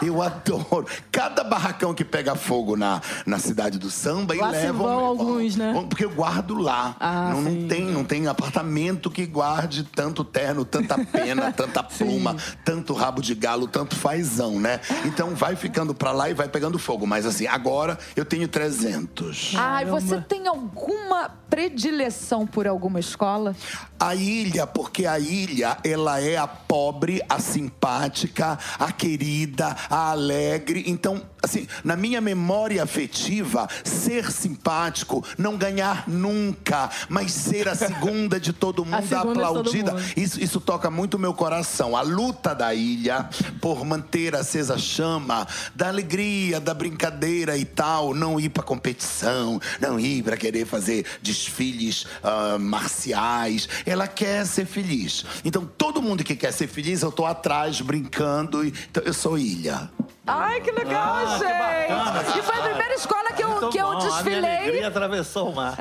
Eu 0.00 0.22
adoro. 0.22 0.86
Cada 1.10 1.41
barracão 1.42 1.94
que 1.94 2.04
pega 2.04 2.34
fogo 2.34 2.76
na, 2.76 3.00
na 3.26 3.38
cidade 3.38 3.78
do 3.78 3.90
samba 3.90 4.34
Lá 4.34 4.48
e 4.48 4.52
levam. 4.52 4.86
vão 4.86 5.04
alguns, 5.04 5.56
né? 5.56 5.72
Porque 5.88 6.04
eu 6.04 6.10
guardo 6.10 6.54
lá. 6.54 6.96
Ah, 7.00 7.30
não, 7.32 7.42
não 7.42 7.50
sim. 7.50 7.66
tem, 7.68 7.84
não 7.86 8.04
tem 8.04 8.26
apartamento 8.26 9.10
que 9.10 9.26
guarde 9.26 9.84
tanto 9.84 10.24
terno, 10.24 10.64
tanta 10.64 10.98
pena, 11.04 11.50
tanta 11.52 11.82
pluma, 11.82 12.36
tanto 12.64 12.92
rabo 12.94 13.20
de 13.20 13.34
galo, 13.34 13.66
tanto 13.66 13.96
fazão, 13.96 14.58
né? 14.58 14.80
Então 15.04 15.34
vai 15.34 15.56
ficando 15.56 15.94
pra 15.94 16.12
lá 16.12 16.30
e 16.30 16.34
vai 16.34 16.48
pegando 16.48 16.78
fogo. 16.78 17.06
Mas 17.06 17.26
assim, 17.26 17.46
agora 17.46 17.98
eu 18.16 18.24
tenho 18.24 18.48
300. 18.48 19.54
Ai, 19.56 19.84
Caramba. 19.84 20.00
você 20.00 20.20
tem 20.20 20.46
alguma 20.46 21.30
predileção 21.48 22.46
por 22.46 22.66
alguma 22.66 22.98
escola? 23.00 23.54
A 23.98 24.14
ilha, 24.14 24.66
porque 24.66 25.06
a 25.06 25.18
ilha, 25.18 25.76
ela 25.84 26.20
é 26.20 26.36
a 26.36 26.46
pobre, 26.46 27.22
a 27.28 27.38
simpática, 27.38 28.58
a 28.78 28.90
querida, 28.90 29.76
a 29.88 30.10
alegre. 30.10 30.84
Então, 30.86 31.22
assim, 31.42 31.66
na 31.82 31.96
minha 31.96 32.20
memória 32.20 32.82
afetiva, 32.82 33.68
ser 33.84 34.30
simpático, 34.30 35.24
não 35.36 35.56
ganhar 35.56 36.08
nunca, 36.08 36.88
mas 37.08 37.32
ser 37.32 37.68
a 37.68 37.74
segunda 37.74 38.38
de 38.38 38.52
todo 38.52 38.84
mundo 38.86 39.06
segunda 39.06 39.10
de 39.10 39.34
todo 39.34 39.58
aplaudida. 39.58 39.92
mundo. 39.92 40.04
Isso, 40.16 40.40
isso 40.40 40.60
toca 40.60 40.90
muito 40.90 41.14
o 41.14 41.18
meu 41.18 41.34
coração. 41.34 41.96
A 41.96 42.02
luta 42.02 42.54
da 42.54 42.72
ilha 42.74 43.28
por 43.60 43.84
manter 43.84 44.36
acesa 44.36 44.74
a 44.74 44.78
chama 44.78 45.46
da 45.74 45.88
alegria, 45.88 46.60
da 46.60 46.72
brincadeira 46.72 47.56
e 47.56 47.64
tal, 47.64 48.14
não 48.14 48.38
ir 48.38 48.48
pra 48.48 48.62
competição, 48.62 49.60
não 49.80 49.98
ir 49.98 50.22
pra 50.22 50.36
querer 50.36 50.66
fazer 50.66 51.04
desfiles 51.20 52.06
ah, 52.22 52.56
marciais. 52.58 53.68
Ela 53.84 54.06
quer 54.06 54.46
ser 54.46 54.66
feliz. 54.66 55.24
Então, 55.44 55.66
todo 55.66 56.00
mundo 56.00 56.22
que 56.22 56.36
quer 56.36 56.52
ser 56.52 56.68
feliz, 56.68 57.02
eu 57.02 57.10
tô 57.10 57.26
atrás 57.26 57.80
brincando. 57.80 58.64
E, 58.64 58.72
então, 58.90 59.02
eu 59.02 59.12
sou 59.12 59.36
ilha. 59.36 59.90
Ai, 60.26 60.60
que 60.60 60.70
legal, 60.70 61.16
Ah, 61.16 61.38
que 61.38 62.26
gente! 62.26 62.38
E 62.38 62.42
foi 62.42 62.56
a 62.56 62.62
primeira 62.62 62.94
escola 62.94 63.11
que 63.32 63.42
eu, 63.42 63.48
Muito 63.48 63.68
que 63.70 63.78
eu 63.78 63.86
bom, 63.86 63.92
A 63.92 63.96
minha 64.00 64.10
desfilei. 64.10 64.56
alegria 64.58 64.88
atravessou 64.88 65.50
o 65.50 65.54
mar. 65.54 65.76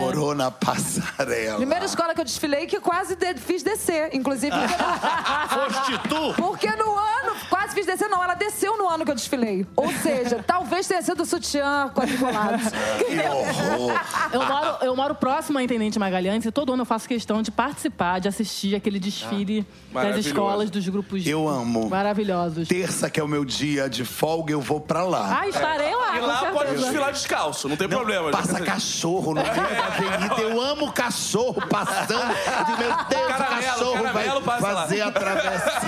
Corona 0.00 0.50
passarela. 0.50 1.56
Primeira 1.56 1.84
escola 1.84 2.14
que 2.14 2.20
eu 2.20 2.24
desfilei 2.24 2.66
que 2.66 2.80
quase 2.80 3.16
de- 3.16 3.34
fiz 3.34 3.62
descer, 3.62 4.14
inclusive. 4.14 4.54
Porque, 4.56 4.74
Foste 5.54 6.08
tu? 6.08 6.34
porque 6.36 6.68
no 6.70 6.90
ano, 6.96 7.34
quase 7.48 7.74
fiz 7.74 7.86
descer, 7.86 8.08
não, 8.08 8.22
ela 8.22 8.34
desceu 8.34 8.76
no 8.76 8.88
ano 8.88 9.04
que 9.04 9.10
eu 9.10 9.14
desfilei. 9.14 9.66
Ou 9.76 9.90
seja, 9.92 10.42
talvez 10.46 10.86
tenha 10.86 11.02
sido 11.02 11.22
o 11.22 11.26
sutiã 11.26 11.90
quadriculado. 11.94 12.58
Que 12.98 13.18
horror. 13.28 14.00
Eu 14.32 14.42
moro, 14.44 14.76
eu 14.82 14.96
moro 14.96 15.14
próximo 15.14 15.58
à 15.58 15.62
Intendente 15.62 15.98
Magalhães 15.98 16.44
e 16.44 16.50
todo 16.52 16.72
ano 16.72 16.82
eu 16.82 16.86
faço 16.86 17.08
questão 17.08 17.42
de 17.42 17.50
participar, 17.50 18.18
de 18.20 18.28
assistir 18.28 18.74
aquele 18.74 18.98
desfile 18.98 19.62
das 19.62 19.92
Maravilhoso. 19.92 20.28
escolas, 20.28 20.70
dos 20.70 20.88
grupos 20.88 21.26
Eu 21.26 21.48
amo. 21.48 21.88
maravilhosos. 21.88 22.68
Terça, 22.68 23.08
que 23.08 23.20
é 23.20 23.22
o 23.22 23.28
meu 23.28 23.44
dia 23.44 23.88
de 23.88 24.04
folga, 24.04 24.52
eu 24.52 24.60
vou 24.60 24.80
pra 24.80 25.04
lá. 25.04 25.40
Ah, 25.40 25.48
estarei 25.48 25.94
lá, 25.94 26.16
E 26.16 26.20
com 26.20 26.26
lá 26.26 26.50
pode 26.52 26.73
certeza. 26.76 26.92
desfilar 26.92 27.12
descalço, 27.12 27.68
não 27.68 27.76
tem 27.76 27.88
Não, 27.88 27.96
problema. 27.96 28.30
Passa 28.30 28.60
cachorro 28.60 29.34
no 29.34 29.42
meio 29.42 29.54
da 29.54 29.86
avenida. 29.86 30.34
Eu 30.40 30.60
amo 30.60 30.92
cachorro 30.92 31.62
passando. 31.68 32.34
Meu 32.78 32.94
Deus, 33.08 33.26
Caramelo, 33.26 33.62
o 33.62 33.66
cachorro 33.66 33.92
caramelo 34.02 34.40
vai 34.40 34.60
passa 34.60 34.72
lá. 34.72 34.82
fazer 34.82 35.00
a 35.02 35.10
travessa. 35.10 35.80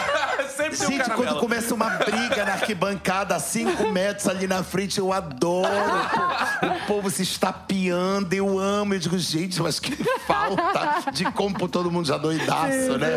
Sempre 0.70 0.78
tem 0.78 0.86
um 0.86 0.90
Gente, 0.90 1.04
quando 1.06 1.16
caramelo. 1.18 1.40
começa 1.40 1.74
uma 1.74 1.90
briga 1.90 2.44
na 2.44 2.52
arquibancada, 2.52 3.36
a 3.36 3.40
cinco 3.40 3.88
metros 3.90 4.26
ali 4.28 4.46
na 4.46 4.62
frente, 4.62 4.98
eu 4.98 5.12
adoro. 5.12 5.68
O 6.82 6.86
povo 6.86 7.10
se 7.10 7.22
estapeando, 7.22 8.34
eu 8.34 8.58
amo. 8.58 8.94
Eu 8.94 8.98
digo, 8.98 9.18
gente, 9.18 9.60
mas 9.62 9.78
que 9.80 9.92
falta 10.26 11.10
de 11.12 11.24
como 11.32 11.68
todo 11.68 11.90
mundo 11.90 12.06
já 12.06 12.16
doidaço, 12.16 12.96
né? 12.98 13.10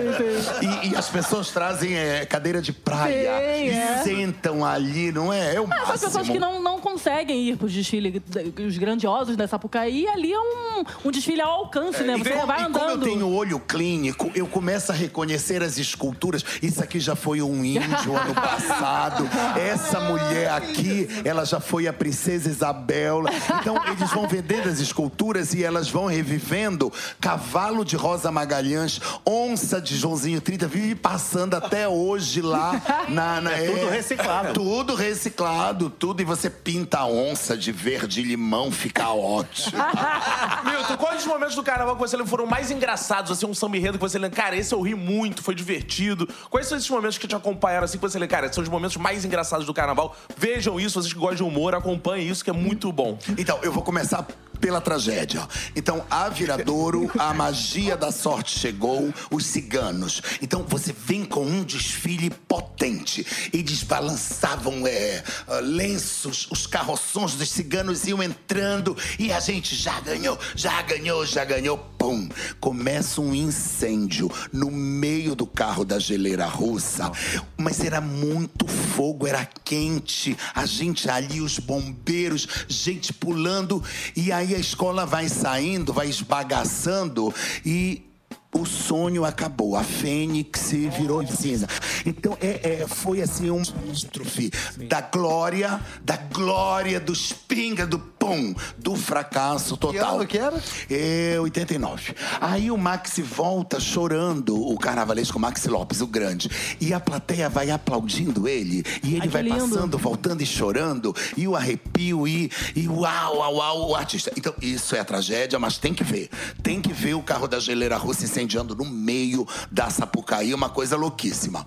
E, 0.84 0.90
e 0.90 0.96
as 0.96 1.10
pessoas 1.10 1.50
trazem 1.52 1.96
é, 1.96 2.26
cadeira 2.26 2.62
de 2.62 2.72
praia 2.74 3.32
Sim, 3.40 3.64
e 3.66 3.70
é. 3.70 3.98
sentam 4.04 4.66
ali, 4.66 5.12
não 5.12 5.32
é? 5.32 5.56
É 5.56 5.62
o 5.62 5.68
pessoas 5.68 6.14
máximo. 6.14 6.34
que 6.34 6.40
não, 6.40 6.62
não 6.62 6.80
conseguem 6.80 7.50
ir 7.50 7.58
pros 7.58 7.72
desfiles 7.74 8.22
os 8.66 8.78
grandiosos 8.78 9.36
da 9.36 9.48
Sapucaí, 9.48 10.08
ali 10.08 10.32
é 10.34 10.40
um, 10.40 10.84
um 11.06 11.12
desfile 11.12 11.42
ao 11.42 11.52
alcance, 11.52 12.04
né? 12.04 12.16
E 12.18 12.24
Você 12.24 12.30
como- 12.32 12.48
vai 12.48 12.62
e 12.62 12.64
como 12.66 12.78
eu 12.78 12.84
andando. 12.84 13.04
tenho 13.04 13.30
olho 13.34 13.60
clínico, 13.60 14.32
eu 14.36 14.48
começo 14.48 14.92
a 14.92 14.96
reconhecer 14.96 15.62
as 15.64 15.78
esculturas. 15.78 16.44
Isso 16.62 16.82
aqui 16.84 17.00
já 17.00 17.16
foi 17.16 17.42
um 17.44 17.64
índio 17.64 18.16
ano 18.16 18.34
passado. 18.36 19.28
Essa 19.60 20.00
mulher 20.00 20.52
aqui, 20.52 21.08
ela 21.24 21.46
já 21.46 21.60
foi 21.60 21.88
a 21.88 21.94
princesa 21.94 22.50
Isabel. 22.50 23.24
Então, 23.60 23.76
eles 23.88 24.10
vão 24.12 24.28
vendendo 24.28 24.70
as 24.70 24.80
esculturas 24.80 25.54
e 25.54 25.64
elas 25.64 25.90
vão 25.90 26.06
revivendo. 26.06 26.92
Cavalo 27.20 27.84
de 27.86 27.96
Rosa 27.96 28.32
Magalhães, 28.32 29.00
onça 29.26 29.80
de 29.82 29.96
Joãozinho 29.98 30.42
30, 30.42 30.68
vive 30.68 30.96
passando 30.96 31.56
até 31.56 31.88
hoje 31.88 32.42
lá 32.42 32.82
na. 33.10 33.42
na- 33.42 33.52
É 33.54 33.66
tudo 33.72 33.90
reciclado. 33.90 34.54
Tudo 34.54 34.96
reciclado, 34.96 35.90
tudo. 35.90 36.22
E 36.22 36.26
você 36.26 36.50
pinta 36.50 37.00
a 37.00 37.06
onça 37.08 37.56
de 37.58 37.72
verde 37.72 38.22
e 38.22 38.24
limão, 38.24 38.72
fica 38.72 39.10
ótimo. 39.10 39.78
Milton, 40.66 40.98
quais 40.98 41.22
os 41.22 41.28
momentos 41.28 41.56
do 41.56 41.64
carnaval 41.64 41.96
que 41.96 42.02
você 42.02 42.16
lembra 42.16 42.30
foram 42.30 42.46
mais 42.46 42.72
engraçados, 42.72 43.32
assim, 43.32 43.46
um 43.46 43.54
samba 43.54 43.78
enredo 43.78 43.98
que 43.98 44.02
você 44.04 44.18
lembra, 44.18 44.36
cara, 44.36 44.56
esse 44.56 44.74
eu 44.74 44.82
ri 44.82 44.96
muito, 44.96 45.44
foi 45.44 45.56
divertido. 45.56 46.28
Quais 46.50 46.68
são 46.68 46.78
esses 46.78 46.90
momentos 46.90 47.18
que 47.18 47.28
te 47.28 47.33
acompanharam, 47.38 47.86
assim, 47.86 47.98
que 47.98 48.02
você 48.02 48.18
lembra, 48.18 48.36
cara, 48.36 48.54
são 48.54 48.64
os 48.64 48.70
momentos 48.70 48.98
mais 48.98 49.26
engraçados 49.26 49.66
do 49.66 49.74
carnaval? 49.74 50.16
Vejam 50.38 50.80
isso, 50.80 51.02
vocês 51.02 51.14
que 51.14 51.20
gostam 51.20 51.36
de 51.36 51.44
humor, 51.44 51.76
acompanhem 51.76 52.28
isso, 52.28 52.44
que 52.44 52.50
é 52.50 52.54
muito 52.54 52.92
bom. 52.92 53.18
Então, 53.38 53.60
eu 53.62 53.72
vou 53.72 53.84
começar 53.84 54.26
pela 54.64 54.80
tragédia. 54.80 55.46
Então, 55.76 56.06
a 56.10 56.30
Viradouro, 56.30 57.12
a 57.20 57.34
magia 57.34 57.98
da 57.98 58.14
sorte 58.14 58.58
chegou, 58.58 59.14
os 59.30 59.46
ciganos. 59.46 60.22
Então, 60.42 60.64
você 60.66 60.94
vem 60.94 61.26
com 61.26 61.46
um 61.46 61.66
desfile 61.66 62.30
potente. 62.30 63.28
Eles 63.52 63.84
balançavam 63.84 64.88
é, 64.88 65.22
ah, 65.50 65.60
lenços, 65.60 66.48
os 66.50 66.66
carroções 66.66 67.36
dos 67.36 67.50
ciganos 67.50 68.08
iam 68.08 68.24
entrando 68.24 68.96
e 69.20 69.34
a 69.34 69.40
gente 69.42 69.76
já 69.76 70.00
ganhou, 70.00 70.40
já 70.56 70.82
ganhou, 70.82 71.26
já 71.26 71.44
ganhou. 71.44 71.78
Pum! 71.98 72.30
Começa 72.60 73.20
um 73.20 73.36
incêndio 73.36 74.32
no 74.52 74.72
meio 74.72 75.36
do 75.36 75.46
carro 75.46 75.84
da 75.84 76.00
geleira 76.00 76.46
russa. 76.46 77.12
Mas 77.58 77.82
era 77.82 78.00
muito 78.00 78.66
fogo, 78.68 79.28
era 79.28 79.46
quente. 79.46 80.38
A 80.56 80.66
gente 80.66 81.10
ali, 81.10 81.42
os 81.42 81.60
bombeiros, 81.60 82.48
gente 82.70 83.12
pulando. 83.12 83.84
E 84.16 84.32
aí 84.32 84.53
a 84.56 84.60
escola 84.60 85.06
vai 85.06 85.30
saindo, 85.30 85.94
vai 85.94 86.10
esbagaçando 86.10 87.34
e. 87.66 88.13
O 88.54 88.66
sonho 88.66 89.26
acabou, 89.26 89.76
a 89.76 89.84
fênix 89.84 90.72
virou 90.72 91.26
cinza. 91.26 91.68
Então, 92.06 92.38
é, 92.42 92.82
é, 92.82 92.88
foi 92.88 93.22
assim 93.22 93.50
um 93.50 93.64
catástrofe 93.64 94.52
da 94.88 95.02
glória, 95.02 95.80
da 96.04 96.18
glória, 96.18 97.00
dos 97.00 97.32
pinga, 97.32 97.86
do 97.86 98.00
pum, 98.00 98.54
do 98.78 98.96
fracasso 98.96 99.78
total. 99.78 100.16
ano 100.16 100.28
que 100.28 100.38
era? 100.38 100.62
É 100.90 101.38
89. 101.40 102.16
Aí 102.40 102.72
o 102.72 102.78
Maxi 102.78 103.22
volta 103.22 103.80
chorando, 103.80 104.56
o 104.56 104.78
carnavalesco 104.78 105.40
Maxi 105.40 105.70
Lopes, 105.70 106.02
o 106.02 106.08
grande. 106.08 106.50
E 106.80 106.94
a 106.94 107.00
plateia 107.00 107.50
vai 107.50 107.72
aplaudindo 107.72 108.48
ele. 108.48 108.84
E 109.04 109.16
ele 109.16 109.22
Ai, 109.22 109.28
que 109.28 109.28
vai 109.28 109.42
lindo. 109.42 109.70
passando, 109.70 109.98
voltando 109.98 110.42
e 110.42 110.46
chorando. 110.46 111.16
E 111.36 111.48
o 111.48 111.56
arrepio, 111.56 112.28
e, 112.28 112.52
e 112.76 112.88
uau, 112.88 113.38
uau, 113.38 113.56
uau, 113.56 113.90
o 113.90 113.96
artista. 113.96 114.32
Então, 114.38 114.54
isso 114.62 114.96
é 114.96 115.00
a 115.00 115.06
tragédia, 115.06 115.60
mas 115.60 115.78
tem 115.78 115.94
que 115.94 116.04
ver. 116.04 116.30
Tem 116.62 116.82
que 116.82 116.94
ver 116.94 117.14
o 117.14 117.22
carro 117.22 117.48
da 117.48 117.60
geleira 117.60 117.98
russa 117.98 118.26
incendiando 118.44 118.76
no 118.76 118.86
meio 118.86 119.48
da 119.72 119.90
Sapucaí, 119.90 120.54
uma 120.54 120.70
coisa 120.70 120.96
louquíssima. 120.96 121.66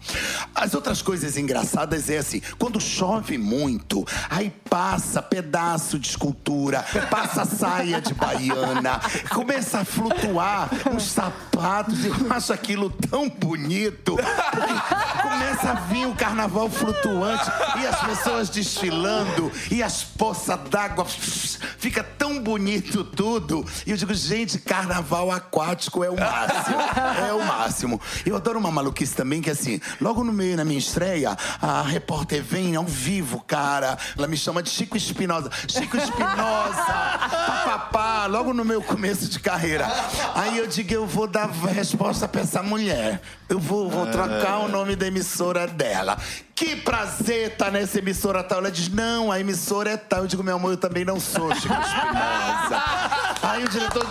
As 0.55 0.75
outras 0.75 1.03
coisas 1.03 1.37
engraçadas 1.37 2.11
é 2.11 2.19
assim, 2.19 2.43
quando 2.59 2.81
chove 2.81 3.39
muito, 3.39 4.05
aí 4.29 4.51
passa 4.69 5.23
pedaço 5.23 5.99
de 5.99 6.09
escultura, 6.09 6.85
passa 7.11 7.45
saia 7.45 8.01
de 8.01 8.13
baiana, 8.15 9.01
começa 9.31 9.81
a 9.81 9.85
flutuar 9.85 10.71
uns 10.93 11.05
sapatos, 11.05 12.05
eu 12.05 12.15
acho 12.31 12.53
aquilo 12.53 12.91
tão 12.91 13.29
bonito. 13.29 14.17
Começa 15.23 15.71
a 15.71 15.75
vir 15.75 16.07
o 16.07 16.15
carnaval 16.15 16.69
flutuante 16.69 17.51
e 17.81 17.87
as 17.87 18.01
pessoas 18.01 18.51
desfilando 18.51 19.51
e 19.71 19.83
as 19.83 20.03
poças 20.03 20.59
d'água, 20.69 21.07
fica 21.79 22.03
tão 22.03 22.41
bonito 22.43 23.03
tudo. 23.05 23.65
E 23.87 23.91
eu 23.91 23.97
digo, 23.97 24.13
gente, 24.15 24.59
carnaval 24.59 25.31
aquático 25.31 26.05
é 26.05 26.11
o 26.11 26.19
máximo. 26.19 26.66
É 27.29 27.33
o 27.33 27.45
máximo. 27.45 28.01
Eu 28.25 28.37
adoro 28.37 28.59
uma 28.59 28.71
maluquice 28.71 29.15
também, 29.15 29.41
que 29.41 29.51
assim, 29.51 29.81
logo 30.01 30.23
no 30.25 30.33
meio, 30.33 30.57
na 30.57 30.65
minha 30.65 30.79
estreia, 30.79 31.37
a 31.61 31.83
repórter 31.83 32.43
vem 32.43 32.77
ao 32.77 32.85
vivo, 32.85 33.43
cara. 33.47 33.97
Ela 34.17 34.27
me 34.27 34.37
chama 34.37 34.63
de 34.63 34.71
Chico 34.71 34.97
Espinosa. 34.97 35.51
Chico 35.69 35.97
Espinosa! 35.97 36.85
Papapá, 37.47 38.27
logo 38.27 38.53
no 38.53 38.65
meu 38.65 38.83
começo 38.83 39.29
de 39.29 39.39
carreira. 39.39 39.87
Aí 40.35 40.59
eu 40.59 40.67
digo, 40.67 40.93
eu 40.93 41.07
vou 41.07 41.27
dar 41.27 41.49
resposta 41.49 42.27
pra 42.29 42.43
essa 42.43 42.63
mulher. 42.63 43.21
Eu 43.49 43.59
vou, 43.59 43.89
vou 43.89 44.07
trocar 44.07 44.59
o 44.59 44.69
nome 44.69 44.97
da 44.97 45.07
emissora 45.07 45.67
dela. 45.67 46.19
Que 46.55 46.75
prazer 46.75 47.57
tá 47.57 47.71
nessa 47.71 47.99
emissora 47.99 48.43
tal. 48.43 48.59
Ela 48.59 48.71
diz, 48.71 48.89
não, 48.89 49.31
a 49.31 49.39
emissora 49.39 49.91
é 49.91 49.97
tal. 49.97 50.21
Eu 50.21 50.27
digo, 50.27 50.43
meu 50.43 50.57
amor, 50.57 50.73
eu 50.73 50.77
também 50.77 51.05
não 51.05 51.21
sou 51.21 51.55
Chico 51.55 51.75
Espinosa. 51.75 52.83
Aí 53.43 53.65
o 53.65 53.69
diretor, 53.69 54.07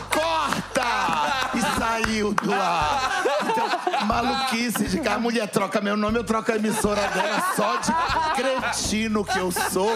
saiu 1.95 2.34
do 2.34 2.53
ar. 2.53 3.23
Então, 3.49 4.05
maluquice 4.05 4.86
de 4.86 4.99
que 4.99 5.08
a 5.08 5.17
mulher 5.17 5.47
troca 5.47 5.79
meu 5.81 5.95
nome, 5.95 6.19
eu 6.19 6.23
troco 6.23 6.51
a 6.51 6.55
emissora 6.55 7.08
dela 7.10 7.53
só 7.55 7.77
de 7.77 7.91
cretino 8.36 9.23
que 9.23 9.38
eu 9.38 9.51
sou. 9.51 9.91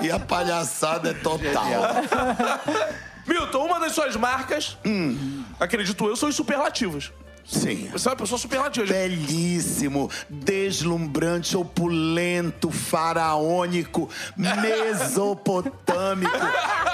E 0.00 0.10
a 0.10 0.18
palhaçada 0.18 1.10
é 1.10 1.14
total. 1.14 1.64
Milton, 3.26 3.66
uma 3.66 3.78
das 3.78 3.92
suas 3.92 4.16
marcas, 4.16 4.78
acredito 5.60 6.06
eu, 6.06 6.16
são 6.16 6.28
os 6.28 6.36
superlativos. 6.36 7.12
Sim. 7.50 7.88
Você 7.92 8.06
é 8.08 8.10
uma 8.10 8.16
pessoa 8.16 8.38
superlativa. 8.38 8.86
Belíssimo, 8.86 10.10
deslumbrante, 10.28 11.56
opulento, 11.56 12.70
faraônico, 12.70 14.10
mesopotâmico, 14.36 16.30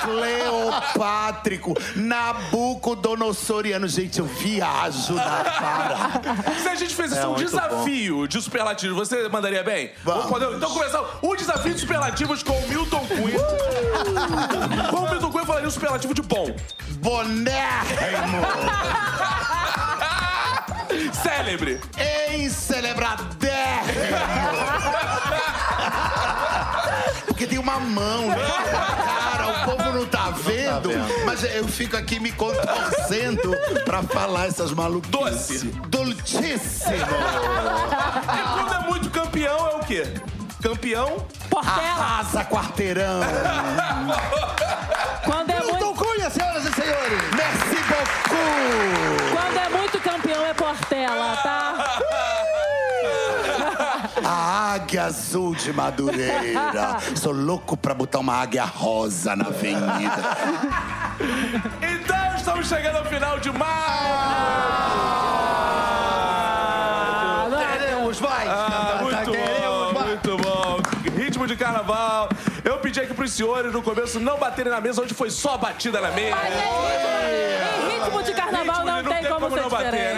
cleopátrico, 0.04 1.74
nabucodonossoriano. 1.96 3.88
Gente, 3.88 4.20
eu 4.20 4.26
viajo 4.26 5.14
na 5.14 5.42
vara. 5.42 6.20
Se 6.62 6.68
a 6.68 6.74
gente 6.76 6.94
fizesse 6.94 7.22
É 7.22 7.26
um 7.26 7.34
desafio 7.34 8.28
de 8.28 8.40
superlativo, 8.40 8.94
você 8.94 9.28
mandaria 9.28 9.64
bem? 9.64 9.90
Vamos. 10.04 10.26
poder- 10.26 10.54
Então 10.54 10.70
começar 10.70 11.02
o 11.20 11.34
desafio 11.34 11.74
de 11.74 11.80
superlativos 11.80 12.42
com 12.44 12.52
o 12.56 12.68
Milton 12.68 13.04
Cunha. 13.08 13.38
Como 14.90 15.06
o 15.06 15.10
Milton 15.10 15.32
Cunha 15.32 15.44
falaria 15.46 15.66
um 15.68 15.70
superlativo 15.72 16.14
de 16.14 16.22
bom? 16.22 16.46
Bonérrimo, 17.00 18.38
Célebre. 21.12 21.80
encelebradérrimo. 22.34 24.18
Porque 27.26 27.46
tem 27.46 27.58
uma 27.58 27.80
mão, 27.80 28.28
né? 28.28 28.36
Cara, 28.36 29.48
o 29.48 29.64
povo 29.64 29.92
não 29.98 30.06
tá 30.06 30.30
vendo, 30.30 30.90
mas 31.24 31.42
eu 31.42 31.66
fico 31.66 31.96
aqui 31.96 32.20
me 32.20 32.30
contorcendo 32.32 33.50
pra 33.84 34.02
falar 34.02 34.46
essas 34.46 34.72
maluquices. 34.72 35.64
Doce. 35.64 35.66
Dulcíssimo. 35.88 36.94
E 36.94 38.52
quando 38.54 38.74
é 38.74 38.78
muito 38.88 39.10
campeão, 39.10 39.66
é 39.68 39.74
o 39.76 39.80
quê? 39.80 40.06
Campeão? 40.62 41.26
Portela. 41.50 41.76
Arrasa, 41.76 42.44
quarteirão. 42.44 43.20
Quando 45.24 45.50
campeão, 50.14 50.46
é 50.46 50.54
Portela, 50.54 51.36
tá? 51.42 52.00
A 54.24 54.74
águia 54.74 55.04
azul 55.04 55.54
de 55.54 55.72
Madureira. 55.72 56.98
Sou 57.16 57.32
louco 57.32 57.76
pra 57.76 57.92
botar 57.92 58.20
uma 58.20 58.34
águia 58.34 58.64
rosa 58.64 59.34
na 59.34 59.46
avenida. 59.46 60.22
Então 61.82 62.36
estamos 62.36 62.68
chegando 62.68 62.98
ao 62.98 63.04
final 63.04 63.38
de 63.38 63.50
mais. 63.50 63.74
Queremos 67.72 68.20
mais! 68.20 68.48
Ah, 68.48 68.98
muito 69.02 69.30
Queremos 69.30 69.64
bom, 69.66 69.92
mais! 69.92 70.06
muito 70.06 70.36
bom. 70.38 70.78
Ritmo 71.16 71.46
de 71.46 71.56
carnaval. 71.56 72.28
Eu 72.64 72.78
pedi 72.78 73.00
aqui 73.00 73.12
pros 73.14 73.32
senhores 73.32 73.72
no 73.72 73.82
começo 73.82 74.20
não 74.20 74.38
baterem 74.38 74.72
na 74.72 74.80
mesa, 74.80 75.02
hoje 75.02 75.12
foi 75.12 75.30
só 75.30 75.58
batida 75.58 76.00
na 76.00 76.10
mesa. 76.12 76.36
Em 76.36 76.50
ritmo 76.50 77.63
como, 79.44 79.56
não 79.56 79.68
bater, 79.68 80.13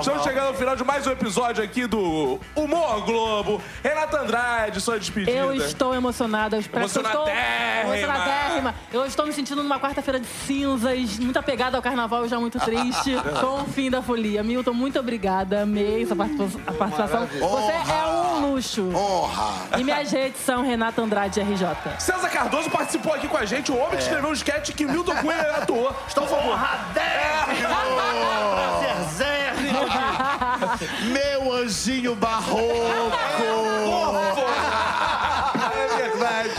Estamos 0.00 0.22
chegando 0.22 0.48
ao 0.48 0.54
final 0.54 0.76
de 0.76 0.84
mais 0.84 1.06
um 1.06 1.10
episódio 1.10 1.62
aqui 1.62 1.86
do 1.86 2.38
Humor 2.54 3.04
Globo. 3.04 3.60
Renata 3.82 4.20
Andrade, 4.20 4.80
sua 4.80 4.98
despedida. 4.98 5.30
Eu 5.36 5.52
estou 5.54 5.94
emocionada. 5.94 6.56
Eu 6.56 6.60
eu 6.60 6.62
estou 6.62 6.80
Emocionadérrima. 6.80 7.96
emocionadérrima. 7.96 8.74
Eu 8.92 9.06
estou 9.06 9.26
me 9.26 9.32
sentindo 9.32 9.62
numa 9.62 9.78
quarta-feira 9.80 10.20
de 10.20 10.26
cinzas, 10.26 11.18
muito 11.18 11.38
apegada 11.38 11.76
ao 11.76 11.82
carnaval 11.82 12.26
já 12.28 12.38
muito 12.38 12.58
triste 12.60 13.14
com 13.40 13.62
o 13.62 13.64
fim 13.66 13.90
da 13.90 14.00
folia. 14.00 14.42
Milton, 14.42 14.72
muito 14.72 14.98
obrigada. 14.98 15.62
Amei 15.62 16.02
essa 16.02 16.14
participa- 16.14 16.60
a 16.66 16.72
participação. 16.72 17.26
Você 17.26 17.72
é 17.72 18.06
um 18.06 18.52
luxo. 18.52 18.90
Honra. 18.94 19.78
E 19.78 19.84
minhas 19.84 20.10
redes 20.12 20.40
são 20.44 20.62
Renata 20.62 21.02
Andrade 21.02 21.40
RJ. 21.40 21.66
César 21.98 22.28
Cardoso 22.30 22.70
participou 22.70 23.14
aqui 23.14 23.26
com 23.28 23.36
a 23.36 23.44
gente, 23.44 23.72
o 23.72 23.76
homem 23.76 23.96
que 23.96 24.02
escreveu 24.02 24.30
um 24.30 24.32
sketch 24.32 24.70
que 24.74 24.84
Milton 24.86 25.14
Cunha 25.16 25.40
atuou. 25.56 25.94
Está 26.06 26.20
por 26.22 26.30
favor. 26.30 26.58
Prazerzérrimo. 26.58 28.07
Meu 31.02 31.52
anjinho 31.52 32.14
barroco. 32.14 32.62
É 35.74 35.96
verdade. 35.96 36.50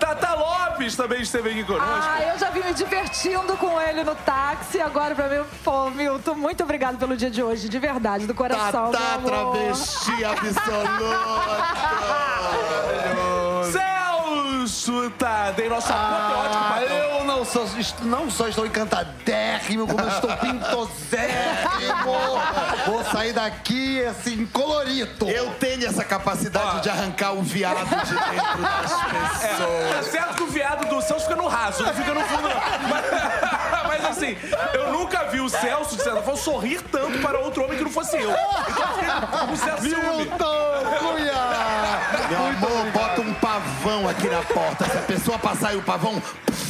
Tata 0.00 0.34
Lopes 0.34 0.96
também 0.96 1.20
esteve 1.22 1.50
aqui 1.50 1.64
conosco. 1.64 1.92
Ah, 1.92 2.22
eu 2.32 2.38
já 2.38 2.50
vim 2.50 2.60
me 2.62 2.72
divertindo 2.74 3.56
com 3.56 3.80
ele 3.80 4.04
no 4.04 4.14
táxi. 4.14 4.80
Agora, 4.80 5.14
pra 5.14 5.28
mim, 5.28 5.44
pô, 5.64 5.90
Milton, 5.90 6.34
muito 6.34 6.62
obrigado 6.62 6.98
pelo 6.98 7.16
dia 7.16 7.30
de 7.30 7.42
hoje, 7.42 7.68
de 7.68 7.78
verdade, 7.78 8.26
do 8.26 8.34
coração. 8.34 8.86
Amor. 8.86 9.30
travesti 9.30 10.24
absoluto. 10.24 11.04
Celso 13.72 15.10
Tadei, 15.18 15.68
nosso 15.68 15.92
apoteótico 15.92 16.54
Ah, 16.64 16.80
patrão. 16.80 17.23
Não, 17.44 17.50
sou, 17.50 17.68
não 18.02 18.30
só 18.30 18.48
estou 18.48 18.64
encantadérrimo, 18.64 19.86
como 19.86 20.00
eu 20.00 20.08
estou 20.08 20.30
pintosérrimo. 20.38 22.12
Vou 22.86 23.04
sair 23.04 23.32
daqui, 23.32 24.02
assim, 24.04 24.46
colorido. 24.46 25.28
Eu 25.28 25.50
tenho 25.54 25.86
essa 25.86 26.04
capacidade 26.04 26.78
Ó. 26.78 26.80
de 26.80 26.88
arrancar 26.88 27.32
o 27.32 27.42
viado 27.42 27.84
de 27.84 28.14
dentro 28.14 28.62
das 28.62 28.92
pessoas. 29.40 29.96
É 29.98 30.02
certo 30.10 30.34
que 30.36 30.42
o 30.42 30.46
viado 30.46 30.88
do 30.88 31.02
Celso 31.02 31.26
fica 31.26 31.36
no 31.36 31.48
raso, 31.48 31.82
não 31.82 31.94
fica 31.94 32.14
no 32.14 32.20
fundo, 32.22 32.48
não. 32.48 32.88
Mas, 32.88 33.04
mas, 33.86 34.04
assim, 34.06 34.36
eu 34.72 34.92
nunca 34.92 35.24
vi 35.24 35.40
o 35.40 35.48
Celso, 35.48 35.96
de 35.96 36.02
certa 36.02 36.22
forma, 36.22 36.40
sorrir 36.40 36.80
tanto 36.90 37.18
para 37.18 37.38
outro 37.38 37.64
homem 37.64 37.76
que 37.76 37.84
não 37.84 37.90
fosse 37.90 38.16
eu. 38.16 38.30
Então 38.30 39.56
certo 39.56 39.82
ciúme. 39.82 40.24
Milton 40.24 40.84
Cunha! 40.98 41.34
Meu 42.28 42.46
amor, 42.46 42.90
bota 42.92 43.20
um 43.20 43.34
pavão 43.34 44.08
aqui 44.08 44.28
na 44.28 44.42
porta. 44.42 44.84
Se 44.84 44.96
a 44.96 45.02
pessoa 45.02 45.38
passar 45.38 45.68
aí 45.68 45.76
o 45.76 45.82
pavão, 45.82 46.22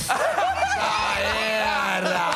já 0.08 1.20
era. 1.20 2.30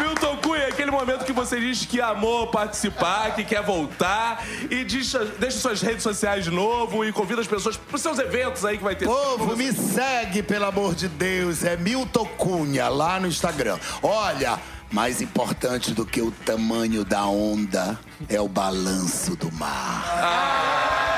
Milton 0.00 0.36
Cunha, 0.38 0.68
aquele 0.68 0.85
momento 0.96 1.24
que 1.24 1.32
você 1.32 1.60
diz 1.60 1.84
que 1.84 2.00
amou 2.00 2.46
participar, 2.46 3.34
que 3.34 3.44
quer 3.44 3.62
voltar 3.62 4.44
e 4.70 4.84
diz, 4.84 5.12
deixa 5.38 5.58
suas 5.58 5.82
redes 5.82 6.02
sociais 6.02 6.44
de 6.44 6.50
novo 6.50 7.04
e 7.04 7.12
convida 7.12 7.40
as 7.40 7.46
pessoas 7.46 7.76
para 7.76 7.96
os 7.96 8.02
seus 8.02 8.18
eventos 8.18 8.64
aí 8.64 8.78
que 8.78 8.84
vai 8.84 8.96
ter. 8.96 9.04
Povo, 9.04 9.56
me 9.56 9.72
segue, 9.72 10.42
pelo 10.42 10.64
amor 10.64 10.94
de 10.94 11.08
Deus. 11.08 11.64
É 11.64 11.76
Milton 11.76 12.26
Cunha, 12.38 12.88
lá 12.88 13.20
no 13.20 13.26
Instagram. 13.26 13.78
Olha, 14.02 14.58
mais 14.90 15.20
importante 15.20 15.92
do 15.92 16.06
que 16.06 16.22
o 16.22 16.30
tamanho 16.30 17.04
da 17.04 17.26
onda 17.26 17.98
é 18.28 18.40
o 18.40 18.48
balanço 18.48 19.36
do 19.36 19.52
mar. 19.52 21.12
Que 21.12 21.15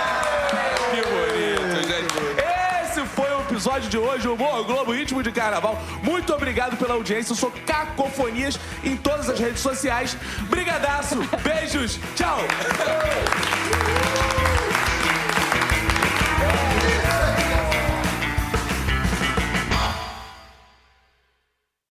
episódio 3.58 3.90
de 3.90 3.98
hoje, 3.98 4.28
Humor 4.28 4.64
Globo 4.64 4.92
Ritmo 4.92 5.20
de 5.20 5.32
Carnaval. 5.32 5.76
Muito 6.04 6.32
obrigado 6.32 6.76
pela 6.76 6.94
audiência. 6.94 7.32
Eu 7.32 7.36
sou 7.36 7.50
Cacofonias 7.66 8.56
em 8.84 8.96
todas 8.96 9.28
as 9.28 9.40
redes 9.40 9.58
sociais. 9.60 10.16
Brigadaço, 10.48 11.16
beijos, 11.42 11.98
tchau! 12.14 12.38